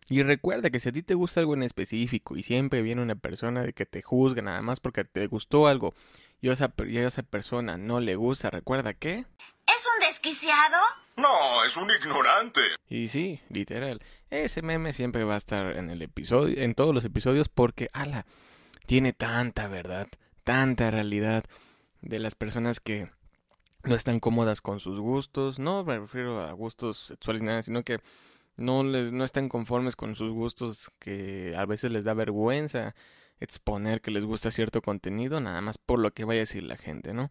Y 0.08 0.22
recuerda 0.22 0.70
que 0.70 0.78
si 0.78 0.88
a 0.88 0.92
ti 0.92 1.02
te 1.02 1.14
gusta 1.14 1.40
algo 1.40 1.54
en 1.54 1.64
específico 1.64 2.36
y 2.36 2.42
siempre 2.42 2.82
viene 2.82 3.02
una 3.02 3.16
persona 3.16 3.62
de 3.62 3.72
que 3.72 3.86
te 3.86 4.02
juzga 4.02 4.40
nada 4.40 4.62
más 4.62 4.78
porque 4.78 5.04
te 5.04 5.26
gustó 5.26 5.66
algo 5.66 5.94
y 6.40 6.48
a 6.48 6.52
esa, 6.52 6.72
y 6.86 6.98
a 6.98 7.08
esa 7.08 7.22
persona 7.22 7.76
no 7.76 8.00
le 8.00 8.14
gusta, 8.14 8.50
recuerda 8.50 8.94
que... 8.94 9.24
¿Es 9.66 9.88
un 9.94 10.06
desquiciado? 10.06 10.78
No, 11.16 11.64
es 11.64 11.76
un 11.76 11.90
ignorante. 11.90 12.60
Y 12.88 13.08
sí, 13.08 13.40
literal. 13.48 14.00
Ese 14.30 14.62
meme 14.62 14.92
siempre 14.92 15.24
va 15.24 15.34
a 15.34 15.38
estar 15.38 15.76
en 15.76 15.90
el 15.90 16.02
episodio, 16.02 16.62
en 16.62 16.74
todos 16.74 16.94
los 16.94 17.04
episodios 17.04 17.48
porque, 17.48 17.88
ala, 17.92 18.26
tiene 18.86 19.12
tanta 19.12 19.66
verdad, 19.66 20.06
tanta 20.44 20.90
realidad 20.90 21.44
de 22.02 22.20
las 22.20 22.36
personas 22.36 22.78
que 22.78 23.10
no 23.82 23.94
están 23.94 24.20
cómodas 24.20 24.60
con 24.60 24.78
sus 24.78 25.00
gustos, 25.00 25.58
no 25.58 25.84
me 25.84 25.98
refiero 25.98 26.40
a 26.40 26.52
gustos 26.52 26.98
sexuales 26.98 27.42
ni 27.42 27.48
nada, 27.48 27.62
sino 27.62 27.82
que 27.82 28.00
no, 28.56 28.82
les, 28.82 29.12
no 29.12 29.24
están 29.24 29.48
conformes 29.48 29.96
con 29.96 30.14
sus 30.14 30.32
gustos, 30.32 30.90
que 30.98 31.54
a 31.56 31.64
veces 31.66 31.90
les 31.90 32.04
da 32.04 32.14
vergüenza 32.14 32.94
exponer 33.40 34.00
que 34.00 34.10
les 34.10 34.24
gusta 34.24 34.50
cierto 34.50 34.82
contenido, 34.82 35.40
nada 35.40 35.60
más 35.60 35.78
por 35.78 35.98
lo 35.98 36.12
que 36.12 36.24
vaya 36.24 36.40
a 36.40 36.42
decir 36.48 36.62
la 36.62 36.76
gente, 36.76 37.12
¿no? 37.12 37.30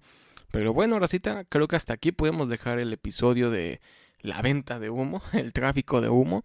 Pero 0.51 0.73
bueno, 0.73 0.99
Racita, 0.99 1.43
creo 1.45 1.67
que 1.67 1.75
hasta 1.75 1.93
aquí 1.93 2.11
podemos 2.11 2.47
dejar 2.49 2.79
el 2.79 2.93
episodio 2.93 3.49
de 3.49 3.81
la 4.19 4.41
venta 4.41 4.79
de 4.79 4.89
humo, 4.89 5.21
el 5.33 5.53
tráfico 5.53 6.01
de 6.01 6.09
humo, 6.09 6.43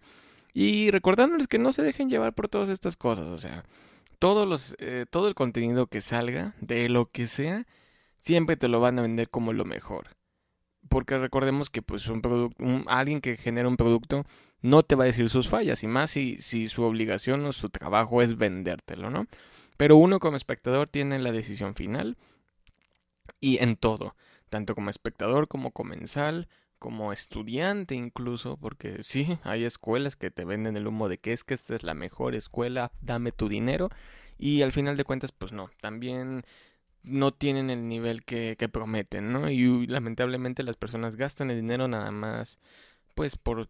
y 0.53 0.91
recordándoles 0.91 1.47
que 1.47 1.59
no 1.59 1.71
se 1.71 1.83
dejen 1.83 2.09
llevar 2.09 2.33
por 2.33 2.47
todas 2.47 2.69
estas 2.69 2.97
cosas, 2.97 3.29
o 3.29 3.37
sea, 3.37 3.63
todos 4.19 4.47
los, 4.47 4.75
eh, 4.79 5.05
todo 5.09 5.27
el 5.27 5.35
contenido 5.35 5.87
que 5.87 6.01
salga, 6.01 6.55
de 6.59 6.89
lo 6.89 7.09
que 7.09 7.27
sea, 7.27 7.65
siempre 8.19 8.57
te 8.57 8.67
lo 8.67 8.79
van 8.79 8.99
a 8.99 9.01
vender 9.01 9.29
como 9.29 9.53
lo 9.53 9.65
mejor. 9.65 10.09
Porque 10.89 11.17
recordemos 11.17 11.69
que 11.69 11.81
pues 11.81 12.07
un 12.07 12.21
producto, 12.21 12.63
alguien 12.87 13.21
que 13.21 13.37
genera 13.37 13.67
un 13.67 13.77
producto 13.77 14.25
no 14.61 14.83
te 14.83 14.95
va 14.95 15.03
a 15.03 15.07
decir 15.07 15.29
sus 15.29 15.47
fallas, 15.47 15.83
y 15.83 15.87
más 15.87 16.11
si, 16.11 16.37
si 16.39 16.67
su 16.67 16.83
obligación 16.83 17.45
o 17.45 17.53
su 17.53 17.69
trabajo 17.69 18.21
es 18.21 18.37
vendértelo, 18.37 19.09
¿no? 19.09 19.27
Pero 19.77 19.95
uno 19.95 20.19
como 20.19 20.37
espectador 20.37 20.87
tiene 20.87 21.17
la 21.19 21.31
decisión 21.31 21.75
final 21.75 22.17
y 23.39 23.57
en 23.63 23.75
todo, 23.75 24.15
tanto 24.49 24.75
como 24.75 24.89
espectador 24.89 25.47
como 25.47 25.71
comensal, 25.71 26.47
como 26.77 27.13
estudiante 27.13 27.95
incluso, 27.95 28.57
porque 28.57 29.03
sí, 29.03 29.37
hay 29.43 29.65
escuelas 29.65 30.15
que 30.15 30.31
te 30.31 30.45
venden 30.45 30.77
el 30.77 30.87
humo 30.87 31.09
de 31.09 31.19
que 31.19 31.33
es 31.33 31.43
que 31.43 31.53
esta 31.53 31.75
es 31.75 31.83
la 31.83 31.93
mejor 31.93 32.35
escuela, 32.35 32.91
dame 33.01 33.31
tu 33.31 33.49
dinero, 33.49 33.89
y 34.37 34.61
al 34.61 34.71
final 34.71 34.97
de 34.97 35.03
cuentas, 35.03 35.31
pues 35.31 35.51
no, 35.51 35.69
también 35.79 36.43
no 37.03 37.33
tienen 37.33 37.69
el 37.69 37.87
nivel 37.87 38.23
que, 38.23 38.55
que 38.57 38.69
prometen, 38.69 39.31
¿no? 39.31 39.49
Y 39.49 39.87
lamentablemente 39.87 40.63
las 40.63 40.77
personas 40.77 41.15
gastan 41.15 41.49
el 41.51 41.57
dinero 41.57 41.87
nada 41.87 42.11
más, 42.11 42.59
pues 43.15 43.35
por, 43.37 43.69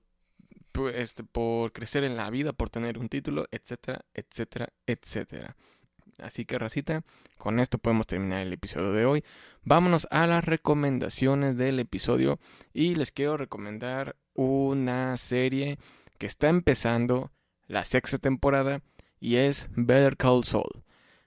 por, 0.71 0.95
este, 0.95 1.23
por 1.23 1.71
crecer 1.71 2.03
en 2.03 2.17
la 2.17 2.29
vida, 2.29 2.53
por 2.53 2.69
tener 2.69 2.97
un 2.97 3.09
título, 3.09 3.47
etcétera, 3.51 4.05
etcétera, 4.13 4.69
etcétera. 4.85 5.55
Así 6.17 6.45
que, 6.45 6.59
racita, 6.59 7.03
con 7.37 7.59
esto 7.59 7.77
podemos 7.77 8.07
terminar 8.07 8.41
el 8.41 8.53
episodio 8.53 8.91
de 8.91 9.05
hoy. 9.05 9.23
Vámonos 9.63 10.07
a 10.11 10.27
las 10.27 10.45
recomendaciones 10.45 11.57
del 11.57 11.79
episodio. 11.79 12.39
Y 12.73 12.95
les 12.95 13.11
quiero 13.11 13.37
recomendar 13.37 14.15
una 14.33 15.17
serie 15.17 15.77
que 16.17 16.27
está 16.27 16.49
empezando 16.49 17.31
la 17.67 17.85
sexta 17.85 18.17
temporada 18.17 18.81
y 19.19 19.37
es 19.37 19.69
Better 19.75 20.17
Call 20.17 20.43
Saul. 20.43 20.83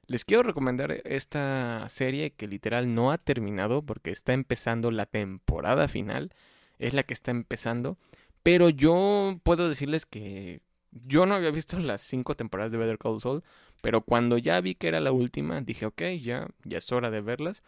Les 0.06 0.24
quiero 0.24 0.42
recomendar 0.42 0.92
esta 1.04 1.86
serie 1.88 2.32
que 2.32 2.46
literal 2.46 2.94
no 2.94 3.10
ha 3.10 3.18
terminado 3.18 3.82
porque 3.82 4.10
está 4.10 4.34
empezando 4.34 4.90
la 4.90 5.06
temporada 5.06 5.88
final. 5.88 6.30
Es 6.78 6.92
la 6.92 7.02
que 7.02 7.14
está 7.14 7.30
empezando. 7.30 7.96
Pero 8.44 8.68
yo 8.68 9.32
puedo 9.42 9.68
decirles 9.68 10.04
que 10.06 10.60
yo 10.92 11.26
no 11.26 11.34
había 11.34 11.50
visto 11.50 11.78
las 11.80 12.02
cinco 12.02 12.36
temporadas 12.36 12.70
de 12.70 12.78
Better 12.78 12.98
Call 12.98 13.20
Saul, 13.20 13.42
pero 13.80 14.02
cuando 14.02 14.38
ya 14.38 14.60
vi 14.60 14.74
que 14.74 14.86
era 14.88 15.00
la 15.00 15.12
última, 15.12 15.60
dije, 15.62 15.86
ok, 15.86 16.02
ya, 16.20 16.46
ya 16.62 16.78
es 16.78 16.92
hora 16.92 17.10
de 17.10 17.22
verlas. 17.22 17.62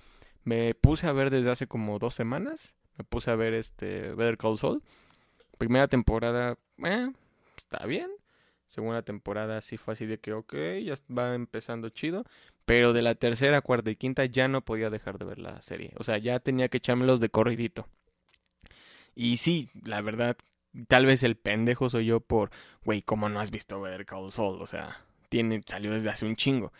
Me 0.44 0.74
puse 0.74 1.06
a 1.06 1.12
ver 1.12 1.30
desde 1.30 1.50
hace 1.50 1.66
como 1.66 1.98
dos 1.98 2.14
semanas. 2.14 2.74
Me 2.98 3.04
puse 3.04 3.30
a 3.30 3.36
ver 3.36 3.54
este 3.54 4.14
Better 4.14 4.36
Call 4.36 4.58
Saul. 4.58 4.82
Primera 5.58 5.88
temporada, 5.88 6.58
eh, 6.84 7.10
está 7.56 7.84
bien. 7.86 8.10
Segunda 8.66 9.02
temporada 9.02 9.60
sí 9.62 9.78
fue 9.78 9.92
así 9.92 10.06
de 10.06 10.18
que, 10.18 10.34
ok, 10.34 10.54
ya 10.84 10.94
va 11.10 11.34
empezando 11.34 11.88
chido. 11.88 12.24
Pero 12.66 12.92
de 12.92 13.00
la 13.00 13.14
tercera, 13.14 13.62
cuarta 13.62 13.90
y 13.90 13.96
quinta 13.96 14.26
ya 14.26 14.46
no 14.46 14.60
podía 14.62 14.90
dejar 14.90 15.18
de 15.18 15.24
ver 15.24 15.38
la 15.38 15.62
serie. 15.62 15.92
O 15.96 16.04
sea, 16.04 16.18
ya 16.18 16.38
tenía 16.38 16.68
que 16.68 16.78
echármelos 16.78 17.20
de 17.20 17.30
corridito. 17.30 17.88
Y 19.14 19.38
sí, 19.38 19.70
la 19.84 20.02
verdad, 20.02 20.36
tal 20.88 21.06
vez 21.06 21.22
el 21.22 21.36
pendejo 21.36 21.90
soy 21.90 22.06
yo 22.06 22.20
por, 22.20 22.50
güey, 22.84 23.02
¿cómo 23.02 23.28
no 23.28 23.40
has 23.40 23.50
visto 23.50 23.80
Better 23.80 24.06
Call 24.06 24.32
Saul? 24.32 24.60
O 24.60 24.66
sea, 24.66 25.04
tiene, 25.28 25.62
salió 25.66 25.92
desde 25.92 26.10
hace 26.10 26.26
un 26.26 26.36
chingo. 26.36 26.72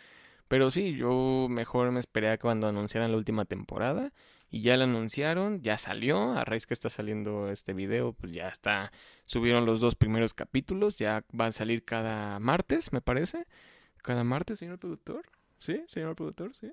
Pero 0.47 0.71
sí, 0.71 0.95
yo 0.95 1.47
mejor 1.49 1.91
me 1.91 1.99
esperé 1.99 2.29
a 2.31 2.37
cuando 2.37 2.67
anunciaran 2.67 3.11
la 3.11 3.17
última 3.17 3.45
temporada. 3.45 4.13
Y 4.49 4.61
ya 4.61 4.77
la 4.77 4.85
anunciaron, 4.85 5.61
ya 5.61 5.77
salió. 5.77 6.31
A 6.31 6.45
raíz 6.45 6.65
que 6.67 6.73
está 6.73 6.89
saliendo 6.89 7.51
este 7.51 7.73
video, 7.73 8.13
pues 8.13 8.31
ya 8.31 8.47
está. 8.47 8.91
Subieron 9.25 9.65
los 9.65 9.81
dos 9.81 9.95
primeros 9.95 10.33
capítulos. 10.33 10.97
Ya 10.97 11.25
van 11.33 11.49
a 11.49 11.51
salir 11.51 11.83
cada 11.83 12.39
martes, 12.39 12.93
me 12.93 13.01
parece. 13.01 13.45
Cada 14.01 14.23
martes, 14.23 14.59
señor 14.59 14.79
productor. 14.79 15.23
¿Sí? 15.59 15.83
Señor 15.87 16.15
productor, 16.15 16.53
sí. 16.55 16.71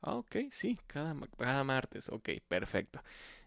Ah, 0.00 0.14
ok, 0.14 0.36
sí, 0.50 0.78
cada, 0.86 1.14
cada 1.36 1.64
martes. 1.64 2.08
Ok, 2.08 2.30
perfecto. 2.46 3.02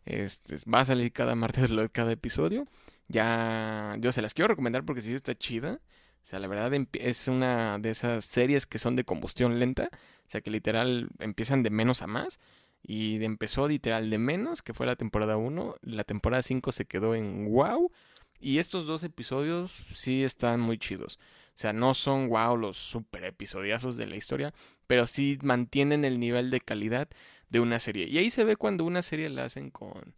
Este, 0.05 0.55
va 0.69 0.81
a 0.81 0.85
salir 0.85 1.11
cada 1.11 1.35
martes 1.35 1.71
cada 1.91 2.11
episodio. 2.11 2.65
Ya, 3.07 3.95
yo 3.99 4.11
se 4.11 4.21
las 4.21 4.33
quiero 4.33 4.49
recomendar 4.49 4.85
porque 4.85 5.01
sí 5.01 5.13
está 5.13 5.35
chida. 5.35 5.79
O 6.21 6.25
sea, 6.25 6.39
la 6.39 6.47
verdad 6.47 6.71
es 6.93 7.27
una 7.27 7.79
de 7.79 7.89
esas 7.89 8.25
series 8.25 8.65
que 8.65 8.79
son 8.79 8.95
de 8.95 9.03
combustión 9.05 9.59
lenta. 9.59 9.89
O 9.93 10.29
sea, 10.29 10.41
que 10.41 10.51
literal 10.51 11.09
empiezan 11.19 11.63
de 11.63 11.69
menos 11.69 12.01
a 12.01 12.07
más. 12.07 12.39
Y 12.83 13.23
empezó 13.23 13.67
literal 13.67 14.09
de 14.09 14.17
menos, 14.17 14.61
que 14.61 14.73
fue 14.73 14.85
la 14.85 14.95
temporada 14.95 15.37
1. 15.37 15.75
La 15.81 16.03
temporada 16.03 16.41
5 16.41 16.71
se 16.71 16.85
quedó 16.85 17.15
en 17.15 17.45
wow. 17.51 17.91
Y 18.39 18.57
estos 18.57 18.87
dos 18.87 19.03
episodios 19.03 19.71
sí 19.93 20.23
están 20.23 20.59
muy 20.59 20.77
chidos. 20.77 21.19
Sea, 21.61 21.73
no 21.73 21.93
son 21.93 22.27
wow 22.27 22.57
los 22.57 22.75
super 22.75 23.23
episodiazos 23.23 23.95
de 23.95 24.07
la 24.07 24.15
historia, 24.15 24.51
pero 24.87 25.05
sí 25.05 25.37
mantienen 25.43 26.05
el 26.05 26.19
nivel 26.19 26.49
de 26.49 26.59
calidad 26.59 27.07
de 27.49 27.59
una 27.59 27.77
serie. 27.77 28.07
Y 28.07 28.17
ahí 28.17 28.31
se 28.31 28.43
ve 28.43 28.55
cuando 28.55 28.83
una 28.83 29.03
serie 29.03 29.29
la 29.29 29.45
hacen 29.45 29.69
con, 29.69 30.15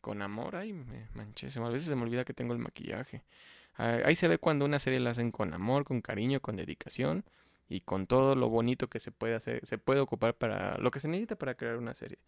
con 0.00 0.22
amor. 0.22 0.54
Ay, 0.54 0.72
me 0.72 1.08
manché. 1.14 1.48
A 1.58 1.68
veces 1.68 1.88
se 1.88 1.96
me 1.96 2.02
olvida 2.02 2.24
que 2.24 2.32
tengo 2.32 2.52
el 2.52 2.60
maquillaje. 2.60 3.24
Ahí 3.74 4.14
se 4.14 4.28
ve 4.28 4.38
cuando 4.38 4.64
una 4.64 4.78
serie 4.78 5.00
la 5.00 5.10
hacen 5.10 5.32
con 5.32 5.52
amor, 5.52 5.84
con 5.84 6.00
cariño, 6.00 6.38
con 6.38 6.54
dedicación 6.54 7.24
y 7.68 7.80
con 7.80 8.06
todo 8.06 8.36
lo 8.36 8.48
bonito 8.48 8.88
que 8.88 9.00
se 9.00 9.10
puede 9.10 9.34
hacer, 9.34 9.66
se 9.66 9.78
puede 9.78 9.98
ocupar 9.98 10.34
para 10.34 10.78
lo 10.78 10.92
que 10.92 11.00
se 11.00 11.08
necesita 11.08 11.34
para 11.34 11.56
crear 11.56 11.76
una 11.76 11.94
serie. 11.94 12.20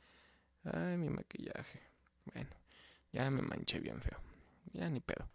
Ay, 0.65 0.97
mi 0.97 1.09
maquillaje. 1.09 1.81
Bueno, 2.35 2.51
ya 3.13 3.31
me 3.31 3.43
manché 3.43 3.79
bien 3.79 4.01
feo. 4.01 4.19
Ya 4.73 4.91
ni 4.91 4.99
pedo. 4.99 5.29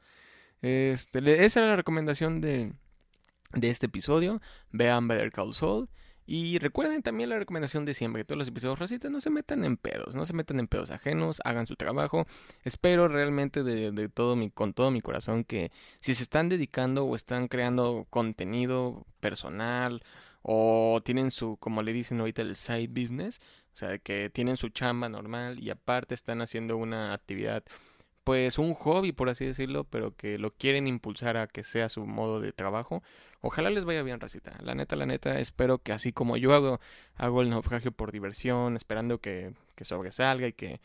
Este, 0.61 1.45
esa 1.45 1.61
era 1.61 1.69
la 1.69 1.75
recomendación 1.77 2.41
de, 2.41 2.73
de 3.53 3.69
este 3.69 3.87
episodio. 3.87 4.41
Vean 4.71 5.07
Better 5.07 5.31
Call 5.31 5.53
Saul. 5.53 5.89
Y 6.25 6.59
recuerden 6.59 7.01
también 7.01 7.29
la 7.29 7.39
recomendación 7.39 7.83
de 7.83 7.93
siempre, 7.93 8.21
que 8.21 8.25
todos 8.25 8.37
los 8.37 8.47
episodios 8.47 8.79
racistas 8.79 9.11
no 9.11 9.19
se 9.19 9.29
metan 9.29 9.65
en 9.65 9.75
pedos, 9.75 10.15
no 10.15 10.23
se 10.23 10.33
metan 10.33 10.59
en 10.59 10.67
pedos 10.67 10.91
ajenos, 10.91 11.41
hagan 11.43 11.65
su 11.65 11.75
trabajo. 11.75 12.25
Espero 12.63 13.07
realmente 13.07 13.63
de, 13.63 14.07
todo 14.07 14.35
mi, 14.35 14.49
con 14.49 14.73
todo 14.73 14.91
mi 14.91 15.01
corazón 15.01 15.43
que 15.43 15.71
si 15.99 16.13
se 16.13 16.23
están 16.23 16.47
dedicando 16.47 17.05
o 17.05 17.15
están 17.15 17.47
creando 17.47 18.07
contenido 18.09 19.05
personal 19.19 20.03
o 20.41 21.01
tienen 21.03 21.31
su, 21.31 21.57
como 21.57 21.81
le 21.81 21.91
dicen 21.91 22.19
ahorita, 22.19 22.43
el 22.43 22.55
side 22.55 22.87
business, 22.87 23.41
o 23.73 23.75
sea, 23.75 23.97
que 23.97 24.29
tienen 24.29 24.57
su 24.57 24.69
chamba 24.69 25.09
normal 25.09 25.59
y 25.61 25.69
aparte 25.69 26.13
están 26.13 26.41
haciendo 26.41 26.77
una 26.77 27.13
actividad 27.13 27.63
pues 28.24 28.57
un 28.57 28.74
hobby 28.74 29.11
por 29.11 29.30
así 29.30 29.45
decirlo, 29.45 29.84
pero 29.86 30.15
que 30.15 30.38
lo 30.38 30.51
quieren 30.51 30.88
impulsar 30.88 31.38
a 31.38 31.47
que 31.47 31.63
sea 31.63 31.89
su 31.89 32.05
modo 32.05 32.39
de 32.39 32.51
trabajo. 32.51 33.03
Ojalá 33.41 33.69
les 33.69 33.86
vaya 33.86 34.03
bien, 34.03 34.19
racita. 34.19 34.57
La 34.61 34.76
neta, 34.76 34.95
la 34.95 35.05
neta, 35.05 35.39
espero 35.39 35.80
que 35.80 35.93
así 35.93 36.11
como 36.11 36.38
yo 36.38 36.53
hago, 36.53 36.80
hago 37.15 37.41
el 37.41 37.49
naufragio 37.49 37.91
por 37.91 38.11
diversión, 38.11 38.76
esperando 38.76 39.19
que, 39.19 39.53
que 39.76 39.84
sobresalga 39.84 40.47
y 40.47 40.53
que, 40.53 40.80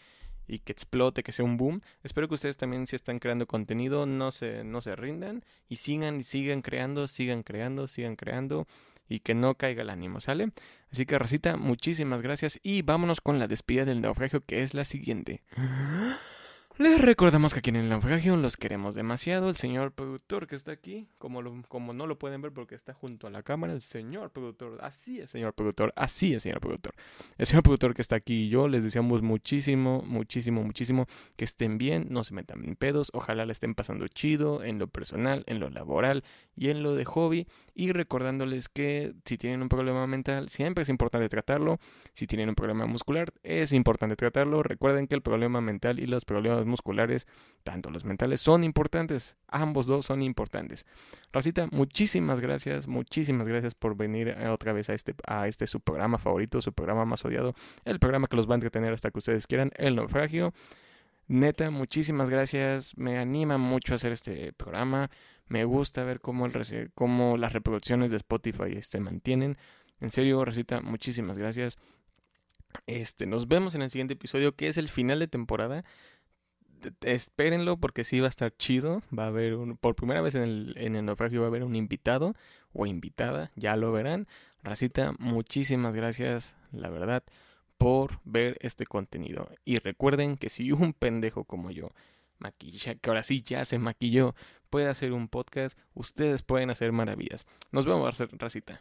y 0.49 0.61
que 0.61 0.73
explote, 0.73 1.23
que 1.23 1.33
sea 1.33 1.45
un 1.45 1.57
boom. 1.57 1.81
Espero 2.03 2.29
que 2.29 2.35
ustedes 2.35 2.57
también 2.57 2.87
si 2.87 2.97
están 2.97 3.19
creando 3.19 3.47
contenido, 3.47 4.07
no 4.07 4.33
se, 4.33 4.65
no 4.65 4.81
se 4.81 4.97
rindan 4.97 5.45
y 5.69 5.77
sigan 5.77 6.23
sigan 6.23 6.63
creando, 6.63 7.09
sigan 7.09 7.43
creando, 7.43 7.89
sigan 7.89 8.17
creando 8.17 8.67
y 9.09 9.21
que 9.21 9.35
no 9.35 9.55
caiga 9.55 9.83
el 9.83 9.91
ánimo, 9.91 10.21
¿sale? 10.21 10.51
Así 10.91 11.07
que, 11.07 11.19
racita, 11.19 11.57
muchísimas 11.57 12.23
gracias 12.23 12.59
y 12.63 12.83
vámonos 12.83 13.21
con 13.21 13.39
la 13.39 13.47
despedida 13.47 13.85
del 13.85 14.01
naufragio 14.01 14.45
que 14.45 14.63
es 14.63 14.75
la 14.75 14.85
siguiente. 14.85 15.43
Les 16.79 17.01
recordamos 17.01 17.55
que 17.55 17.61
aquí 17.61 17.71
en 17.71 17.77
el 17.77 17.89
naufragio 17.89 18.37
los 18.37 18.59
queremos 18.59 18.95
demasiado. 18.95 19.49
El 19.49 19.57
señor 19.57 19.93
productor 19.93 20.47
que 20.47 20.57
está 20.57 20.73
aquí, 20.73 21.09
como, 21.17 21.41
como 21.69 21.95
no 21.95 22.07
lo 22.07 22.19
pueden 22.19 22.43
ver 22.43 22.53
porque 22.53 22.75
está 22.75 22.93
junto 22.93 23.27
a 23.27 23.31
la 23.31 23.43
cámara, 23.43 23.73
el 23.73 23.81
señor 23.81 24.31
productor, 24.31 24.77
así 24.83 25.19
es, 25.19 25.31
señor 25.31 25.55
productor, 25.55 25.95
así 25.97 26.35
es, 26.35 26.43
señor 26.43 26.61
productor. 26.61 26.95
El 27.39 27.47
señor 27.47 27.63
productor 27.63 27.95
que 27.95 28.03
está 28.03 28.17
aquí 28.17 28.45
y 28.45 28.49
yo 28.51 28.69
les 28.69 28.85
deseamos 28.85 29.23
muchísimo, 29.23 30.03
muchísimo, 30.03 30.63
muchísimo 30.63 31.07
que 31.37 31.47
estén 31.47 31.79
bien, 31.79 32.09
no 32.11 32.25
se 32.25 32.35
metan 32.35 32.63
en 32.63 32.77
pedos, 32.77 33.11
ojalá 33.15 33.47
le 33.47 33.53
estén 33.53 33.75
pasando 33.75 34.07
chido 34.09 34.63
en 34.63 34.79
lo 34.79 34.87
personal, 34.87 35.45
en 35.47 35.61
lo 35.61 35.71
laboral 35.71 36.25
y 36.57 36.69
en 36.69 36.83
lo 36.83 36.95
de 36.95 37.07
hobby. 37.07 37.47
Y 37.79 37.93
recordándoles 37.93 38.71
que 38.71 39.13
si 39.27 39.37
tienen 39.37 39.61
un 39.61 39.69
problema 39.69 40.07
mental, 40.07 40.49
siempre 40.49 40.81
es 40.81 40.89
importante 40.89 41.29
tratarlo. 41.29 41.79
Si 42.15 42.27
tienen 42.27 42.49
un 42.49 42.55
problema 42.55 42.87
muscular, 42.87 43.29
es 43.43 43.75
importante 43.75 44.17
tratarlo. 44.17 44.63
Recuerden 44.63 45.07
que 45.07 45.15
el 45.15 45.21
problema 45.21 45.61
mental 45.61 46.01
y 46.01 46.07
los 46.07 46.25
problemas 46.25 46.65
musculares, 46.65 47.27
tanto 47.65 47.91
los 47.91 48.07
mentales, 48.07 48.41
son 48.41 48.65
importantes. 48.65 49.37
Ambos 49.47 49.85
dos 49.85 50.07
son 50.07 50.23
importantes. 50.23 50.87
Rosita, 51.35 51.69
muchísimas 51.71 52.41
gracias, 52.41 52.89
muchísimas 52.89 53.47
gracias 53.47 53.75
por 53.75 53.95
venir 53.95 54.35
otra 54.49 54.73
vez 54.73 54.89
a 54.89 54.95
este, 54.95 55.15
a 55.27 55.47
este 55.47 55.67
su 55.67 55.81
programa 55.81 56.17
favorito, 56.17 56.63
su 56.63 56.73
programa 56.73 57.05
más 57.05 57.27
odiado, 57.27 57.53
el 57.85 57.99
programa 57.99 58.27
que 58.27 58.37
los 58.37 58.49
va 58.49 58.53
a 58.53 58.55
entretener 58.55 58.95
hasta 58.95 59.11
que 59.11 59.19
ustedes 59.19 59.47
quieran, 59.47 59.71
El 59.77 59.97
Naufragio. 59.97 60.55
Neta, 61.29 61.71
muchísimas 61.71 62.31
gracias. 62.31 62.97
Me 62.97 63.19
anima 63.19 63.59
mucho 63.59 63.93
a 63.93 63.97
hacer 63.97 64.13
este 64.13 64.53
programa. 64.53 65.11
Me 65.49 65.65
gusta 65.65 66.05
ver 66.05 66.21
cómo, 66.21 66.47
el, 66.47 67.41
las 67.41 67.53
reproducciones 67.53 68.11
de 68.11 68.17
Spotify 68.17 68.83
se 68.83 69.01
mantienen. 69.01 69.57
En 70.01 70.11
serio, 70.11 70.45
Rosita, 70.45 70.81
muchísimas 70.81 71.39
gracias. 71.39 71.77
Este, 72.87 73.27
nos 73.27 73.49
vemos 73.49 73.75
en 73.75 73.83
el 73.83 73.91
siguiente 73.91 74.15
episodio, 74.15 74.55
que 74.55 74.69
es 74.69 74.77
el 74.77 74.89
final 74.89 75.19
de 75.19 75.29
temporada 75.29 75.85
espérenlo 77.03 77.77
porque 77.79 78.05
sí 78.05 78.21
va 78.21 78.27
a 78.27 78.31
estar 78.31 78.55
chido. 78.57 79.03
Va 79.17 79.25
a 79.25 79.29
haber 79.29 79.55
un, 79.55 79.77
por 79.77 79.95
primera 79.95 80.21
vez 80.21 80.35
en 80.35 80.43
el, 80.43 80.75
en 80.77 80.97
el 80.97 81.05
naufragio 81.05 81.41
va 81.41 81.47
a 81.47 81.49
haber 81.49 81.65
un 81.65 81.77
invitado 81.77 82.35
o 82.73 82.87
invitada, 82.87 83.51
ya 83.57 83.77
lo 83.77 83.93
verán. 83.93 84.27
Racita, 84.63 85.15
muchísimas 85.19 85.95
gracias, 85.95 86.57
la 86.73 86.91
verdad, 86.91 87.23
por 87.79 88.21
ver 88.25 88.57
este 88.61 88.87
contenido. 88.87 89.49
Y 89.65 89.79
recuerden 89.79 90.37
que 90.37 90.49
si 90.49 90.73
un 90.73 90.93
pendejo 90.93 91.45
como 91.45 91.71
yo, 91.71 91.91
maquilla, 92.39 92.95
que 92.95 93.11
ahora 93.11 93.23
sí 93.23 93.43
ya 93.43 93.65
se 93.65 93.79
maquilló, 93.79 94.35
puede 94.71 94.89
hacer 94.89 95.13
un 95.13 95.29
podcast, 95.29 95.79
ustedes 95.95 96.43
pueden 96.43 96.71
hacer 96.71 96.93
maravillas. 96.93 97.47
Nos 97.73 97.87
vemos, 97.87 98.19
Racita. 98.39 98.81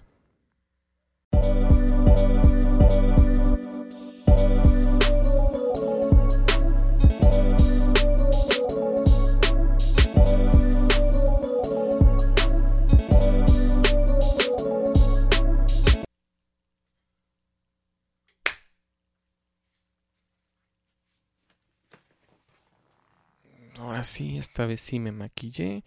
Sí, 24.06 24.38
esta 24.38 24.66
vez 24.66 24.82
sí 24.82 25.00
me 25.00 25.12
maquillé. 25.12 25.84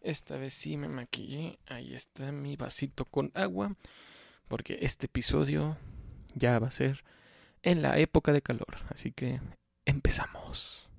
Esta 0.00 0.36
vez 0.36 0.54
sí 0.54 0.76
me 0.76 0.88
maquillé. 0.88 1.58
Ahí 1.66 1.94
está 1.94 2.32
mi 2.32 2.56
vasito 2.56 3.04
con 3.04 3.30
agua. 3.34 3.76
Porque 4.48 4.78
este 4.82 5.06
episodio 5.06 5.78
ya 6.34 6.58
va 6.58 6.68
a 6.68 6.72
ser 6.72 7.04
en 7.62 7.82
la 7.82 7.98
época 7.98 8.32
de 8.32 8.42
calor. 8.42 8.78
Así 8.90 9.12
que 9.12 9.40
empezamos. 9.86 10.91